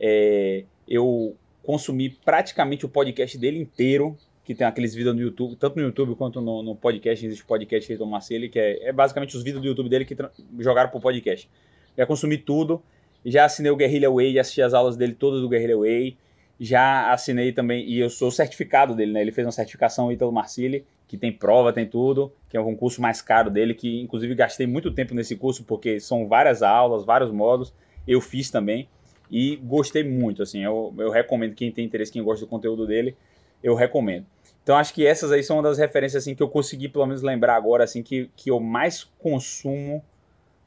É, 0.00 0.64
eu 0.88 1.36
consumi 1.62 2.10
praticamente 2.10 2.84
o 2.84 2.88
podcast 2.88 3.38
dele 3.38 3.60
inteiro 3.60 4.18
que 4.50 4.54
tem 4.56 4.66
aqueles 4.66 4.92
vídeos 4.92 5.14
no 5.14 5.20
YouTube, 5.20 5.54
tanto 5.54 5.76
no 5.76 5.82
YouTube 5.82 6.16
quanto 6.16 6.40
no, 6.40 6.60
no 6.60 6.74
podcast, 6.74 7.24
existe 7.24 7.44
o 7.44 7.46
podcast 7.46 7.86
que 7.86 7.92
ele 7.92 8.10
Marcelo, 8.10 8.48
que 8.48 8.58
é, 8.58 8.88
é, 8.88 8.92
basicamente 8.92 9.36
os 9.36 9.44
vídeos 9.44 9.62
do 9.62 9.68
YouTube 9.68 9.88
dele 9.88 10.04
que 10.04 10.16
jogaram 10.58 10.90
pro 10.90 10.98
podcast. 10.98 11.48
Já 11.96 12.04
consumi 12.04 12.36
tudo, 12.36 12.82
já 13.24 13.44
assinei 13.44 13.70
o 13.70 13.76
Guerrilla 13.76 14.12
Way, 14.12 14.34
já 14.34 14.40
assisti 14.40 14.60
as 14.60 14.74
aulas 14.74 14.96
dele 14.96 15.14
todas 15.14 15.40
do 15.40 15.48
Guerrilla 15.48 15.78
Way, 15.78 16.16
já 16.58 17.12
assinei 17.12 17.52
também, 17.52 17.88
e 17.88 18.00
eu 18.00 18.10
sou 18.10 18.28
certificado 18.32 18.92
dele, 18.92 19.12
né? 19.12 19.20
Ele 19.20 19.30
fez 19.30 19.46
uma 19.46 19.52
certificação 19.52 20.10
Ítalo 20.10 20.32
Marcilli, 20.32 20.84
que 21.06 21.16
tem 21.16 21.30
prova, 21.30 21.72
tem 21.72 21.86
tudo, 21.86 22.32
que 22.48 22.56
é 22.56 22.60
um 22.60 22.74
curso 22.74 23.00
mais 23.00 23.22
caro 23.22 23.50
dele, 23.50 23.72
que 23.72 24.00
inclusive 24.00 24.34
gastei 24.34 24.66
muito 24.66 24.90
tempo 24.90 25.14
nesse 25.14 25.36
curso, 25.36 25.62
porque 25.62 26.00
são 26.00 26.26
várias 26.26 26.60
aulas, 26.60 27.04
vários 27.04 27.30
modos, 27.30 27.72
eu 28.04 28.20
fiz 28.20 28.50
também, 28.50 28.88
e 29.30 29.54
gostei 29.54 30.02
muito, 30.02 30.42
assim, 30.42 30.64
eu, 30.64 30.92
eu 30.98 31.10
recomendo 31.10 31.54
quem 31.54 31.70
tem 31.70 31.84
interesse, 31.84 32.10
quem 32.10 32.20
gosta 32.20 32.44
do 32.44 32.48
conteúdo 32.48 32.84
dele, 32.84 33.16
eu 33.62 33.74
recomendo. 33.74 34.26
Então 34.70 34.78
acho 34.78 34.94
que 34.94 35.04
essas 35.04 35.32
aí 35.32 35.42
são 35.42 35.56
uma 35.56 35.64
das 35.64 35.78
referências 35.78 36.22
assim 36.22 36.32
que 36.32 36.40
eu 36.40 36.48
consegui 36.48 36.88
pelo 36.88 37.04
menos 37.04 37.22
lembrar 37.22 37.56
agora 37.56 37.82
assim 37.82 38.04
que, 38.04 38.30
que 38.36 38.52
eu 38.52 38.60
mais 38.60 39.02
consumo 39.18 40.00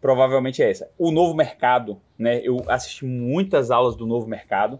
provavelmente 0.01 0.61
é 0.61 0.69
essa. 0.69 0.91
O 0.99 1.09
novo 1.09 1.33
mercado, 1.33 2.01
né? 2.19 2.41
Eu 2.43 2.61
assisti 2.67 3.05
muitas 3.05 3.71
aulas 3.71 3.95
do 3.95 4.05
novo 4.05 4.27
mercado. 4.27 4.77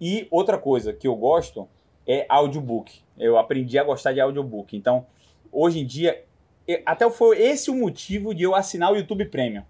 E 0.00 0.26
outra 0.30 0.56
coisa 0.56 0.94
que 0.94 1.06
eu 1.06 1.14
gosto 1.14 1.68
é 2.06 2.24
audiobook. 2.26 3.02
Eu 3.18 3.36
aprendi 3.36 3.78
a 3.78 3.84
gostar 3.84 4.14
de 4.14 4.20
audiobook. 4.22 4.74
Então, 4.74 5.04
hoje 5.52 5.80
em 5.80 5.84
dia, 5.84 6.24
até 6.86 7.10
foi 7.10 7.42
esse 7.42 7.70
o 7.70 7.74
motivo 7.74 8.34
de 8.34 8.44
eu 8.44 8.54
assinar 8.54 8.90
o 8.90 8.96
YouTube 8.96 9.26
Premium. 9.26 9.64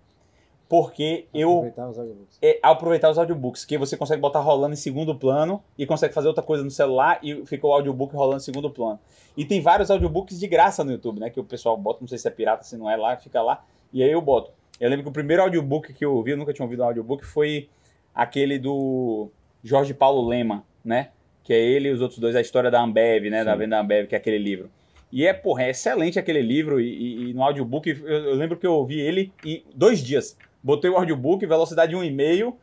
Porque 0.69 1.27
eu 1.33 1.51
Aproveitar 1.51 1.89
os 1.89 1.99
audiobooks. 1.99 2.39
é, 2.43 2.59
aproveitar 2.63 3.11
os 3.11 3.19
audiobooks, 3.19 3.65
que 3.65 3.79
você 3.79 3.97
consegue 3.97 4.21
botar 4.21 4.41
rolando 4.41 4.75
em 4.75 4.77
segundo 4.77 5.15
plano 5.15 5.63
e 5.79 5.87
consegue 5.87 6.13
fazer 6.13 6.29
outra 6.29 6.43
coisa 6.43 6.63
no 6.63 6.71
celular 6.71 7.19
e 7.23 7.45
fica 7.47 7.67
o 7.67 7.73
audiobook 7.73 8.15
rolando 8.15 8.37
em 8.37 8.45
segundo 8.45 8.69
plano. 8.71 8.99
E 9.35 9.45
tem 9.47 9.63
vários 9.63 9.91
audiobooks 9.91 10.39
de 10.39 10.47
graça 10.47 10.85
no 10.85 10.93
YouTube, 10.93 11.21
né? 11.21 11.31
Que 11.31 11.41
o 11.41 11.45
pessoal 11.45 11.75
bota, 11.77 12.01
não 12.03 12.09
sei 12.09 12.19
se 12.19 12.29
é 12.29 12.31
pirata, 12.31 12.65
se 12.65 12.77
não 12.77 12.91
é 12.91 12.97
lá, 12.97 13.17
fica 13.17 13.41
lá, 13.41 13.65
e 13.93 14.03
aí 14.03 14.11
eu 14.13 14.21
boto. 14.21 14.51
Eu 14.79 14.91
lembro 14.91 15.05
que 15.05 15.09
o 15.09 15.13
primeiro 15.13 15.43
audiobook 15.43 15.93
que 15.95 16.05
eu 16.05 16.15
ouvi, 16.15 16.33
eu 16.33 16.37
nunca 16.37 16.53
tinha 16.53 16.65
ouvido 16.65 16.83
um 16.83 16.87
audiobook, 16.87 17.25
foi 17.25 17.69
aquele 18.15 18.59
do 18.59 19.29
Jorge 19.65 19.95
Paulo 19.95 20.29
Lema, 20.29 20.65
né? 20.85 21.09
Que 21.45 21.55
é 21.55 21.59
ele 21.59 21.89
e 21.89 21.93
os 21.93 22.03
outros 22.03 22.19
dois, 22.21 22.37
a 22.37 22.43
história 22.43 22.71
da 22.71 22.83
Ambev, 22.83 23.31
né? 23.31 23.43
Da 23.43 23.53
Sim. 23.55 23.59
venda 23.61 23.77
da 23.77 23.81
Ambev, 23.83 24.07
que 24.07 24.15
é 24.15 24.19
aquele 24.19 24.37
livro. 24.39 24.71
E 25.11 25.27
é, 25.27 25.33
porra, 25.33 25.63
é 25.63 25.71
excelente 25.71 26.19
aquele 26.19 26.43
livro. 26.43 26.79
E, 26.79 26.85
e- 26.87 27.31
e 27.31 27.33
no 27.33 27.43
audiobook, 27.43 27.89
eu, 27.89 28.07
eu 28.07 28.35
lembro 28.35 28.59
que 28.59 28.67
eu 28.67 28.75
ouvi 28.75 29.01
ele 29.01 29.33
em 29.43 29.65
dois 29.75 30.01
dias. 30.03 30.37
Botei 30.63 30.91
o 30.91 30.97
audiobook, 30.97 31.45
velocidade 31.47 31.95
1,5. 31.95 32.57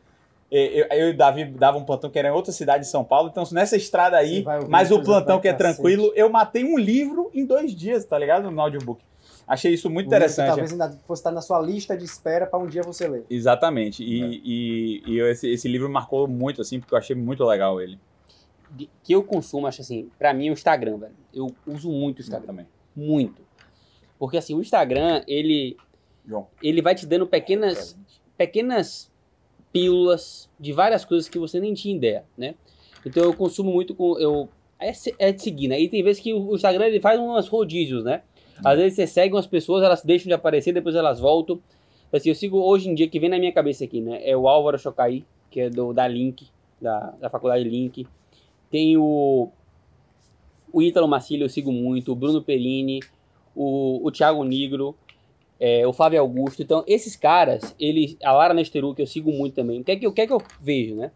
e- 0.50 0.80
Eu, 0.80 0.86
eu 0.98 1.08
e 1.08 1.10
o 1.12 1.16
Davi 1.16 1.44
dava 1.46 1.76
um 1.78 1.84
plantão 1.84 2.08
que 2.10 2.18
era 2.18 2.28
em 2.28 2.32
outra 2.32 2.52
cidade 2.52 2.84
de 2.84 2.90
São 2.90 3.02
Paulo. 3.04 3.28
Então, 3.30 3.42
nessa 3.52 3.76
estrada 3.76 4.16
aí, 4.16 4.44
mais 4.68 4.90
o 4.92 5.02
plantão 5.02 5.40
que 5.40 5.48
é 5.48 5.52
tranquilo, 5.52 6.12
eu 6.14 6.28
matei 6.30 6.64
um 6.64 6.78
livro 6.78 7.30
em 7.34 7.44
dois 7.44 7.74
dias, 7.74 8.04
tá 8.04 8.18
ligado? 8.18 8.50
No 8.50 8.60
audiobook. 8.60 9.02
Achei 9.48 9.72
isso 9.72 9.88
muito 9.88 10.06
Um 10.06 10.08
interessante. 10.08 10.48
Talvez 10.48 10.72
ainda 10.72 10.90
fosse 11.06 11.20
estar 11.20 11.30
na 11.30 11.40
sua 11.40 11.60
lista 11.60 11.96
de 11.96 12.04
espera 12.04 12.46
para 12.46 12.58
um 12.58 12.66
dia 12.66 12.82
você 12.82 13.06
ler. 13.06 13.24
Exatamente. 13.30 14.02
E, 14.02 14.40
e, 14.44 15.02
e 15.06 15.18
eu- 15.18 15.28
esse, 15.30 15.48
esse 15.48 15.68
livro 15.68 15.88
marcou 15.88 16.26
muito, 16.26 16.60
assim, 16.60 16.80
porque 16.80 16.92
eu 16.94 16.98
achei 16.98 17.14
muito 17.14 17.44
legal 17.44 17.80
ele. 17.80 17.96
De- 18.70 18.90
Que 19.04 19.12
eu 19.12 19.22
consumo, 19.22 19.66
acho 19.68 19.80
assim, 19.82 20.10
pra 20.18 20.34
mim 20.34 20.48
é 20.48 20.50
o 20.50 20.52
Instagram, 20.52 20.98
velho. 20.98 21.14
Eu 21.32 21.54
uso 21.66 21.88
muito 21.90 22.18
o 22.18 22.20
Eu 22.20 22.24
Instagram. 22.24 22.46
também. 22.46 22.66
Muito. 22.94 23.40
Porque 24.18 24.36
assim, 24.36 24.54
o 24.54 24.60
Instagram, 24.60 25.22
ele, 25.28 25.76
João. 26.26 26.48
ele 26.62 26.82
vai 26.82 26.94
te 26.94 27.06
dando 27.06 27.26
pequenas, 27.26 27.98
pequenas 28.36 29.10
pílulas 29.72 30.50
de 30.58 30.72
várias 30.72 31.04
coisas 31.04 31.28
que 31.28 31.38
você 31.38 31.60
nem 31.60 31.74
tinha 31.74 31.94
ideia, 31.94 32.24
né? 32.36 32.54
Então 33.04 33.22
eu 33.22 33.34
consumo 33.34 33.72
muito 33.72 33.94
com. 33.94 34.18
Eu, 34.18 34.48
é, 34.80 34.92
é 35.18 35.32
de 35.32 35.42
seguir, 35.42 35.68
né? 35.68 35.80
E 35.80 35.88
tem 35.88 36.02
vezes 36.02 36.20
que 36.20 36.34
o 36.34 36.54
Instagram 36.54 36.86
ele 36.86 37.00
faz 37.00 37.20
umas 37.20 37.48
rodízios, 37.48 38.02
né? 38.02 38.22
Às 38.64 38.78
vezes 38.78 38.96
você 38.96 39.06
segue 39.06 39.34
umas 39.34 39.46
pessoas, 39.46 39.84
elas 39.84 40.02
deixam 40.02 40.28
de 40.28 40.34
aparecer, 40.34 40.72
depois 40.72 40.94
elas 40.94 41.20
voltam. 41.20 41.60
Assim, 42.12 42.30
eu 42.30 42.34
sigo 42.34 42.58
hoje 42.58 42.88
em 42.88 42.94
dia, 42.94 43.08
que 43.08 43.20
vem 43.20 43.28
na 43.28 43.38
minha 43.38 43.52
cabeça 43.52 43.84
aqui, 43.84 44.00
né? 44.00 44.20
É 44.28 44.36
o 44.36 44.48
Álvaro 44.48 44.78
Chocaí, 44.78 45.24
que 45.50 45.60
é 45.60 45.70
do, 45.70 45.92
da 45.92 46.08
Link, 46.08 46.48
da, 46.80 47.14
da 47.20 47.28
faculdade 47.28 47.64
Link. 47.64 48.06
Tem 48.70 48.96
o, 48.96 49.50
o 50.72 50.82
Ítalo 50.82 51.06
Marcílio, 51.06 51.44
eu 51.44 51.48
sigo 51.48 51.70
muito, 51.70 52.12
o 52.12 52.16
Bruno 52.16 52.42
Perini, 52.42 53.00
o, 53.54 54.00
o 54.06 54.10
Thiago 54.10 54.42
Negro, 54.44 54.96
é, 55.60 55.86
o 55.86 55.92
Flávio 55.92 56.20
Augusto. 56.20 56.62
Então, 56.62 56.84
esses 56.86 57.16
caras, 57.16 57.74
eles, 57.80 58.16
a 58.22 58.32
Lara 58.32 58.54
Nesteru, 58.54 58.94
que 58.94 59.02
eu 59.02 59.06
sigo 59.06 59.32
muito 59.32 59.54
também, 59.54 59.80
o 59.80 59.84
que 59.84 59.92
é 59.92 59.96
que, 59.96 60.06
eu- 60.06 60.10
o 60.10 60.12
que, 60.12 60.20
é 60.22 60.26
que 60.26 60.32
eu 60.32 60.42
vejo, 60.60 60.94
né? 60.94 61.10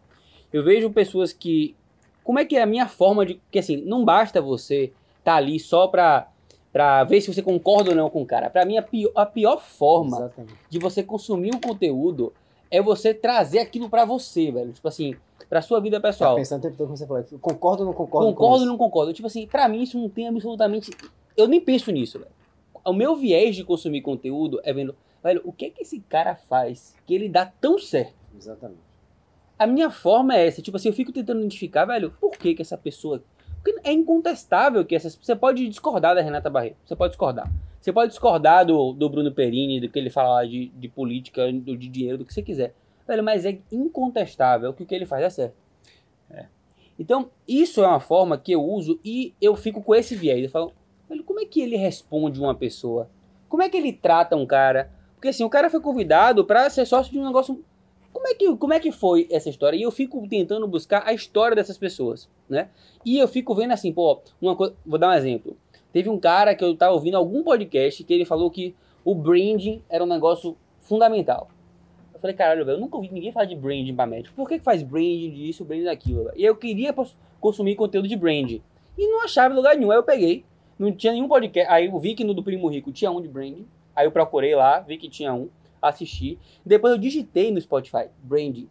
Eu 0.51 0.63
vejo 0.63 0.89
pessoas 0.89 1.31
que. 1.33 1.75
Como 2.23 2.37
é 2.39 2.45
que 2.45 2.55
é 2.55 2.61
a 2.61 2.65
minha 2.65 2.87
forma 2.87 3.25
de. 3.25 3.39
Que 3.51 3.59
assim, 3.59 3.77
não 3.77 4.03
basta 4.05 4.41
você 4.41 4.91
estar 5.19 5.35
ali 5.35 5.59
só 5.59 5.87
pra, 5.87 6.27
pra 6.73 7.03
ver 7.03 7.21
se 7.21 7.33
você 7.33 7.41
concorda 7.41 7.91
ou 7.91 7.95
não 7.95 8.09
com 8.09 8.21
o 8.21 8.25
cara. 8.25 8.49
Pra 8.49 8.65
mim, 8.65 8.77
a 8.77 8.81
pior, 8.81 9.11
a 9.15 9.25
pior 9.25 9.61
forma 9.61 10.17
Exatamente. 10.17 10.53
de 10.69 10.79
você 10.79 11.03
consumir 11.03 11.55
um 11.55 11.59
conteúdo 11.59 12.33
é 12.69 12.81
você 12.81 13.13
trazer 13.13 13.59
aquilo 13.59 13.89
pra 13.89 14.05
você, 14.05 14.51
velho. 14.51 14.71
Tipo 14.73 14.87
assim, 14.87 15.15
pra 15.49 15.61
sua 15.61 15.79
vida 15.79 15.99
Tá 15.99 16.07
pessoal. 16.09 16.35
pensando 16.35 16.59
o 16.59 16.61
tempo 16.63 16.77
todo 16.77 16.87
como 16.87 16.97
você 16.97 17.07
falou. 17.07 17.23
Concordo 17.39 17.83
ou 17.83 17.87
não 17.87 17.93
concordo? 17.93 18.27
Concordo 18.29 18.61
ou 18.63 18.67
não 18.69 18.77
concordo? 18.77 19.13
Tipo 19.13 19.27
assim, 19.27 19.47
pra 19.47 19.67
mim 19.67 19.81
isso 19.83 19.97
não 19.97 20.09
tem 20.09 20.27
absolutamente. 20.27 20.91
Eu 21.37 21.47
nem 21.47 21.59
penso 21.61 21.91
nisso, 21.91 22.19
velho. 22.19 22.31
O 22.83 22.93
meu 22.93 23.15
viés 23.15 23.55
de 23.55 23.63
consumir 23.63 24.01
conteúdo 24.01 24.59
é 24.63 24.73
vendo, 24.73 24.95
velho, 25.23 25.41
o 25.45 25.51
que 25.51 25.69
que 25.69 25.83
esse 25.83 25.99
cara 26.01 26.35
faz 26.35 26.95
que 27.05 27.13
ele 27.13 27.29
dá 27.29 27.45
tão 27.45 27.77
certo? 27.77 28.15
Exatamente. 28.35 28.81
A 29.57 29.67
minha 29.67 29.89
forma 29.89 30.35
é 30.35 30.47
essa, 30.47 30.61
tipo 30.61 30.77
assim, 30.77 30.89
eu 30.89 30.93
fico 30.93 31.11
tentando 31.11 31.39
identificar, 31.39 31.85
velho, 31.85 32.11
por 32.19 32.31
que 32.31 32.55
que 32.55 32.61
essa 32.61 32.77
pessoa. 32.77 33.23
Porque 33.63 33.79
é 33.87 33.91
incontestável 33.91 34.83
que 34.83 34.95
essas. 34.95 35.15
Você 35.15 35.35
pode 35.35 35.67
discordar 35.69 36.15
da 36.15 36.21
Renata 36.21 36.49
Barreto, 36.49 36.77
você 36.83 36.95
pode 36.95 37.11
discordar. 37.11 37.51
Você 37.79 37.93
pode 37.93 38.09
discordar 38.09 38.65
do, 38.65 38.93
do 38.93 39.09
Bruno 39.09 39.31
Perini, 39.31 39.79
do 39.79 39.89
que 39.89 39.99
ele 39.99 40.09
fala 40.09 40.35
lá 40.35 40.45
de, 40.45 40.67
de 40.69 40.87
política, 40.87 41.51
do, 41.51 41.77
de 41.77 41.87
dinheiro, 41.87 42.17
do 42.17 42.25
que 42.25 42.33
você 42.33 42.41
quiser. 42.41 42.73
Velho, 43.07 43.23
mas 43.23 43.45
é 43.45 43.59
incontestável 43.71 44.73
que 44.73 44.83
o 44.83 44.85
que 44.85 44.95
ele 44.95 45.05
faz 45.05 45.23
é 45.23 45.29
certo. 45.29 45.61
Então, 47.01 47.31
isso 47.47 47.83
é 47.83 47.87
uma 47.87 47.99
forma 47.99 48.37
que 48.37 48.51
eu 48.51 48.63
uso 48.63 48.99
e 49.03 49.33
eu 49.41 49.55
fico 49.55 49.81
com 49.81 49.95
esse 49.95 50.15
viés. 50.15 50.43
Eu 50.43 50.49
falo, 50.51 50.71
como 51.19 51.39
é 51.39 51.45
que 51.45 51.61
ele 51.61 51.75
responde 51.75 52.39
uma 52.39 52.55
pessoa? 52.55 53.09
Como 53.49 53.61
é 53.61 53.69
que 53.69 53.77
ele 53.77 53.91
trata 53.91 54.35
um 54.35 54.45
cara? 54.45 54.91
Porque 55.15 55.27
assim, 55.27 55.43
o 55.43 55.49
cara 55.49 55.69
foi 55.69 55.79
convidado 55.81 56.45
pra 56.45 56.69
ser 56.69 56.85
sócio 56.85 57.11
de 57.11 57.19
um 57.19 57.25
negócio. 57.25 57.63
Como 58.11 58.27
é, 58.27 58.33
que, 58.33 58.55
como 58.55 58.73
é 58.73 58.79
que 58.79 58.91
foi 58.91 59.27
essa 59.29 59.49
história? 59.49 59.77
E 59.77 59.81
eu 59.81 59.91
fico 59.91 60.25
tentando 60.27 60.67
buscar 60.67 61.03
a 61.05 61.13
história 61.13 61.55
dessas 61.55 61.77
pessoas, 61.77 62.29
né? 62.49 62.69
E 63.05 63.17
eu 63.17 63.27
fico 63.27 63.53
vendo 63.53 63.71
assim, 63.71 63.93
pô, 63.93 64.21
uma. 64.41 64.55
Vou 64.85 64.99
dar 64.99 65.09
um 65.09 65.13
exemplo. 65.13 65.55
Teve 65.93 66.09
um 66.09 66.19
cara 66.19 66.55
que 66.55 66.63
eu 66.63 66.75
tava 66.75 66.93
ouvindo 66.93 67.17
algum 67.17 67.43
podcast 67.43 68.03
que 68.03 68.13
ele 68.13 68.25
falou 68.25 68.49
que 68.49 68.75
o 69.03 69.13
branding 69.13 69.81
era 69.89 70.03
um 70.03 70.07
negócio 70.07 70.55
fundamental. 70.79 71.49
Eu 72.13 72.19
falei, 72.19 72.35
caralho, 72.35 72.65
velho, 72.65 72.77
eu 72.77 72.81
nunca 72.81 72.95
ouvi 72.95 73.09
ninguém 73.11 73.31
falar 73.31 73.45
de 73.45 73.55
branding 73.55 73.95
pra 73.95 74.05
médico. 74.05 74.35
Por 74.35 74.47
que, 74.47 74.59
que 74.59 74.63
faz 74.63 74.81
branding 74.81 75.31
disso, 75.31 75.65
branding 75.65 75.85
daquilo? 75.85 76.31
E 76.35 76.45
eu 76.45 76.55
queria 76.55 76.95
consumir 77.39 77.75
conteúdo 77.75 78.07
de 78.07 78.15
branding. 78.15 78.61
E 78.97 79.07
não 79.07 79.23
achava 79.23 79.53
lugar 79.53 79.75
nenhum. 79.75 79.91
Aí 79.91 79.97
eu 79.97 80.03
peguei, 80.03 80.45
não 80.81 80.91
tinha 80.91 81.13
nenhum 81.13 81.27
podcast. 81.27 81.71
Aí 81.71 81.85
eu 81.85 81.97
vi 81.99 82.13
que 82.15 82.23
no 82.23 82.33
do 82.33 82.43
Primo 82.43 82.67
Rico 82.67 82.91
tinha 82.91 83.11
um 83.11 83.21
de 83.21 83.27
branding. 83.27 83.65
Aí 83.95 84.05
eu 84.05 84.11
procurei 84.11 84.55
lá, 84.55 84.79
vi 84.79 84.97
que 84.97 85.09
tinha 85.09 85.33
um, 85.33 85.49
assisti. 85.81 86.37
Depois 86.65 86.93
eu 86.93 86.97
digitei 86.99 87.51
no 87.51 87.59
Spotify, 87.61 88.05
branding. 88.23 88.67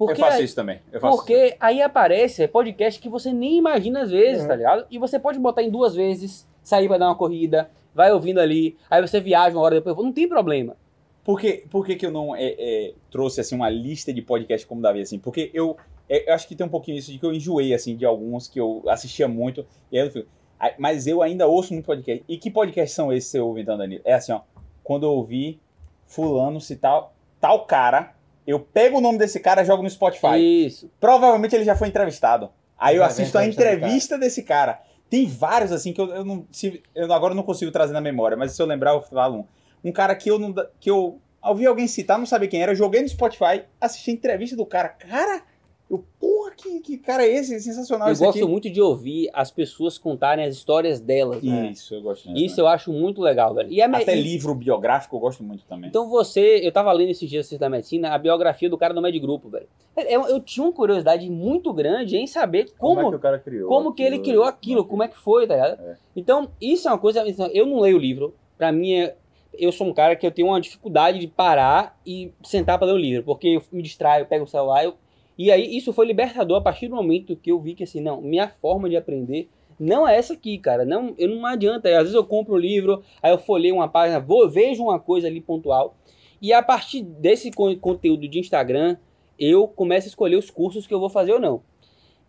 eu 0.00 0.16
faço 0.16 0.38
aí- 0.38 0.44
isso 0.44 0.54
também. 0.54 0.80
Eu 0.92 1.00
faço 1.00 1.16
porque 1.18 1.56
aí 1.60 1.80
aparece 1.82 2.46
podcast 2.48 3.00
que 3.00 3.08
você 3.08 3.32
nem 3.32 3.58
imagina 3.58 4.02
às 4.02 4.10
vezes, 4.10 4.44
É. 4.44 4.48
tá 4.48 4.56
ligado? 4.56 4.86
E 4.90 4.98
você 4.98 5.18
pode 5.18 5.38
botar 5.38 5.62
em 5.62 5.70
duas 5.70 5.94
vezes, 5.94 6.48
sair 6.62 6.88
pra 6.88 6.98
dar 6.98 7.06
uma 7.06 7.14
corrida, 7.14 7.70
vai 7.94 8.12
ouvindo 8.12 8.40
ali, 8.40 8.76
aí 8.90 9.00
você 9.00 9.20
viaja 9.20 9.56
uma 9.56 9.62
hora 9.62 9.76
depois, 9.76 9.96
não 9.96 10.12
tem 10.12 10.28
problema. 10.28 10.76
Por 11.22 11.40
que, 11.40 11.64
por 11.70 11.86
que, 11.86 11.94
que 11.96 12.04
eu 12.04 12.10
não 12.10 12.34
é, 12.36 12.54
é, 12.58 12.94
trouxe 13.10 13.40
assim 13.40 13.54
uma 13.54 13.70
lista 13.70 14.12
de 14.12 14.20
podcasts 14.20 14.68
como 14.68 14.82
Davi 14.82 15.00
assim? 15.00 15.18
Porque 15.18 15.50
eu, 15.54 15.76
é, 16.08 16.28
eu 16.28 16.34
acho 16.34 16.46
que 16.46 16.54
tem 16.54 16.66
um 16.66 16.70
pouquinho 16.70 16.98
isso 16.98 17.10
de 17.10 17.18
que 17.18 17.24
eu 17.24 17.32
enjoei 17.32 17.72
assim 17.72 17.96
de 17.96 18.04
alguns 18.04 18.46
que 18.46 18.60
eu 18.60 18.82
assistia 18.88 19.26
muito 19.26 19.64
e 19.90 19.98
aí 19.98 20.06
eu 20.06 20.10
fico, 20.10 20.28
"Ai, 20.28 20.34
mas 20.78 21.06
eu 21.06 21.22
ainda 21.22 21.46
ouço 21.46 21.72
muito 21.72 21.86
podcast. 21.86 22.24
E 22.28 22.36
que 22.38 22.50
podcasts 22.50 22.94
são 22.94 23.12
esses 23.12 23.30
que 23.30 23.38
você 23.38 23.40
ouve 23.40 23.62
então, 23.62 23.76
Danilo? 23.76 24.02
É 24.04 24.14
assim, 24.14 24.32
ó, 24.32 24.40
quando 24.82 25.04
eu 25.04 25.10
ouvi 25.10 25.60
fulano 26.06 26.60
citar 26.60 27.10
tal 27.40 27.66
cara, 27.66 28.14
eu 28.46 28.60
pego 28.60 28.98
o 28.98 29.00
nome 29.00 29.18
desse 29.18 29.40
cara 29.40 29.62
e 29.62 29.64
jogo 29.64 29.82
no 29.82 29.90
Spotify. 29.90 30.66
Isso. 30.66 30.90
Provavelmente 31.00 31.54
ele 31.54 31.64
já 31.64 31.74
foi 31.74 31.88
entrevistado. 31.88 32.50
Aí 32.78 32.96
eu 32.96 33.00
Já 33.00 33.06
assisto 33.06 33.38
a 33.38 33.46
entrevista 33.46 34.18
desse 34.18 34.42
cara. 34.42 34.80
Tem 35.08 35.26
vários, 35.26 35.70
assim, 35.70 35.92
que 35.92 36.00
eu, 36.00 36.08
eu 36.08 36.24
não. 36.24 36.46
Se, 36.50 36.82
eu 36.94 37.12
agora 37.12 37.34
não 37.34 37.42
consigo 37.42 37.70
trazer 37.70 37.92
na 37.92 38.00
memória, 38.00 38.36
mas 38.36 38.52
se 38.52 38.60
eu 38.60 38.66
lembrar, 38.66 38.92
eu 38.92 39.00
falo 39.00 39.38
um. 39.38 39.44
Um 39.88 39.92
cara 39.92 40.14
que 40.14 40.30
eu 40.30 40.38
não. 40.38 40.54
que 40.80 40.90
eu 40.90 41.20
ouvi 41.42 41.66
alguém 41.66 41.86
citar, 41.86 42.18
não 42.18 42.26
sabia 42.26 42.48
quem 42.48 42.62
era, 42.62 42.72
eu 42.72 42.76
joguei 42.76 43.02
no 43.02 43.08
Spotify, 43.08 43.64
assisti 43.80 44.10
a 44.10 44.14
entrevista 44.14 44.56
do 44.56 44.64
cara. 44.64 44.88
Cara, 44.88 45.42
eu, 45.90 46.04
porra, 46.18 46.50
que, 46.56 46.80
que 46.80 46.96
cara 46.98 47.24
é 47.26 47.28
esse? 47.36 47.60
Sensacional 47.60 48.08
Eu 48.08 48.12
esse 48.12 48.24
gosto 48.24 48.38
aqui. 48.38 48.46
muito 48.48 48.70
de 48.70 48.80
ouvir 48.80 49.28
as 49.32 49.50
pessoas 49.50 49.98
contarem 49.98 50.44
as 50.44 50.54
histórias 50.54 51.00
delas. 51.00 51.42
né? 51.42 51.70
Isso, 51.70 51.94
eu 51.94 52.00
gosto 52.02 52.28
disso. 52.32 52.44
Isso 52.44 52.60
eu 52.60 52.66
acho 52.66 52.92
muito 52.92 53.20
legal, 53.20 53.54
velho. 53.54 53.70
E 53.70 53.82
a 53.82 53.88
me- 53.88 53.98
Até 54.02 54.16
e- 54.16 54.22
livro 54.22 54.54
biográfico 54.54 55.14
eu 55.16 55.20
gosto 55.20 55.42
muito 55.42 55.64
também. 55.66 55.88
Então 55.90 56.08
você, 56.08 56.60
eu 56.62 56.72
tava 56.72 56.90
lendo 56.92 57.10
esses 57.10 57.28
dias 57.28 57.50
da 57.52 57.68
medicina, 57.68 58.10
a 58.14 58.18
biografia 58.18 58.70
do 58.70 58.78
cara 58.78 58.94
do 58.94 59.02
Med 59.02 59.18
Grupo, 59.18 59.48
velho. 59.48 59.66
Eu, 59.96 60.26
eu 60.26 60.40
tinha 60.40 60.64
uma 60.64 60.72
curiosidade 60.72 61.28
muito 61.30 61.72
grande 61.72 62.16
em 62.16 62.26
saber 62.26 62.72
como, 62.78 62.96
Como, 62.96 63.08
é 63.08 63.10
que 63.10 63.16
o 63.16 63.20
cara 63.20 63.38
criou? 63.38 63.68
como 63.68 63.92
que 63.92 64.02
ele 64.02 64.16
aquilo? 64.16 64.24
criou 64.24 64.44
aquilo, 64.44 64.84
como 64.84 65.02
é 65.02 65.08
que 65.08 65.16
foi, 65.18 65.46
tá 65.46 65.54
ligado? 65.54 65.80
É. 65.82 65.96
Então, 66.16 66.48
isso 66.60 66.88
é 66.88 66.90
uma 66.92 66.98
coisa. 66.98 67.22
Eu 67.52 67.66
não 67.66 67.80
leio 67.80 67.96
o 67.96 68.00
livro. 68.00 68.34
Pra 68.56 68.72
mim, 68.72 68.92
é- 68.94 69.14
eu 69.56 69.70
sou 69.70 69.86
um 69.86 69.92
cara 69.92 70.16
que 70.16 70.26
eu 70.26 70.30
tenho 70.32 70.48
uma 70.48 70.60
dificuldade 70.60 71.18
de 71.18 71.26
parar 71.28 71.98
e 72.06 72.32
sentar 72.42 72.78
pra 72.78 72.86
ler 72.86 72.94
o 72.94 72.98
livro, 72.98 73.22
porque 73.24 73.48
eu 73.48 73.62
me 73.70 73.82
distraio, 73.82 74.22
eu 74.22 74.26
pego 74.26 74.44
o 74.44 74.48
celular. 74.48 74.84
eu- 74.84 74.94
e 75.36 75.50
aí, 75.50 75.76
isso 75.76 75.92
foi 75.92 76.06
libertador 76.06 76.58
a 76.58 76.60
partir 76.60 76.88
do 76.88 76.94
momento 76.94 77.36
que 77.36 77.50
eu 77.50 77.60
vi 77.60 77.74
que, 77.74 77.84
assim, 77.84 78.00
não, 78.00 78.20
minha 78.20 78.48
forma 78.48 78.88
de 78.88 78.96
aprender 78.96 79.48
não 79.78 80.06
é 80.06 80.16
essa 80.16 80.34
aqui, 80.34 80.56
cara. 80.58 80.84
Não, 80.84 81.14
eu 81.18 81.28
não 81.28 81.44
adianta. 81.44 81.88
Às 81.88 82.04
vezes 82.04 82.14
eu 82.14 82.24
compro 82.24 82.54
o 82.54 82.58
livro, 82.58 83.02
aí 83.22 83.32
eu 83.32 83.38
folheio 83.38 83.74
uma 83.74 83.88
página, 83.88 84.20
vou, 84.20 84.48
vejo 84.48 84.84
uma 84.84 84.98
coisa 85.00 85.26
ali 85.26 85.40
pontual. 85.40 85.96
E 86.40 86.52
a 86.52 86.62
partir 86.62 87.02
desse 87.02 87.50
con- 87.50 87.76
conteúdo 87.76 88.28
de 88.28 88.38
Instagram, 88.38 88.96
eu 89.38 89.66
começo 89.66 90.06
a 90.06 90.10
escolher 90.10 90.36
os 90.36 90.50
cursos 90.50 90.86
que 90.86 90.94
eu 90.94 91.00
vou 91.00 91.08
fazer 91.10 91.32
ou 91.32 91.40
não. 91.40 91.62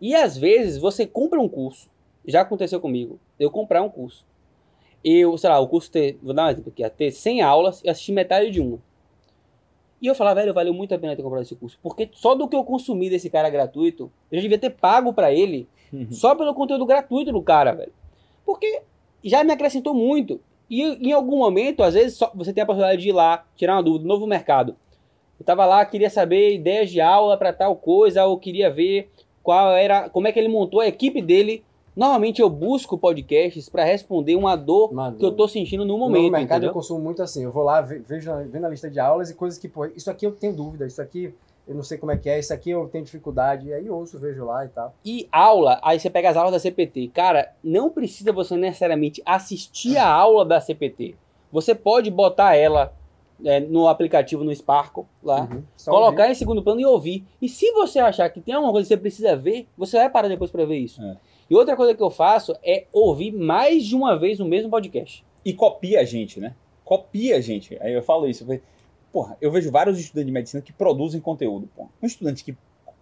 E 0.00 0.14
às 0.14 0.36
vezes 0.36 0.78
você 0.78 1.06
compra 1.06 1.40
um 1.40 1.48
curso, 1.48 1.88
já 2.26 2.40
aconteceu 2.40 2.80
comigo, 2.80 3.20
eu 3.38 3.50
comprar 3.50 3.82
um 3.82 3.88
curso. 3.88 4.26
Eu, 5.04 5.38
sei 5.38 5.50
lá, 5.50 5.60
o 5.60 5.68
curso 5.68 5.90
ter, 5.90 6.18
vou 6.20 6.34
dar 6.34 6.46
um 6.46 6.50
exemplo 6.50 6.72
aqui, 6.72 6.88
ter 6.96 7.12
100 7.12 7.42
aulas 7.42 7.82
e 7.84 7.88
assistir 7.88 8.12
metade 8.12 8.50
de 8.50 8.60
uma. 8.60 8.78
E 10.00 10.06
eu 10.06 10.14
falava, 10.14 10.40
velho, 10.40 10.52
valeu 10.52 10.74
muito 10.74 10.94
a 10.94 10.98
pena 10.98 11.16
ter 11.16 11.22
comprado 11.22 11.42
esse 11.42 11.56
curso, 11.56 11.78
porque 11.82 12.08
só 12.12 12.34
do 12.34 12.46
que 12.46 12.54
eu 12.56 12.62
consumi 12.64 13.08
desse 13.08 13.30
cara 13.30 13.48
gratuito, 13.48 14.10
eu 14.30 14.36
já 14.36 14.42
devia 14.42 14.58
ter 14.58 14.70
pago 14.70 15.12
pra 15.12 15.32
ele 15.32 15.66
Uhum. 15.92 16.08
só 16.10 16.34
pelo 16.34 16.52
conteúdo 16.52 16.84
gratuito 16.84 17.32
do 17.32 17.40
cara, 17.40 17.72
velho. 17.72 17.92
Porque 18.44 18.82
já 19.24 19.42
me 19.44 19.52
acrescentou 19.52 19.94
muito. 19.94 20.40
E 20.68 20.82
em 20.82 21.12
algum 21.12 21.38
momento, 21.38 21.82
às 21.82 21.94
vezes, 21.94 22.16
só- 22.18 22.30
você 22.34 22.52
tem 22.52 22.62
a 22.62 22.66
possibilidade 22.66 23.00
de 23.02 23.08
ir 23.08 23.12
lá, 23.12 23.46
tirar 23.56 23.76
uma 23.76 23.82
dúvida, 23.82 24.04
novo 24.06 24.26
mercado. 24.26 24.76
Eu 25.38 25.46
tava 25.46 25.64
lá, 25.64 25.84
queria 25.84 26.10
saber 26.10 26.54
ideias 26.54 26.90
de 26.90 27.00
aula 27.00 27.36
para 27.36 27.52
tal 27.52 27.76
coisa, 27.76 28.24
ou 28.26 28.38
queria 28.38 28.68
ver 28.70 29.10
qual 29.42 29.70
era, 29.72 30.08
como 30.10 30.26
é 30.26 30.32
que 30.32 30.38
ele 30.38 30.48
montou 30.48 30.80
a 30.80 30.88
equipe 30.88 31.22
dele. 31.22 31.62
Normalmente 31.96 32.42
eu 32.42 32.50
busco 32.50 32.98
podcasts 32.98 33.68
para 33.70 33.82
responder 33.82 34.36
uma 34.36 34.54
dor 34.54 34.90
que 35.18 35.24
eu 35.24 35.32
tô 35.32 35.48
sentindo 35.48 35.82
no 35.84 35.94
No 35.94 35.98
momento, 35.98 36.30
mercado 36.30 36.44
entendeu? 36.58 36.68
eu 36.70 36.74
consumo 36.74 37.00
muito 37.00 37.22
assim. 37.22 37.42
Eu 37.44 37.50
vou 37.50 37.62
lá, 37.64 37.80
ve- 37.80 38.00
vejo 38.00 38.30
a- 38.30 38.42
vendo 38.42 38.66
a 38.66 38.68
lista 38.68 38.90
de 38.90 39.00
aulas 39.00 39.30
e 39.30 39.34
coisas 39.34 39.58
que, 39.58 39.66
pô, 39.66 39.86
isso 39.86 40.10
aqui 40.10 40.26
eu 40.26 40.32
tenho 40.32 40.54
dúvida, 40.54 40.86
isso 40.86 41.00
aqui 41.00 41.32
eu 41.66 41.74
não 41.74 41.82
sei 41.82 41.96
como 41.98 42.12
é 42.12 42.16
que 42.18 42.28
é, 42.28 42.38
isso 42.38 42.52
aqui 42.52 42.70
eu 42.70 42.86
tenho 42.88 43.02
dificuldade. 43.02 43.68
E 43.68 43.72
aí 43.72 43.86
eu 43.86 43.96
ouço, 43.96 44.18
vejo 44.18 44.44
lá 44.44 44.64
e 44.64 44.68
tal. 44.68 44.94
E 45.04 45.26
aula, 45.32 45.80
aí 45.82 45.98
você 45.98 46.10
pega 46.10 46.28
as 46.30 46.36
aulas 46.36 46.52
da 46.52 46.58
CPT. 46.58 47.08
Cara, 47.14 47.50
não 47.64 47.88
precisa 47.90 48.30
você 48.30 48.56
necessariamente 48.56 49.22
assistir 49.24 49.96
a 49.96 50.06
aula 50.08 50.44
da 50.44 50.60
CPT. 50.60 51.14
Você 51.50 51.74
pode 51.74 52.10
botar 52.10 52.54
ela 52.54 52.92
é, 53.44 53.58
no 53.60 53.88
aplicativo, 53.88 54.44
no 54.44 54.54
Sparkle, 54.54 55.04
lá, 55.22 55.40
Uhum. 55.50 55.62
Colocar 55.86 56.22
ouvir. 56.22 56.32
em 56.32 56.34
segundo 56.34 56.62
plano 56.62 56.80
e 56.80 56.86
ouvir. 56.86 57.24
E 57.40 57.48
se 57.48 57.70
você 57.72 57.98
achar 57.98 58.28
que 58.30 58.40
tem 58.40 58.54
alguma 58.54 58.72
coisa 58.72 58.86
que 58.86 58.94
você 58.94 59.00
precisa 59.00 59.34
ver, 59.36 59.66
você 59.76 59.96
vai 59.96 60.08
parar 60.10 60.28
depois 60.28 60.50
pra 60.50 60.64
ver 60.64 60.76
isso. 60.78 61.02
É. 61.02 61.16
E 61.48 61.54
outra 61.54 61.76
coisa 61.76 61.94
que 61.94 62.02
eu 62.02 62.10
faço 62.10 62.54
é 62.64 62.86
ouvir 62.92 63.32
mais 63.32 63.84
de 63.84 63.94
uma 63.94 64.18
vez 64.18 64.40
o 64.40 64.44
mesmo 64.44 64.70
podcast. 64.70 65.24
E 65.44 65.52
copia 65.52 66.00
a 66.00 66.04
gente, 66.04 66.40
né? 66.40 66.54
Copia 66.84 67.36
a 67.36 67.40
gente. 67.40 67.76
Aí 67.80 67.92
eu 67.92 68.02
falo 68.02 68.28
isso. 68.28 68.42
Eu 68.42 68.46
falei, 68.46 68.62
porra, 69.12 69.36
eu 69.40 69.50
vejo 69.50 69.70
vários 69.70 69.98
estudantes 69.98 70.26
de 70.26 70.32
medicina 70.32 70.62
que 70.62 70.72
produzem 70.72 71.20
conteúdo. 71.20 71.68
Porra. 71.74 71.88
Um 72.02 72.06
estudante 72.06 72.42
que 72.44 72.56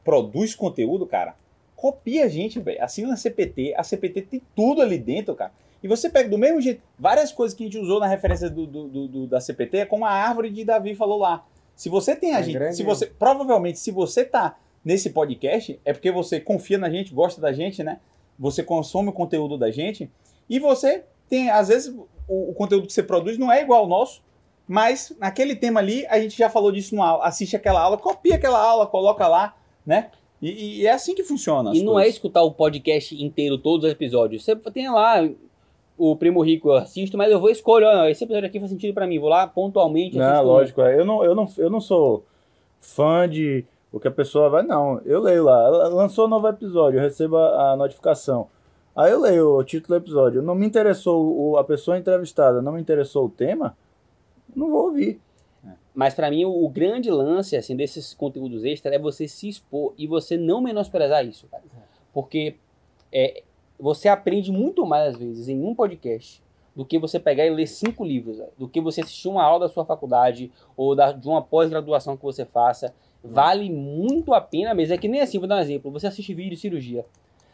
produz 0.05 0.55
conteúdo, 0.55 1.07
cara, 1.07 1.34
copia 1.74 2.24
a 2.24 2.28
gente, 2.28 2.61
velho. 2.61 2.82
Assina 2.82 3.14
a 3.14 3.16
CPT. 3.16 3.74
A 3.76 3.82
CPT 3.82 4.22
tem 4.22 4.42
tudo 4.55 4.82
ali 4.82 4.99
dentro, 4.99 5.34
cara. 5.34 5.53
E 5.82 5.88
você 5.88 6.09
pega 6.11 6.28
do 6.28 6.38
mesmo 6.38 6.61
jeito. 6.61 6.82
Várias 6.99 7.32
coisas 7.32 7.57
que 7.57 7.62
a 7.62 7.66
gente 7.66 7.78
usou 7.78 8.01
na 8.01 8.07
referência 8.07 8.49
do, 8.51 8.66
do- 8.66 8.88
do- 8.88 9.09
do- 9.09 9.26
da 9.26 9.40
CPT 9.40 9.78
é 9.78 9.86
como 9.86 10.05
a 10.05 10.11
árvore 10.11 10.51
de 10.51 10.64
Davi 10.64 10.95
falou 10.95 11.18
lá. 11.18 11.47
Se 11.76 11.88
você 11.88 12.14
tem 12.14 12.34
a 12.34 12.38
É 12.40 12.42
gente. 12.42 12.55
grande 12.55 12.76
Se 12.76 12.82
você, 12.82 13.07
provavelmente, 13.07 13.78
se 13.78 13.90
você 13.90 14.24
tá 14.24 14.59
nesse 14.84 15.11
podcast, 15.11 15.78
é 15.84 15.92
porque 15.92 16.11
você 16.12 16.40
confia 16.40 16.78
na 16.78 16.88
gente, 16.90 17.12
gosta 17.12 17.40
da 17.40 17.53
gente, 17.53 17.82
né? 17.82 18.01
Você 18.39 18.62
consome 18.62 19.11
o 19.11 19.12
conteúdo 19.12 19.57
da 19.57 19.70
gente. 19.70 20.11
E 20.49 20.59
você 20.59 21.05
tem, 21.28 21.51
às 21.51 21.68
vezes, 21.68 21.95
o, 22.28 22.51
o 22.51 22.55
conteúdo 22.55 22.87
que 22.87 22.93
você 22.93 23.03
produz 23.03 23.39
não 23.39 23.51
é 23.51 23.62
igual 23.62 23.80
ao 23.80 23.89
nosso, 23.89 24.22
mas 24.66 25.14
naquele 25.18 25.55
tema 25.55 25.80
ali, 25.80 26.07
a 26.07 26.18
gente 26.18 26.37
já 26.37 26.49
falou 26.49 26.72
disso 26.72 26.95
numa 26.95 27.09
aula, 27.09 27.24
assiste 27.24 27.55
aquela 27.55 27.80
aula, 27.80 27.99
copia 27.99 28.37
aquela 28.37 28.59
aula, 28.59 28.87
coloca 28.87 29.26
lá, 29.28 29.57
né? 29.87 30.11
E, 30.41 30.80
e 30.80 30.87
é 30.87 30.93
assim 30.93 31.14
que 31.14 31.22
funciona. 31.22 31.70
as 31.70 31.78
e 31.78 31.82
não 31.82 31.93
é 31.93 32.03
coisas. 32.03 32.14
escutar 32.14 32.43
o 32.43 32.53
podcast 32.53 33.22
inteiro, 33.22 33.59
todos 33.59 33.87
os 33.87 33.93
episódios. 33.93 34.45
Você 34.45 34.55
tem 34.57 34.91
lá 34.91 35.26
o 35.97 36.16
Primo 36.16 36.43
Rico, 36.43 36.68
eu 36.68 36.74
assisto, 36.74 37.16
mas 37.16 37.30
eu 37.30 37.41
vou 37.41 37.51
escolher, 37.51 37.87
ó, 37.87 38.07
esse 38.09 38.24
episódio 38.24 38.49
aqui 38.49 38.59
faz 38.59 38.70
sentido 38.70 38.93
pra 38.93 39.07
mim. 39.07 39.18
Vou 39.18 39.28
lá 39.28 39.47
pontualmente. 39.47 40.16
Não, 40.16 40.43
um. 40.43 40.47
lógico. 40.47 40.82
é. 40.82 40.99
Eu 40.99 41.05
não, 41.05 41.24
eu, 41.24 41.35
não, 41.35 41.49
eu 41.57 41.70
não 41.70 41.80
sou 41.80 42.24
fã 42.80 43.28
de 43.28 43.64
o 43.97 44.01
que 44.01 44.09
a 44.09 44.11
pessoa 44.11 44.49
vai. 44.51 44.62
Não, 44.62 45.01
eu 45.05 45.20
leio 45.20 45.45
lá. 45.45 45.68
Lançou 45.88 46.26
um 46.26 46.28
novo 46.28 46.49
episódio, 46.49 46.99
eu 46.99 47.03
recebo 47.03 47.36
a, 47.36 47.72
a 47.72 47.76
notificação. 47.76 48.49
Aí 48.97 49.11
eu 49.12 49.20
leio 49.20 49.57
o 49.57 49.64
título 49.64 49.99
do 49.99 50.03
episódio. 50.03 50.42
Não 50.42 50.55
me 50.55 50.66
interessou 50.66 51.51
o- 51.53 51.57
a 51.59 51.64
pessoa 51.64 51.99
entrevistada, 51.99 52.61
não 52.62 52.72
me 52.72 52.80
interessou 52.80 53.26
o 53.26 53.30
tema, 53.30 53.76
não 54.55 54.70
vou 54.70 54.84
ouvir. 54.86 55.20
Mas 55.95 56.12
pra 56.14 56.28
mim 56.30 56.45
o, 56.45 56.64
o 56.64 56.68
grande 56.68 57.11
lance 57.11 57.57
assim 57.57 57.76
desses 57.76 58.14
conteúdos 58.14 58.64
extras 58.64 58.95
é 58.95 58.99
você 58.99 59.28
se 59.28 59.49
expor 59.49 59.92
e 59.97 60.07
você 60.07 60.36
não 60.36 60.61
menosprezar 60.61 61.24
isso, 61.24 61.47
cara. 61.49 61.62
Porque 62.12 62.57
é, 63.12 63.42
você 63.78 64.09
aprende 64.09 64.51
muito 64.51 64.84
mais 64.84 65.14
às 65.14 65.16
vezes 65.18 65.49
em 65.49 65.62
um 65.62 65.74
podcast 65.74 66.42
do 66.74 66.84
que 66.84 66.99
você 66.99 67.20
pegar 67.20 67.47
e 67.47 67.51
ler 67.51 67.68
cinco 67.68 68.05
livros, 68.05 68.40
do 68.59 68.68
que 68.68 68.80
você 68.80 69.01
assistir 69.03 69.28
uma 69.28 69.45
aula 69.45 69.61
da 69.61 69.68
sua 69.72 69.84
faculdade 69.84 70.51
ou 70.76 70.97
da, 70.97 71.12
de 71.12 71.28
uma 71.28 71.40
pós-graduação 71.40 72.16
que 72.16 72.22
você 72.24 72.45
faça. 72.45 72.92
Vale 73.25 73.70
muito 73.70 74.35
a 74.35 74.41
pena 74.41 74.75
mesmo. 74.75 74.95
É 74.95 74.99
que 74.99 75.09
nem 75.09 75.20
assim, 75.20 75.39
vou 75.39 75.49
dar 75.49 75.57
um 75.57 75.61
exemplo. 75.61 75.91
Você 75.93 76.07
assiste 76.07 76.35
vídeo 76.35 76.51
de 76.51 76.57
cirurgia. 76.57 77.05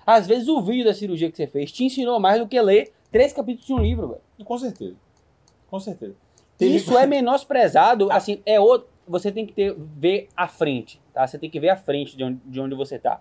Às 0.05 0.27
vezes 0.27 0.49
o 0.49 0.61
vídeo 0.61 0.85
da 0.85 0.93
cirurgia 0.93 1.31
que 1.31 1.37
você 1.37 1.47
fez 1.47 1.71
te 1.71 1.85
ensinou 1.85 2.19
mais 2.19 2.41
do 2.41 2.49
que 2.49 2.61
ler 2.61 2.93
três 3.11 3.33
capítulos 3.33 3.67
de 3.67 3.73
um 3.73 3.79
livro, 3.79 4.09
velho. 4.09 4.21
Com 4.45 4.59
certeza. 4.59 4.97
Com 5.71 5.79
certeza. 5.79 6.15
Teve- 6.59 6.75
Isso 6.77 6.99
é 6.99 7.07
menosprezado, 7.09 8.11
assim, 8.11 8.41
é 8.45 8.59
outro. 8.59 8.89
Você 9.07 9.31
tem 9.33 9.47
que 9.47 9.53
ter, 9.53 9.75
ver 9.77 10.29
a 10.37 10.47
frente, 10.49 11.01
tá? 11.13 11.27
Você 11.27 11.39
tem 11.39 11.49
que 11.51 11.59
ver 11.61 11.69
a 11.71 11.77
frente 11.77 12.17
de 12.17 12.23
onde, 12.25 12.41
de 12.45 12.61
onde 12.61 12.75
você 12.75 12.99
tá. 12.99 13.21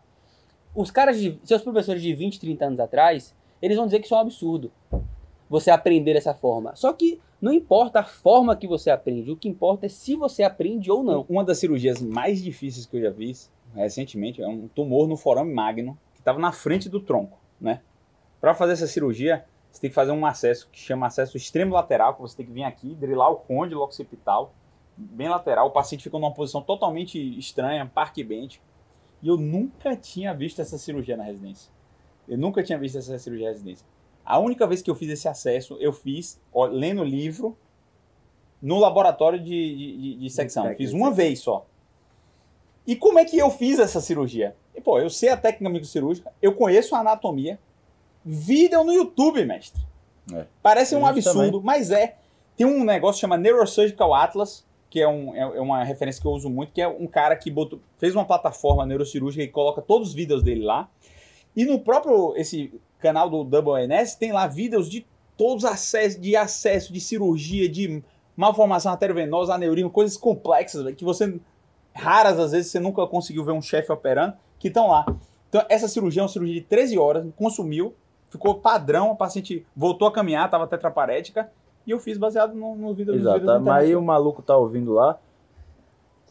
Os 0.76 0.91
caras, 0.91 1.20
de, 1.20 1.39
seus 1.43 1.62
professores 1.62 2.02
de 2.02 2.14
20, 2.14 2.39
30 2.39 2.66
anos 2.66 2.80
atrás, 2.80 3.36
eles 3.62 3.76
vão 3.76 3.86
dizer 3.86 4.00
que 4.00 4.06
isso 4.06 4.14
é 4.14 4.18
um 4.18 4.22
absurdo. 4.22 4.72
Você 5.50 5.72
aprender 5.72 6.14
dessa 6.14 6.34
forma. 6.34 6.76
Só 6.76 6.93
que 6.93 7.20
não 7.42 7.54
importa 7.54 8.02
a 8.02 8.04
forma 8.04 8.56
que 8.56 8.68
você 8.68 8.90
aprende, 8.90 9.32
o 9.32 9.38
que 9.38 9.48
importa 9.48 9.86
é 9.86 9.90
se 9.90 10.16
você 10.16 10.44
aprende 10.44 10.92
ou 10.92 11.04
não. 11.04 11.26
Uma 11.30 11.44
das 11.44 11.58
cirurgias 11.60 12.02
mais 12.02 12.44
difíceis 12.44 12.86
que 12.86 12.98
eu 12.98 13.02
já 13.02 13.14
fiz 13.14 13.52
recentemente 13.74 14.42
é 14.42 14.48
um 14.48 14.68
tumor 14.68 15.08
no 15.08 15.16
forame 15.16 15.54
magno 15.54 15.98
que 16.14 16.20
estava 16.20 16.40
na 16.40 16.52
frente 16.52 16.90
do 16.90 17.00
tronco, 17.00 17.40
né? 17.62 17.82
Para 18.42 18.54
fazer 18.54 18.74
essa 18.74 18.88
cirurgia, 18.88 19.46
você 19.72 19.82
tem 19.82 19.90
que 19.90 19.96
fazer 19.96 20.12
um 20.12 20.26
acesso 20.26 20.68
que 20.72 20.80
chama 20.80 21.08
acesso 21.08 21.38
extremo 21.38 21.74
lateral, 21.74 22.16
que 22.16 22.22
você 22.22 22.36
tem 22.38 22.46
que 22.46 22.52
vir 22.52 22.64
aqui, 22.64 22.96
drilar 22.96 23.32
o 23.32 23.38
côndilo 23.38 23.84
occipital, 23.84 24.54
bem 24.98 25.30
lateral. 25.30 25.68
O 25.68 25.72
paciente 25.72 26.04
fica 26.04 26.18
numa 26.18 26.34
posição 26.34 26.62
totalmente 26.62 27.18
estranha, 27.38 27.86
parque 27.86 28.24
bench. 28.24 28.62
E 29.22 29.28
eu 29.28 29.38
nunca 29.38 29.96
tinha 29.96 30.34
visto 30.34 30.62
essa 30.62 30.78
cirurgia 30.78 31.16
na 31.16 31.24
residência. 31.24 31.72
Eu 32.28 32.38
nunca 32.38 32.64
tinha 32.64 32.78
visto 32.78 32.98
essa 32.98 33.18
cirurgia 33.18 33.48
na 33.48 33.54
residência. 33.54 33.86
A 34.26 34.38
única 34.39 34.67
vez 34.67 34.82
que 34.82 34.89
eu 34.91 34.95
fiz 34.95 35.09
esse 35.09 35.28
acesso, 35.28 35.78
eu 35.80 35.91
fiz 35.91 36.39
ó, 36.53 36.65
lendo 36.65 37.03
livro 37.03 37.57
no 38.61 38.78
laboratório 38.80 39.39
de, 39.39 39.45
de, 39.45 39.97
de- 39.97 40.15
de 40.15 40.30
secção. 40.30 40.63
técnica 40.63 40.78
fiz 40.78 40.89
de 40.91 40.95
uma 40.95 41.11
vez 41.11 41.39
só. 41.39 41.65
E 42.86 42.95
como 42.95 43.20
é 43.20 43.26
que 43.26 43.38
eu 43.38 43.49
fiz 43.49 43.80
essa 43.80 44.01
cirurgia? 44.01 44.55
E, 44.76 44.82
pô, 44.82 44.99
eu 44.99 45.09
sei 45.09 45.30
a 45.30 45.38
técnica 45.38 45.70
microcirúrgica, 45.72 46.32
eu 46.41 46.53
conheço 46.53 46.95
a 46.95 46.99
anatomia. 46.99 47.59
Vídeo 48.26 48.84
no 48.84 48.91
YouTube, 48.91 49.43
mestre. 49.45 49.82
É. 50.34 50.45
Parece 50.61 50.95
um 50.95 51.05
A 51.05 51.13
gente 51.13 51.28
absurdo, 51.28 51.61
mas 51.61 51.89
é. 51.91 52.17
Tem 52.57 52.67
um 52.67 52.84
negócio 52.84 53.15
que 53.15 53.22
chama 53.22 53.38
Neurosurgical 53.38 54.13
Atlas, 54.13 54.65
que 54.89 54.99
é, 55.01 55.07
um, 55.07 55.34
é 55.34 55.39
é 55.39 55.61
uma 55.61 55.84
referência 55.84 56.22
que 56.22 56.28
eu 56.28 56.32
uso 56.32 56.49
muito, 56.49 56.74
que 56.74 56.82
é 56.82 56.88
um 56.88 57.07
cara 57.07 57.36
que 57.36 57.49
botou, 57.49 57.80
fez 57.97 58.13
uma 58.15 58.26
plataforma 58.26 58.86
neurocirúrgica 58.86 59.43
e 59.43 59.47
coloca 59.47 59.82
todos 59.82 60.09
os 60.09 60.13
vídeos 60.13 60.43
dele 60.43 60.63
lá. 60.65 60.89
E 61.55 61.63
no 61.65 61.80
próprio 61.80 62.36
esse 62.36 62.74
canal 63.00 63.30
do 63.30 63.41
WNS 63.41 64.16
tem 64.16 64.32
lá 64.32 64.47
vídeos 64.47 64.89
de 64.89 65.06
todos 65.38 65.64
os 65.64 65.70
acessos, 65.70 66.20
de 66.20 66.36
acesso, 66.36 66.91
de 66.91 67.00
cirurgia, 67.00 67.70
de 67.70 68.04
malformação 68.36 68.91
arteriovenosa, 68.91 69.54
aneurisma, 69.54 69.89
coisas 69.89 70.18
complexas, 70.18 70.84
velho, 70.84 70.95
que 70.95 71.06
você 71.06 71.39
raras 71.93 72.39
às 72.39 72.52
vezes 72.52 72.72
você 72.72 72.80
nunca 72.80 73.06
conseguiu 73.08 73.43
ver 73.43 73.52
um 73.52 73.62
chefe 73.62 73.91
operando, 73.91 74.34
que 74.58 74.68
estão 74.68 74.88
lá. 74.88 75.06
Então 75.50 75.66
essa 75.70 75.88
cirurgia 75.88 76.22
é 76.22 76.24
uma 76.24 76.30
cirurgia 76.30 76.56
de 76.56 76.62
13 76.62 76.97
horas, 76.97 77.26
consumiu, 77.36 77.93
ficou 78.30 78.56
padrão, 78.56 79.12
a 79.12 79.16
paciente 79.16 79.66
voltou 79.76 80.08
a 80.08 80.12
caminhar, 80.12 80.45
estava 80.45 80.68
tetraparética, 80.68 81.50
e 81.86 81.91
eu 81.91 82.00
fiz 82.00 82.18
baseado 82.18 82.54
no, 82.54 82.76
no 82.76 82.93
vídeo 82.93 83.16
Exato. 83.16 83.45
Mas 83.62 83.84
aí 83.84 83.95
o 83.95 84.02
maluco 84.02 84.41
tá 84.41 84.56
ouvindo 84.56 84.93
lá. 84.93 85.18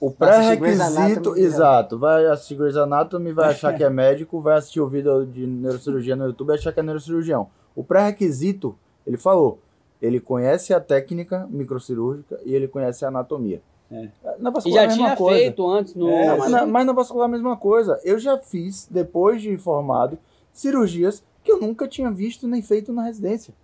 O 0.01 0.11
pré-requisito, 0.11 1.37
exato, 1.37 1.99
vai 1.99 2.27
assistir 2.27 2.55
Grey's 2.55 2.77
Anatomy, 2.77 3.33
vai 3.33 3.51
achar 3.51 3.75
que 3.77 3.83
é 3.83 3.91
médico, 3.91 4.41
vai 4.41 4.57
assistir 4.57 4.81
o 4.81 4.87
vídeo 4.87 5.27
de 5.27 5.47
neurocirurgia 5.47 6.15
no 6.15 6.27
YouTube 6.27 6.51
e 6.51 6.55
achar 6.55 6.73
que 6.73 6.81
é 6.81 6.83
neurocirurgião. 6.83 7.49
O 7.75 7.83
pré-requisito, 7.83 8.79
ele 9.07 9.17
falou, 9.17 9.59
ele 10.01 10.21
conhece 10.21 10.73
a 10.73 10.81
técnica 10.81 11.49
microcirúrgica 11.51 12.39
e 12.45 12.55
ele 12.55 12.69
conhece 12.69 13.05
a 13.05 13.09
anatomia. 13.09 13.61
É. 13.91 14.09
Na 14.39 14.51
E 14.51 14.53
vascular 14.53 14.85
já 14.85 14.93
é 14.93 14.95
tinha 14.95 15.17
coisa. 15.17 15.39
feito 15.39 15.71
antes 15.71 15.95
no. 15.95 16.09
É, 16.11 16.27
Não, 16.27 16.39
mas, 16.39 16.51
na, 16.51 16.67
mas 16.67 16.87
na 16.87 16.93
vascular 16.93 17.25
é 17.27 17.29
a 17.29 17.33
mesma 17.33 17.57
coisa. 17.57 17.99
Eu 18.05 18.19
já 18.19 18.39
fiz, 18.39 18.87
depois 18.91 19.41
de 19.41 19.57
formado, 19.57 20.19
cirurgias 20.53 21.25
que 21.43 21.51
eu 21.51 21.59
nunca 21.61 21.89
tinha 21.89 22.11
visto 22.11 22.47
nem 22.47 22.61
feito 22.61 22.93
na 22.93 23.03
residência. 23.03 23.55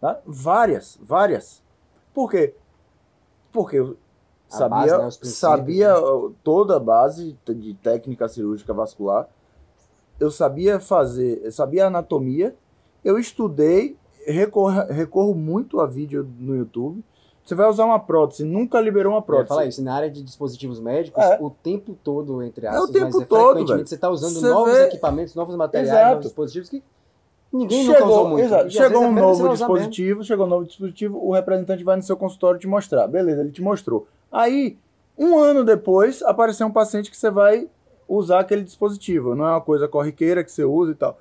Tá? 0.00 0.18
Várias, 0.26 0.98
várias. 1.00 1.62
Por 2.12 2.30
quê? 2.30 2.54
Porque 3.52 3.76
eu 3.76 3.96
sabia, 4.48 4.98
base, 4.98 5.18
né, 5.22 5.30
sabia 5.30 6.00
uh, 6.00 6.34
toda 6.42 6.76
a 6.76 6.80
base 6.80 7.36
de 7.46 7.74
técnica 7.74 8.28
cirúrgica 8.28 8.72
vascular. 8.72 9.28
Eu 10.18 10.30
sabia 10.30 10.80
fazer, 10.80 11.40
eu 11.44 11.52
sabia 11.52 11.86
anatomia. 11.86 12.54
Eu 13.04 13.18
estudei, 13.18 13.96
recorro, 14.26 14.84
recorro 14.90 15.34
muito 15.34 15.80
a 15.80 15.86
vídeo 15.86 16.28
no 16.38 16.56
YouTube. 16.56 17.04
Você 17.44 17.54
vai 17.54 17.68
usar 17.70 17.84
uma 17.86 17.98
prótese, 17.98 18.44
nunca 18.44 18.78
liberou 18.80 19.12
uma 19.14 19.22
prótese. 19.22 19.48
falar 19.48 19.66
isso, 19.66 19.82
na 19.82 19.94
área 19.94 20.10
de 20.10 20.22
dispositivos 20.22 20.78
médicos, 20.80 21.22
É. 21.24 21.38
o 21.40 21.48
tempo 21.48 21.96
todo, 22.04 22.42
entre 22.42 22.66
É 22.66 22.70
o 22.70 22.74
aspas, 22.74 22.90
tempo 22.90 23.04
mas 23.06 23.14
é 23.22 23.24
todo, 23.24 23.42
frequentemente 23.52 23.72
velho. 23.76 23.86
você 23.86 23.94
está 23.94 24.10
usando 24.10 24.32
Você 24.34 24.48
novos 24.50 24.72
vê- 24.74 24.84
equipamentos, 24.84 25.34
novos 25.34 25.56
materiais, 25.56 25.88
Exato. 25.88 26.08
novos 26.10 26.24
dispositivos 26.26 26.68
que 26.68 26.82
ninguém 27.50 27.86
nunca 27.86 27.98
chegou, 28.00 28.12
usou 28.12 28.28
muito. 28.28 28.44
exato, 28.44 28.70
chegou 28.70 29.02
é 29.02 29.06
um 29.06 29.12
novo 29.14 29.30
usar 29.30 29.42
mesmo. 29.44 29.56
dispositivo, 29.56 30.24
chegou 30.24 30.44
um 30.44 30.48
novo 30.50 30.66
dispositivo, 30.66 31.18
o 31.26 31.32
representante 31.32 31.82
vai 31.84 31.96
no 31.96 32.02
seu 32.02 32.16
consultório 32.18 32.60
te 32.60 32.66
mostrar. 32.66 33.06
Beleza, 33.06 33.40
ele 33.40 33.50
te 33.52 33.62
mostrou. 33.62 34.06
Aí, 34.30 34.78
um 35.16 35.38
ano 35.38 35.64
depois, 35.64 36.22
apareceu 36.22 36.66
um 36.66 36.72
paciente 36.72 37.10
que 37.10 37.16
você 37.16 37.30
vai 37.30 37.68
usar 38.08 38.40
aquele 38.40 38.62
dispositivo. 38.62 39.34
Não 39.34 39.46
é 39.46 39.50
uma 39.50 39.60
coisa 39.60 39.86
corriqueira 39.88 40.44
que 40.44 40.50
você 40.52 40.64
usa 40.64 40.92
e 40.92 40.94
tal. 40.94 41.18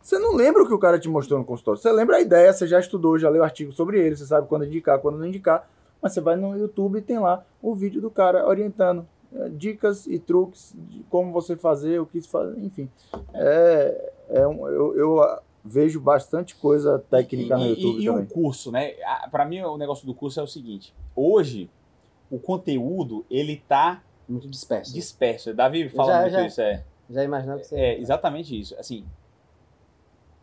Você 0.00 0.18
não 0.18 0.34
lembra 0.34 0.62
o 0.62 0.66
que 0.66 0.72
o 0.72 0.78
cara 0.78 0.98
te 0.98 1.08
mostrou 1.08 1.38
no 1.38 1.44
consultório. 1.44 1.80
Você 1.80 1.90
lembra 1.92 2.16
a 2.16 2.20
ideia, 2.20 2.52
você 2.52 2.66
já 2.66 2.78
estudou, 2.80 3.18
já 3.18 3.28
leu 3.28 3.42
artigo 3.42 3.72
sobre 3.72 4.00
ele, 4.00 4.16
você 4.16 4.24
sabe 4.26 4.46
quando 4.48 4.64
indicar, 4.64 4.98
quando 5.00 5.18
não 5.18 5.26
indicar. 5.26 5.68
Mas 6.00 6.12
você 6.12 6.20
vai 6.20 6.36
no 6.36 6.56
YouTube 6.56 6.98
e 6.98 7.02
tem 7.02 7.18
lá 7.18 7.44
o 7.60 7.74
vídeo 7.74 8.00
do 8.00 8.10
cara 8.10 8.46
orientando. 8.46 9.06
é, 9.34 9.48
dicas 9.50 10.06
e 10.06 10.18
truques 10.18 10.72
de 10.88 11.02
como 11.10 11.30
você 11.32 11.54
fazer, 11.56 12.00
o 12.00 12.06
que 12.06 12.18
se 12.22 12.28
fazer, 12.28 12.58
enfim. 12.64 12.88
É, 13.34 14.12
é 14.30 14.46
um, 14.46 14.66
eu, 14.68 14.96
eu 14.96 15.22
ah, 15.22 15.42
vejo 15.62 16.00
bastante 16.00 16.54
coisa 16.56 16.98
técnica 17.10 17.58
no 17.58 17.64
E- 17.64 17.66
e- 17.66 17.70
YouTube 17.72 18.02
e, 18.02 18.06
também. 18.06 18.22
um 18.22 18.26
curso, 18.26 18.72
né? 18.72 18.94
Ah, 19.04 19.28
Pra 19.30 19.44
mim, 19.44 19.60
o 19.60 19.76
negócio 19.76 20.06
do 20.06 20.14
curso 20.14 20.40
é 20.40 20.42
o 20.42 20.46
seguinte: 20.46 20.94
hoje, 21.14 21.68
o 22.30 22.38
conteúdo 22.38 23.24
ele 23.30 23.62
tá 23.68 24.02
Muito 24.28 24.48
disperso. 24.48 24.92
disperso. 24.92 25.54
Davi 25.54 25.88
fala 25.88 26.12
Já- 26.12 26.20
muito 26.22 26.32
já- 26.32 26.46
isso, 26.46 26.60
é. 26.60 26.84
Já 27.10 27.24
imaginava 27.24 27.60
que 27.60 27.66
você. 27.66 27.76
É 27.76 27.98
exatamente 27.98 28.58
isso. 28.58 28.74
Assim, 28.78 29.04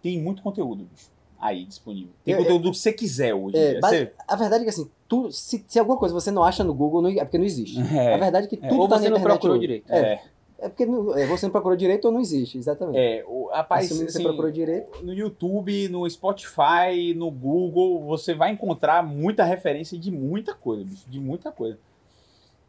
tem 0.01 0.19
muito 0.21 0.41
conteúdo, 0.41 0.83
bicho, 0.85 1.09
aí 1.39 1.65
disponível. 1.65 2.13
Tem 2.23 2.35
conteúdo 2.35 2.71
que 2.71 2.77
você 2.77 2.91
quiser 2.93 3.33
hoje. 3.33 3.57
É, 3.57 3.79
Você- 3.79 4.11
A 4.27 4.35
verdade 4.35 4.61
é 4.61 4.65
que 4.65 4.69
assim, 4.69 4.89
tu, 5.07 5.31
se, 5.31 5.63
se 5.67 5.79
alguma 5.79 5.97
coisa 5.97 6.13
você 6.13 6.31
não 6.31 6.43
acha 6.43 6.63
no 6.63 6.73
Google, 6.73 7.01
não, 7.01 7.09
é 7.09 7.23
porque 7.23 7.37
não 7.37 7.45
existe. 7.45 7.77
É. 7.93 8.13
A 8.13 8.17
verdade 8.17 8.47
é 8.47 8.49
que 8.49 8.55
É. 8.63 8.67
tudo 8.67 8.81
Ou 8.81 8.87
tá 8.87 8.97
você 8.97 9.09
não 9.09 9.21
procurou 9.21 9.55
hoje. 9.55 9.61
direito. 9.61 9.91
É, 9.91 10.21
É, 10.57 10.69
porque 10.69 10.83
é, 10.83 11.25
você 11.27 11.45
não 11.45 11.51
procurou 11.51 11.75
direito 11.75 12.05
ou 12.05 12.11
não 12.11 12.21
existe, 12.21 12.57
exatamente. 12.57 12.97
é, 12.97 13.23
o, 13.27 13.47
rapaz, 13.51 13.85
Assumindo 13.85 14.05
que 14.05 14.09
assim, 14.11 14.19
você 14.19 14.23
procurou 14.23 14.51
direito. 14.51 15.03
no 15.05 15.13
YouTube, 15.13 15.89
no 15.89 16.09
Spotify, 16.09 17.13
no 17.15 17.29
Google, 17.29 18.03
você 18.05 18.33
vai 18.33 18.51
encontrar 18.51 19.03
muita 19.03 19.43
referência 19.43 19.97
de 19.99 20.09
muita 20.11 20.53
coisa, 20.53 20.83
bicho, 20.85 21.09
de 21.09 21.19
muita 21.19 21.51
coisa. 21.51 21.77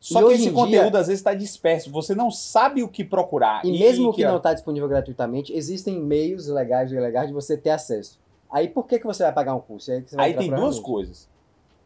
Só 0.00 0.20
E 0.22 0.26
que 0.28 0.32
esse 0.34 0.50
conteúdo 0.50 0.90
dia- 0.90 1.00
às 1.00 1.06
vezes 1.06 1.20
está 1.20 1.32
disperso, 1.32 1.90
você 1.90 2.14
não 2.14 2.30
sabe 2.30 2.82
o 2.82 2.88
que 2.88 3.04
procurar. 3.04 3.64
E 3.64 3.72
mesmo 3.78 4.12
que 4.12 4.24
ó, 4.24 4.28
não 4.30 4.36
está 4.36 4.52
disponível 4.52 4.88
gratuitamente, 4.88 5.52
existem 5.52 5.98
meios 6.00 6.48
legais 6.48 6.92
e 6.92 6.96
ilegais 6.96 7.28
de 7.28 7.32
você 7.34 7.56
ter 7.56 7.70
acesso. 7.70 8.18
Aí 8.50 8.68
por 8.68 8.86
que, 8.86 8.98
que 8.98 9.06
você 9.06 9.22
vai 9.22 9.32
pagar 9.32 9.54
um 9.54 9.60
curso? 9.60 9.90
Aí, 9.90 10.02
que 10.02 10.14
Aí 10.18 10.34
tem 10.34 10.50
duas 10.50 10.78
coisas. 10.78 11.28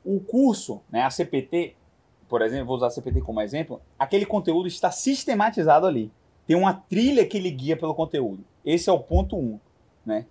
O 0.04 0.18
curso, 0.18 0.80
né, 0.90 1.02
a 1.02 1.10
CPT, 1.10 1.74
por 2.30 2.42
exemplo, 2.42 2.66
vou 2.66 2.76
usar 2.76 2.86
a 2.86 2.90
CPT 2.90 3.22
como 3.22 3.40
exemplo, 3.40 3.82
aquele 3.98 4.24
conteúdo 4.24 4.68
está 4.68 4.92
sistematizado 4.92 5.84
ali. 5.84 6.12
Tem 6.46 6.56
uma 6.56 6.72
trilha 6.72 7.26
que 7.26 7.36
ele 7.36 7.50
guia 7.50 7.76
pelo 7.76 7.92
conteúdo. 7.92 8.44
Esse 8.64 8.88
é 8.88 8.92
o 8.92 9.00
ponto 9.00 9.36
um, 9.36 9.58
né? 10.06 10.26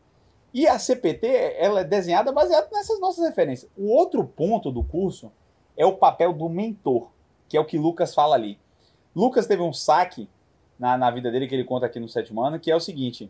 E 0.54 0.66
a 0.66 0.80
CPT, 0.80 1.28
ela 1.58 1.82
é 1.82 1.84
desenhada 1.84 2.32
baseada 2.32 2.70
nessas 2.72 3.00
nossas 3.02 3.28
referências. 3.28 3.70
O 3.78 3.90
outro 3.90 4.24
ponto 4.24 4.72
do 4.72 4.82
curso 4.82 5.30
é 5.78 5.86
o 5.86 5.98
papel 5.98 6.32
do 6.34 6.48
mentor, 6.48 7.10
que 7.50 7.58
é 7.58 7.60
o 7.60 7.66
que 7.66 7.78
Lucas 7.78 8.16
fala 8.16 8.36
ali. 8.36 8.58
Lucas 9.14 9.46
teve 9.46 9.62
um 9.62 9.74
saque 9.74 10.30
na, 10.80 10.98
na 10.98 11.12
vida 11.12 11.30
dele, 11.30 11.48
que 11.48 11.54
ele 11.54 11.66
conta 11.66 11.86
aqui 11.86 12.00
no 12.00 12.08
sétimo 12.08 12.42
ano, 12.42 12.60
que 12.60 12.72
é 12.72 12.76
o 12.76 12.80
seguinte, 12.80 13.30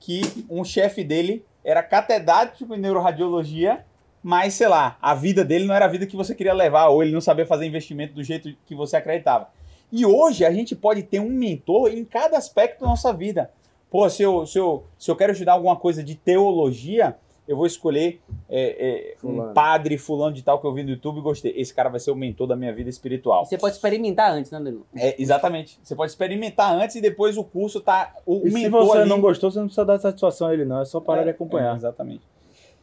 que 0.00 0.22
um 0.48 0.64
chefe 0.64 1.04
dele 1.04 1.44
era 1.62 1.82
catedrático 1.82 2.74
em 2.74 2.78
neuroradiologia, 2.78 3.84
mas, 4.22 4.54
sei 4.54 4.68
lá, 4.68 4.96
a 5.00 5.14
vida 5.14 5.44
dele 5.44 5.64
não 5.64 5.74
era 5.74 5.84
a 5.84 5.88
vida 5.88 6.06
que 6.06 6.16
você 6.16 6.34
queria 6.34 6.52
levar, 6.54 6.88
ou 6.88 7.02
ele 7.02 7.12
não 7.12 7.20
sabia 7.20 7.46
fazer 7.46 7.66
investimento 7.66 8.14
do 8.14 8.22
jeito 8.22 8.52
que 8.66 8.74
você 8.74 8.96
acreditava. 8.96 9.48
E 9.90 10.04
hoje 10.04 10.44
a 10.44 10.50
gente 10.52 10.76
pode 10.76 11.02
ter 11.02 11.20
um 11.20 11.30
mentor 11.30 11.90
em 11.90 12.04
cada 12.04 12.36
aspecto 12.36 12.80
da 12.82 12.86
nossa 12.88 13.12
vida. 13.12 13.50
Pô, 13.90 14.08
se 14.10 14.22
eu, 14.22 14.44
se 14.44 14.58
eu, 14.58 14.84
se 14.98 15.10
eu 15.10 15.16
quero 15.16 15.32
estudar 15.32 15.52
alguma 15.52 15.76
coisa 15.76 16.02
de 16.04 16.14
teologia, 16.14 17.16
eu 17.46 17.56
vou 17.56 17.64
escolher 17.64 18.20
é, 18.50 19.14
é, 19.14 19.26
um 19.26 19.54
padre 19.54 19.96
fulano 19.96 20.34
de 20.34 20.42
tal 20.42 20.60
que 20.60 20.66
eu 20.66 20.74
vi 20.74 20.82
no 20.82 20.90
YouTube 20.90 21.18
e 21.18 21.22
gostei. 21.22 21.54
Esse 21.56 21.72
cara 21.72 21.88
vai 21.88 21.98
ser 21.98 22.10
o 22.10 22.14
mentor 22.14 22.46
da 22.46 22.54
minha 22.54 22.70
vida 22.74 22.90
espiritual. 22.90 23.46
Você 23.46 23.56
pode 23.56 23.76
experimentar 23.76 24.30
antes, 24.30 24.50
né, 24.50 24.58
Danilo? 24.58 24.86
É, 24.94 25.16
exatamente. 25.18 25.80
Você 25.82 25.96
pode 25.96 26.10
experimentar 26.12 26.74
antes 26.74 26.96
e 26.96 27.00
depois 27.00 27.38
o 27.38 27.44
curso 27.44 27.80
tá. 27.80 28.14
O 28.26 28.42
E 28.46 28.50
se 28.50 28.54
mentor 28.54 28.84
você 28.84 28.98
ali- 28.98 29.08
não 29.08 29.18
gostou, 29.22 29.50
você 29.50 29.58
não 29.58 29.66
precisa 29.66 29.86
dar 29.86 29.98
satisfação 29.98 30.48
a 30.48 30.52
ele, 30.52 30.66
não. 30.66 30.82
É 30.82 30.84
só 30.84 31.00
parar 31.00 31.22
É, 31.22 31.24
de 31.24 31.30
acompanhar. 31.30 31.72
é, 31.72 31.76
exatamente. 31.76 32.20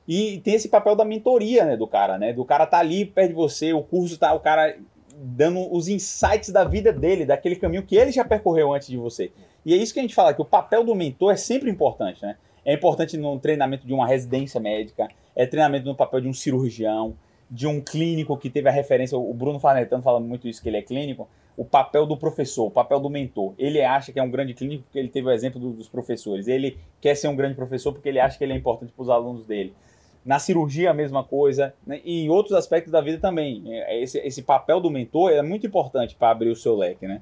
E 0.08 0.40
tem 0.44 0.54
esse 0.54 0.70
papel 0.70 0.96
da 0.96 1.04
mentoria, 1.04 1.66
né, 1.66 1.76
do 1.76 1.88
cara, 1.88 2.18
né? 2.18 2.32
Do 2.32 2.46
cara 2.46 2.66
tá 2.66 2.78
ali 2.78 3.06
perto 3.06 3.30
de 3.30 3.36
você, 3.36 3.74
o 3.74 3.82
curso 3.82 4.18
tá 4.20 4.34
o 4.34 4.40
cara 4.40 4.78
dando 5.18 5.74
os 5.74 5.88
insights 5.88 6.50
da 6.50 6.64
vida 6.64 6.92
dele, 6.92 7.26
daquele 7.26 7.56
caminho 7.56 7.84
que 7.84 7.96
ele 7.96 8.12
já 8.12 8.24
percorreu 8.24 8.74
antes 8.74 8.88
de 8.88 8.98
você. 8.98 9.32
E 9.66 9.74
é 9.74 9.78
isso 9.78 9.94
que 9.94 10.00
a 10.00 10.04
gente 10.04 10.14
fala, 10.14 10.34
que 10.34 10.42
o 10.42 10.46
papel 10.46 10.84
do 10.84 10.94
mentor 10.94 11.34
é 11.34 11.38
sempre 11.38 11.70
importante, 11.72 12.22
né? 12.22 12.36
É 12.64 12.74
importante 12.74 13.16
no 13.18 13.40
treinamento 13.40 13.88
de 13.88 13.94
uma 13.94 14.08
residência 14.08 14.60
médica, 14.60 15.08
é 15.36 15.46
treinamento 15.46 15.86
no 15.86 15.96
papel 15.96 16.22
de 16.22 16.28
um 16.28 16.34
cirurgião, 16.34 17.16
de 17.50 17.68
um 17.68 17.80
clínico 17.80 18.36
que 18.38 18.50
teve 18.50 18.68
a 18.68 18.72
referência, 18.72 19.18
o 19.18 19.34
Bruno 19.34 19.60
Farnetano 19.60 20.02
fala 20.04 20.20
muito 20.20 20.48
isso, 20.48 20.62
que 20.62 20.70
ele 20.70 20.78
é 20.78 20.82
clínico, 20.82 21.28
o 21.56 21.64
papel 21.64 22.06
do 22.06 22.18
professor, 22.18 22.66
o 22.66 22.72
papel 22.72 23.00
do 23.00 23.10
mentor. 23.10 23.54
Ele 23.58 23.82
acha 23.82 24.12
que 24.12 24.20
é 24.20 24.24
um 24.24 24.30
grande 24.30 24.54
clínico 24.54 24.84
porque 24.84 25.00
ele 25.00 25.08
teve 25.08 25.28
o 25.28 25.32
exemplo 25.32 25.60
do- 25.60 25.72
dos 25.72 25.88
professores. 25.88 26.48
Ele 26.48 26.78
quer 27.00 27.16
ser 27.16 27.30
um 27.30 27.36
grande 27.36 27.56
professor 27.56 27.94
porque 27.94 28.10
ele 28.10 28.20
acha 28.20 28.38
que 28.38 28.44
ele 28.44 28.52
é 28.52 28.58
importante 28.58 28.92
para 28.92 29.04
os 29.04 29.10
alunos 29.10 29.46
dele. 29.46 29.74
Na 30.26 30.40
cirurgia, 30.40 30.90
a 30.90 30.94
mesma 30.94 31.24
coisa. 31.24 31.74
Né? 31.86 32.02
E 32.04 32.24
em 32.24 32.30
outros 32.30 32.54
aspectos 32.54 32.92
da 32.92 33.00
vida 33.00 33.20
também. 33.20 33.64
É, 33.68 34.02
Esse, 34.02 34.18
esse 34.20 34.42
papel 34.42 34.82
do 34.82 34.90
mentor 34.90 35.32
é 35.32 35.42
muito 35.42 35.68
importante 35.68 36.16
para 36.16 36.32
abrir 36.32 36.50
o 36.50 36.56
seu 36.56 36.76
leque, 36.76 37.08
né? 37.08 37.22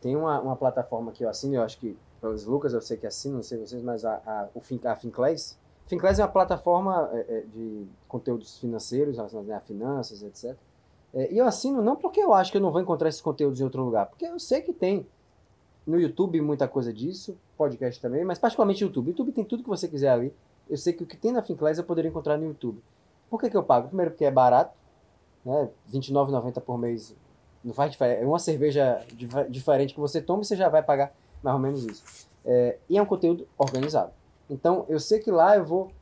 Tem 0.00 0.14
uma, 0.14 0.40
uma 0.40 0.56
plataforma 0.56 1.12
que 1.12 1.24
eu 1.24 1.28
assino, 1.28 1.54
eu 1.54 1.62
acho 1.62 1.78
que 1.78 1.96
os 2.20 2.44
Lucas 2.44 2.72
eu 2.72 2.80
sei 2.80 2.96
que 2.96 3.06
assino, 3.06 3.36
não 3.36 3.42
sei 3.42 3.58
vocês, 3.58 3.82
mas 3.82 4.04
a, 4.04 4.14
a, 4.26 4.48
o 4.54 4.60
Fin, 4.60 4.80
a 4.84 4.94
Finclass. 4.96 5.58
Finclass 5.86 6.18
é 6.18 6.22
uma 6.22 6.28
plataforma 6.28 7.10
é, 7.12 7.18
é, 7.28 7.40
de 7.52 7.86
conteúdos 8.08 8.58
financeiros, 8.58 9.16
relacionados 9.16 9.50
a 9.50 9.60
finanças, 9.60 10.22
etc. 10.22 10.56
É, 11.14 11.32
e 11.32 11.38
eu 11.38 11.46
assino 11.46 11.82
não 11.82 11.96
porque 11.96 12.20
eu 12.20 12.32
acho 12.32 12.50
que 12.50 12.56
eu 12.58 12.62
não 12.62 12.70
vou 12.70 12.80
encontrar 12.80 13.08
esses 13.08 13.20
conteúdos 13.20 13.60
em 13.60 13.64
outro 13.64 13.84
lugar, 13.84 14.06
porque 14.06 14.24
eu 14.24 14.38
sei 14.38 14.62
que 14.62 14.72
tem 14.72 15.06
no 15.86 16.00
YouTube 16.00 16.40
muita 16.40 16.68
coisa 16.68 16.92
disso, 16.92 17.36
podcast 17.56 18.00
também, 18.00 18.24
mas 18.24 18.38
particularmente 18.38 18.84
YouTube. 18.84 19.08
YouTube 19.08 19.32
tem 19.32 19.44
tudo 19.44 19.62
que 19.62 19.68
você 19.68 19.88
quiser 19.88 20.10
ali. 20.10 20.32
Eu 20.72 20.78
sei 20.78 20.94
que 20.94 21.02
o 21.02 21.06
que 21.06 21.18
tem 21.18 21.32
na 21.32 21.42
Finclass 21.42 21.76
eu 21.76 21.84
poderia 21.84 22.08
encontrar 22.08 22.38
no 22.38 22.46
YouTube. 22.46 22.82
Por 23.28 23.38
que, 23.38 23.50
que 23.50 23.56
eu 23.56 23.62
pago? 23.62 23.88
Primeiro 23.88 24.10
porque 24.12 24.24
é 24.24 24.30
barato, 24.30 24.74
né? 25.44 25.68
R$29,90 25.92 26.60
por 26.62 26.78
mês 26.78 27.14
não 27.62 27.74
faz 27.74 27.90
diferença. 27.92 28.22
É 28.22 28.26
uma 28.26 28.38
cerveja 28.38 29.04
dif- 29.12 29.50
diferente 29.50 29.92
que 29.92 30.00
você 30.00 30.22
toma 30.22 30.40
e 30.40 30.46
você 30.46 30.56
já 30.56 30.70
vai 30.70 30.82
pagar 30.82 31.14
mais 31.42 31.54
ou 31.54 31.60
menos 31.60 31.84
isso. 31.84 32.26
É, 32.42 32.78
e 32.88 32.96
é 32.96 33.02
um 33.02 33.04
conteúdo 33.04 33.46
organizado. 33.58 34.12
Então, 34.48 34.86
eu 34.88 34.98
sei 34.98 35.18
que 35.18 35.30
lá 35.30 35.56
eu 35.56 35.64
vou 35.64 35.92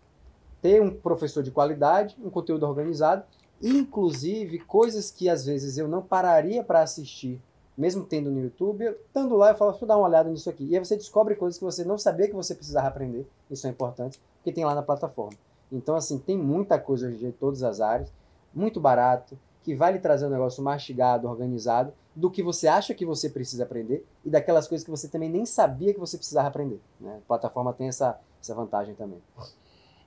ter 0.63 0.81
um 0.81 0.95
professor 0.95 1.43
de 1.43 1.51
qualidade, 1.51 2.17
um 2.23 2.31
conteúdo 2.31 2.65
organizado, 2.65 3.25
inclusive 3.61 4.61
coisas 4.61 5.11
que 5.11 5.29
às 5.29 5.47
vezes 5.47 5.79
eu 5.79 5.89
não 5.89 6.01
pararia 6.01 6.63
para 6.63 6.81
assistir, 6.81 7.43
mesmo 7.81 8.05
tendo 8.05 8.31
no 8.31 8.41
YouTube, 8.41 8.85
eu, 8.85 8.93
estando 8.93 9.37
lá 9.37 9.51
eu 9.51 9.55
falo, 9.55 9.71
deixa 9.73 9.85
eu 9.85 9.89
dar 9.89 9.97
uma 9.97 10.07
olhada 10.07 10.29
nisso 10.29 10.49
aqui. 10.51 10.65
E 10.67 10.77
aí 10.77 10.85
você 10.85 10.97
descobre 10.97 11.35
coisas 11.35 11.59
que 11.59 11.65
você 11.65 11.83
não 11.85 11.97
sabia 11.99 12.29
que 12.29 12.35
você 12.35 12.55
precisava 12.55 12.89
aprender, 12.89 13.27
isso 13.51 13.67
é 13.67 13.71
importante, 13.71 14.21
porque 14.37 14.53
tem 14.53 14.65
lá 14.65 14.75
na 14.75 14.83
plataforma. 14.83 15.37
Então, 15.73 15.95
assim, 15.97 16.19
tem 16.19 16.37
muita 16.37 16.79
coisa 16.79 17.07
hoje 17.07 17.17
em 17.17 17.19
dia 17.19 17.29
em 17.29 17.33
todas 17.33 17.63
as 17.63 17.81
áreas, 17.81 18.13
muito 18.55 18.79
barato, 18.81 19.39
que 19.63 19.75
vai 19.75 19.93
lhe 19.93 19.99
trazer 19.99 20.27
um 20.27 20.31
negócio 20.31 20.63
mastigado, 20.63 21.29
organizado, 21.29 21.93
do 22.15 22.31
que 22.31 22.43
você 22.43 22.67
acha 22.67 22.93
que 22.93 23.07
você 23.07 23.31
precisa 23.31 23.63
aprender 23.63 24.05
e 24.25 24.31
daquelas 24.31 24.67
coisas 24.67 24.85
que 24.85 24.91
você 24.91 25.07
também 25.09 25.31
nem 25.31 25.47
sabia 25.47 25.95
que 25.95 26.01
você 26.01 26.17
precisava 26.19 26.49
aprender. 26.49 26.81
Né? 27.01 27.19
A 27.25 27.27
plataforma 27.29 27.73
tem 27.73 27.89
essa, 27.89 28.19
essa 28.43 28.55
vantagem 28.55 28.95
também. 28.95 29.23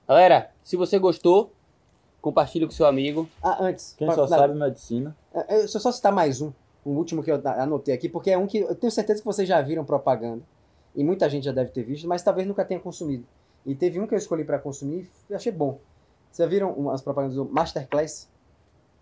Galera, 0.06 0.50
se 0.62 0.76
você 0.76 0.98
gostou, 0.98 1.50
compartilhe 2.20 2.66
com 2.66 2.72
seu 2.72 2.86
amigo. 2.86 3.28
Ah, 3.42 3.56
antes. 3.64 3.94
Quem 3.96 4.06
pra- 4.06 4.16
só 4.16 4.26
sabe 4.26 4.54
medicina. 4.54 5.16
é, 5.32 5.58
Deixa 5.60 5.78
eu 5.78 5.80
só 5.80 5.90
citar 5.90 6.12
mais 6.12 6.40
um, 6.42 6.52
um 6.84 6.90
último 6.92 7.22
que 7.22 7.30
eu 7.30 7.40
a- 7.44 7.62
anotei 7.62 7.94
aqui, 7.94 8.08
porque 8.08 8.30
é 8.30 8.38
um 8.38 8.46
que 8.46 8.58
eu 8.58 8.74
tenho 8.74 8.90
certeza 8.90 9.20
que 9.20 9.24
vocês 9.26 9.48
já 9.48 9.60
viram 9.62 9.84
propaganda 9.84 10.42
e 10.94 11.02
muita 11.02 11.28
gente 11.28 11.44
já 11.44 11.52
deve 11.52 11.70
ter 11.70 11.82
visto, 11.82 12.06
mas 12.06 12.22
talvez 12.22 12.46
nunca 12.46 12.64
tenha 12.64 12.78
consumido. 12.80 13.24
E 13.66 13.74
teve 13.74 13.98
um 13.98 14.06
que 14.06 14.14
eu 14.14 14.18
escolhi 14.18 14.44
para 14.44 14.58
consumir 14.58 15.08
e 15.30 15.34
achei 15.34 15.50
bom. 15.52 15.78
Vocês 16.30 16.46
já 16.46 16.50
viram 16.50 16.72
umas 16.72 17.00
propagandas 17.00 17.36
do 17.36 17.44
Masterclass? 17.46 18.28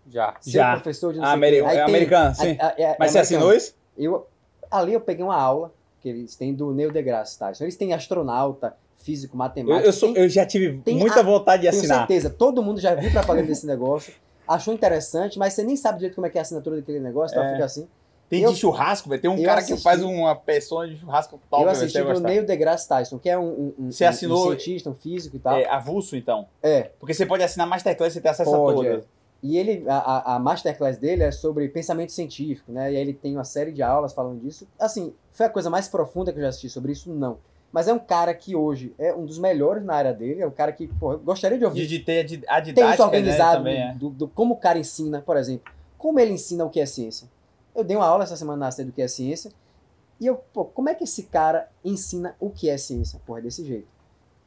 Já. 0.09 0.35
Ser 0.39 0.51
Já. 0.51 0.73
professor 0.73 1.13
de 1.13 1.19
não 1.19 1.25
sei 1.25 1.31
o 1.33 1.35
ameri- 1.35 1.59
Aí 1.61 1.65
é 1.65 1.71
tem- 1.73 1.83
americano, 1.95 2.35
sim. 2.35 2.57
a- 2.59 2.67
a- 2.67 2.75
é- 2.77 2.95
Mas 2.99 3.09
é 3.09 3.11
você 3.13 3.19
assinou 3.19 3.53
isso? 3.53 3.75
Eu, 3.97 4.27
ali 4.71 4.93
eu 4.93 5.01
peguei 5.01 5.23
uma 5.23 5.35
aula 5.35 5.73
que 6.01 6.09
eles 6.09 6.35
têm 6.35 6.53
do 6.53 6.73
Neil 6.73 6.91
deGrasse 6.91 7.37
Tyson. 7.39 7.63
Eles 7.63 7.77
têm 7.77 7.93
astronauta, 7.93 8.75
físico, 8.97 9.35
Eu, 9.35 9.37
matemático. 9.37 9.85
eu, 9.87 9.93
sou- 9.93 10.13
tem- 10.13 10.23
eu 10.23 10.29
já 10.29 10.45
tive 10.45 10.81
muita 10.93 11.19
a- 11.19 11.23
vontade 11.23 11.63
de 11.63 11.69
tenho 11.69 11.79
assinar. 11.81 11.99
certeza, 11.99 12.29
todo 12.29 12.61
mundo 12.63 12.79
já 12.79 12.95
viu 12.95 13.11
propaganda 13.11 13.47
desse 13.47 13.65
negócio, 13.65 14.13
achou 14.47 14.73
interessante, 14.73 15.37
mas 15.39 15.53
você 15.53 15.63
nem 15.63 15.75
sabe 15.75 15.99
direito 15.99 16.15
como 16.15 16.27
é 16.27 16.29
que 16.29 16.37
é 16.37 16.41
a 16.41 16.43
assinatura 16.43 16.77
daquele 16.77 16.99
negócio, 16.99 17.35
então 17.35 17.47
É. 17.47 17.53
fica 17.53 17.65
assim. 17.65 17.87
Tem 18.29 18.41
Eu- 18.41 18.51
de 18.53 18.57
churrasco, 18.59 19.09
velho. 19.09 19.21
Tem 19.21 19.29
um 19.29 19.43
cara 19.43 19.57
que 19.61 19.73
assisti- 19.73 19.83
faz 19.83 20.01
uma 20.01 20.35
persona 20.35 20.87
de 20.87 20.97
churrasco 20.97 21.39
top, 21.51 21.63
eu 21.63 21.69
assisti 21.69 22.01
gostar. 22.01 22.27
Neil 22.27 22.45
deGrasse 22.45 22.87
Tyson, 22.87 23.19
que 23.19 23.29
é 23.29 23.37
um, 23.37 23.73
um, 23.77 23.91
Você 23.91 24.05
um- 24.05 24.07
assinou- 24.09 24.45
um 24.47 24.49
cientista, 24.49 24.89
um 24.89 24.95
físico 24.95 25.35
e 25.35 25.39
tal. 25.39 25.57
É 25.57 25.67
avulso, 25.69 26.15
então. 26.15 26.47
É, 26.63 26.89
Porque 26.99 27.13
você 27.13 27.25
pode 27.27 27.43
assinar 27.43 27.67
Masterclass 27.67 28.15
e 28.15 28.21
ter 28.21 28.29
acesso 28.29 28.49
Pode, 28.49 28.71
a 28.87 28.91
todas. 28.91 29.05
E 29.43 29.57
ele, 29.57 29.83
a- 29.89 30.35
a 30.35 30.39
masterclass 30.39 30.97
dele 30.97 31.21
é 31.21 31.29
sobre 31.31 31.67
pensamento 31.67 32.13
científico, 32.13 32.71
né? 32.71 32.93
E 32.93 32.95
aí 32.95 33.01
ele 33.01 33.13
tem 33.13 33.35
uma 33.35 33.43
série 33.43 33.73
de 33.73 33.83
aulas 33.83 34.13
falando 34.13 34.39
disso. 34.39 34.65
Assim, 34.79 35.13
foi 35.31 35.45
a 35.45 35.49
coisa 35.49 35.69
mais 35.69 35.87
profunda 35.89 36.31
que 36.31 36.39
eu 36.39 36.43
já 36.43 36.47
assisti 36.49 36.69
sobre 36.69 36.93
isso? 36.93 37.11
Não. 37.13 37.37
Mas 37.73 37.87
é 37.87 37.93
um 37.93 37.97
cara 37.99 38.33
que 38.35 38.55
hoje 38.55 38.93
é 38.99 39.13
um 39.13 39.25
dos 39.25 39.37
melhores 39.39 39.83
na 39.83 39.95
área 39.95 40.13
dele, 40.13 40.41
é 40.41 40.47
um 40.47 40.51
cara 40.51 40.71
que, 40.71 40.87
pô, 40.87 41.17
gostaria 41.17 41.57
de 41.57 41.65
ouvir. 41.65 41.81
De, 41.81 41.87
de 41.87 41.99
ter 41.99 42.19
a 42.19 42.23
di- 42.23 42.43
a 42.47 42.55
tem 42.61 42.65
didática, 42.65 42.93
isso 42.93 43.03
organizado 43.03 43.63
né, 43.63 43.71
também, 43.71 43.81
é. 43.89 43.93
do, 43.95 44.09
do- 44.11 44.27
como 44.27 44.53
o 44.53 44.57
cara 44.57 44.77
ensina, 44.77 45.21
por 45.21 45.35
exemplo. 45.35 45.73
Como 45.97 46.19
ele 46.19 46.31
ensina 46.33 46.63
o 46.63 46.69
que 46.69 46.79
é 46.79 46.85
ciência. 46.85 47.27
Eu 47.75 47.83
dei 47.83 47.97
uma 47.97 48.05
aula 48.05 48.23
essa 48.23 48.35
semana 48.37 48.59
na 48.65 48.71
série 48.71 48.89
do 48.89 48.93
que 48.93 49.01
é 49.01 49.07
ciência. 49.07 49.51
E 50.21 50.27
eu, 50.27 50.35
pô, 50.53 50.65
como 50.65 50.87
é 50.87 50.93
que 50.93 51.03
esse 51.03 51.23
cara 51.23 51.67
ensina 51.83 52.35
o 52.39 52.49
que 52.51 52.69
é 52.69 52.77
ciência? 52.77 53.19
Porra, 53.25 53.39
é 53.39 53.41
desse 53.41 53.65
jeito. 53.65 53.87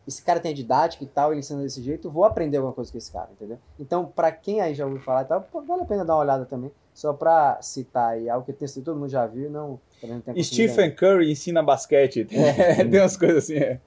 esse 0.07 0.22
cara 0.22 0.39
tem 0.39 0.53
a 0.53 0.55
didática 0.55 1.03
e 1.03 1.07
tal, 1.09 1.33
ele 1.33 1.41
ensina 1.41 1.61
desse 1.61 1.83
jeito, 1.83 2.09
vou 2.09 2.24
aprender 2.24 2.59
alguma 2.59 2.72
coisa 2.72 2.93
com 2.93 2.97
esse 2.97 3.11
cara, 3.11 3.29
entendeu? 3.33 3.59
Então, 3.77 4.07
pra 4.07 4.31
quem 4.31 4.61
aí 4.61 4.72
já 4.72 4.85
ouviu 4.87 5.01
falar 5.01 5.22
e 5.22 5.24
tal, 5.24 5.41
pô, 5.43 5.61
vale 5.62 5.83
a 5.83 5.85
pena 5.85 6.05
dar 6.05 6.14
uma 6.14 6.20
olhada 6.22 6.45
também, 6.47 6.70
só 6.97 7.12
pra 7.12 7.59
citar 7.61 8.14
aí 8.14 8.26
algo 8.26 8.47
que 8.47 8.55
que 8.55 8.80
todo 8.80 8.97
mundo 8.97 9.11
já 9.11 9.26
viu 9.26 9.51
não... 9.51 9.78
também 10.01 10.16
não 10.16 10.22
tem 10.22 10.42
Stephen 10.42 10.90
Curry 10.94 11.30
ensina 11.30 11.62
basquete. 11.62 12.24
Tem, 12.24 12.38
tem 12.90 13.01
umas 13.01 13.18
coisas 13.18 13.44
assim, 13.44 13.57
é. 13.57 13.78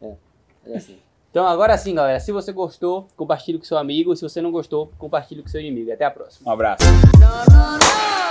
É 0.64 0.78
assim. 0.78 0.95
Então 1.32 1.47
agora 1.47 1.76
sim, 1.76 1.95
galera. 1.95 2.20
Se 2.20 2.32
você 2.32 2.51
gostou, 2.51 3.07
compartilhe 3.18 3.57
com 3.57 3.66
seu 3.66 3.80
amigo. 3.80 4.16
Se 4.16 4.22
você 4.22 4.41
não 4.43 4.51
gostou, 4.51 4.91
compartilhe 4.99 5.41
com 5.41 5.47
seu 5.47 5.60
inimigo. 5.60 5.91
Até 5.91 6.05
a 6.05 6.12
próxima. 6.12 6.47
Um 6.47 6.53
abraço. 6.53 6.86
No, 6.86 7.55
no, 7.55 8.29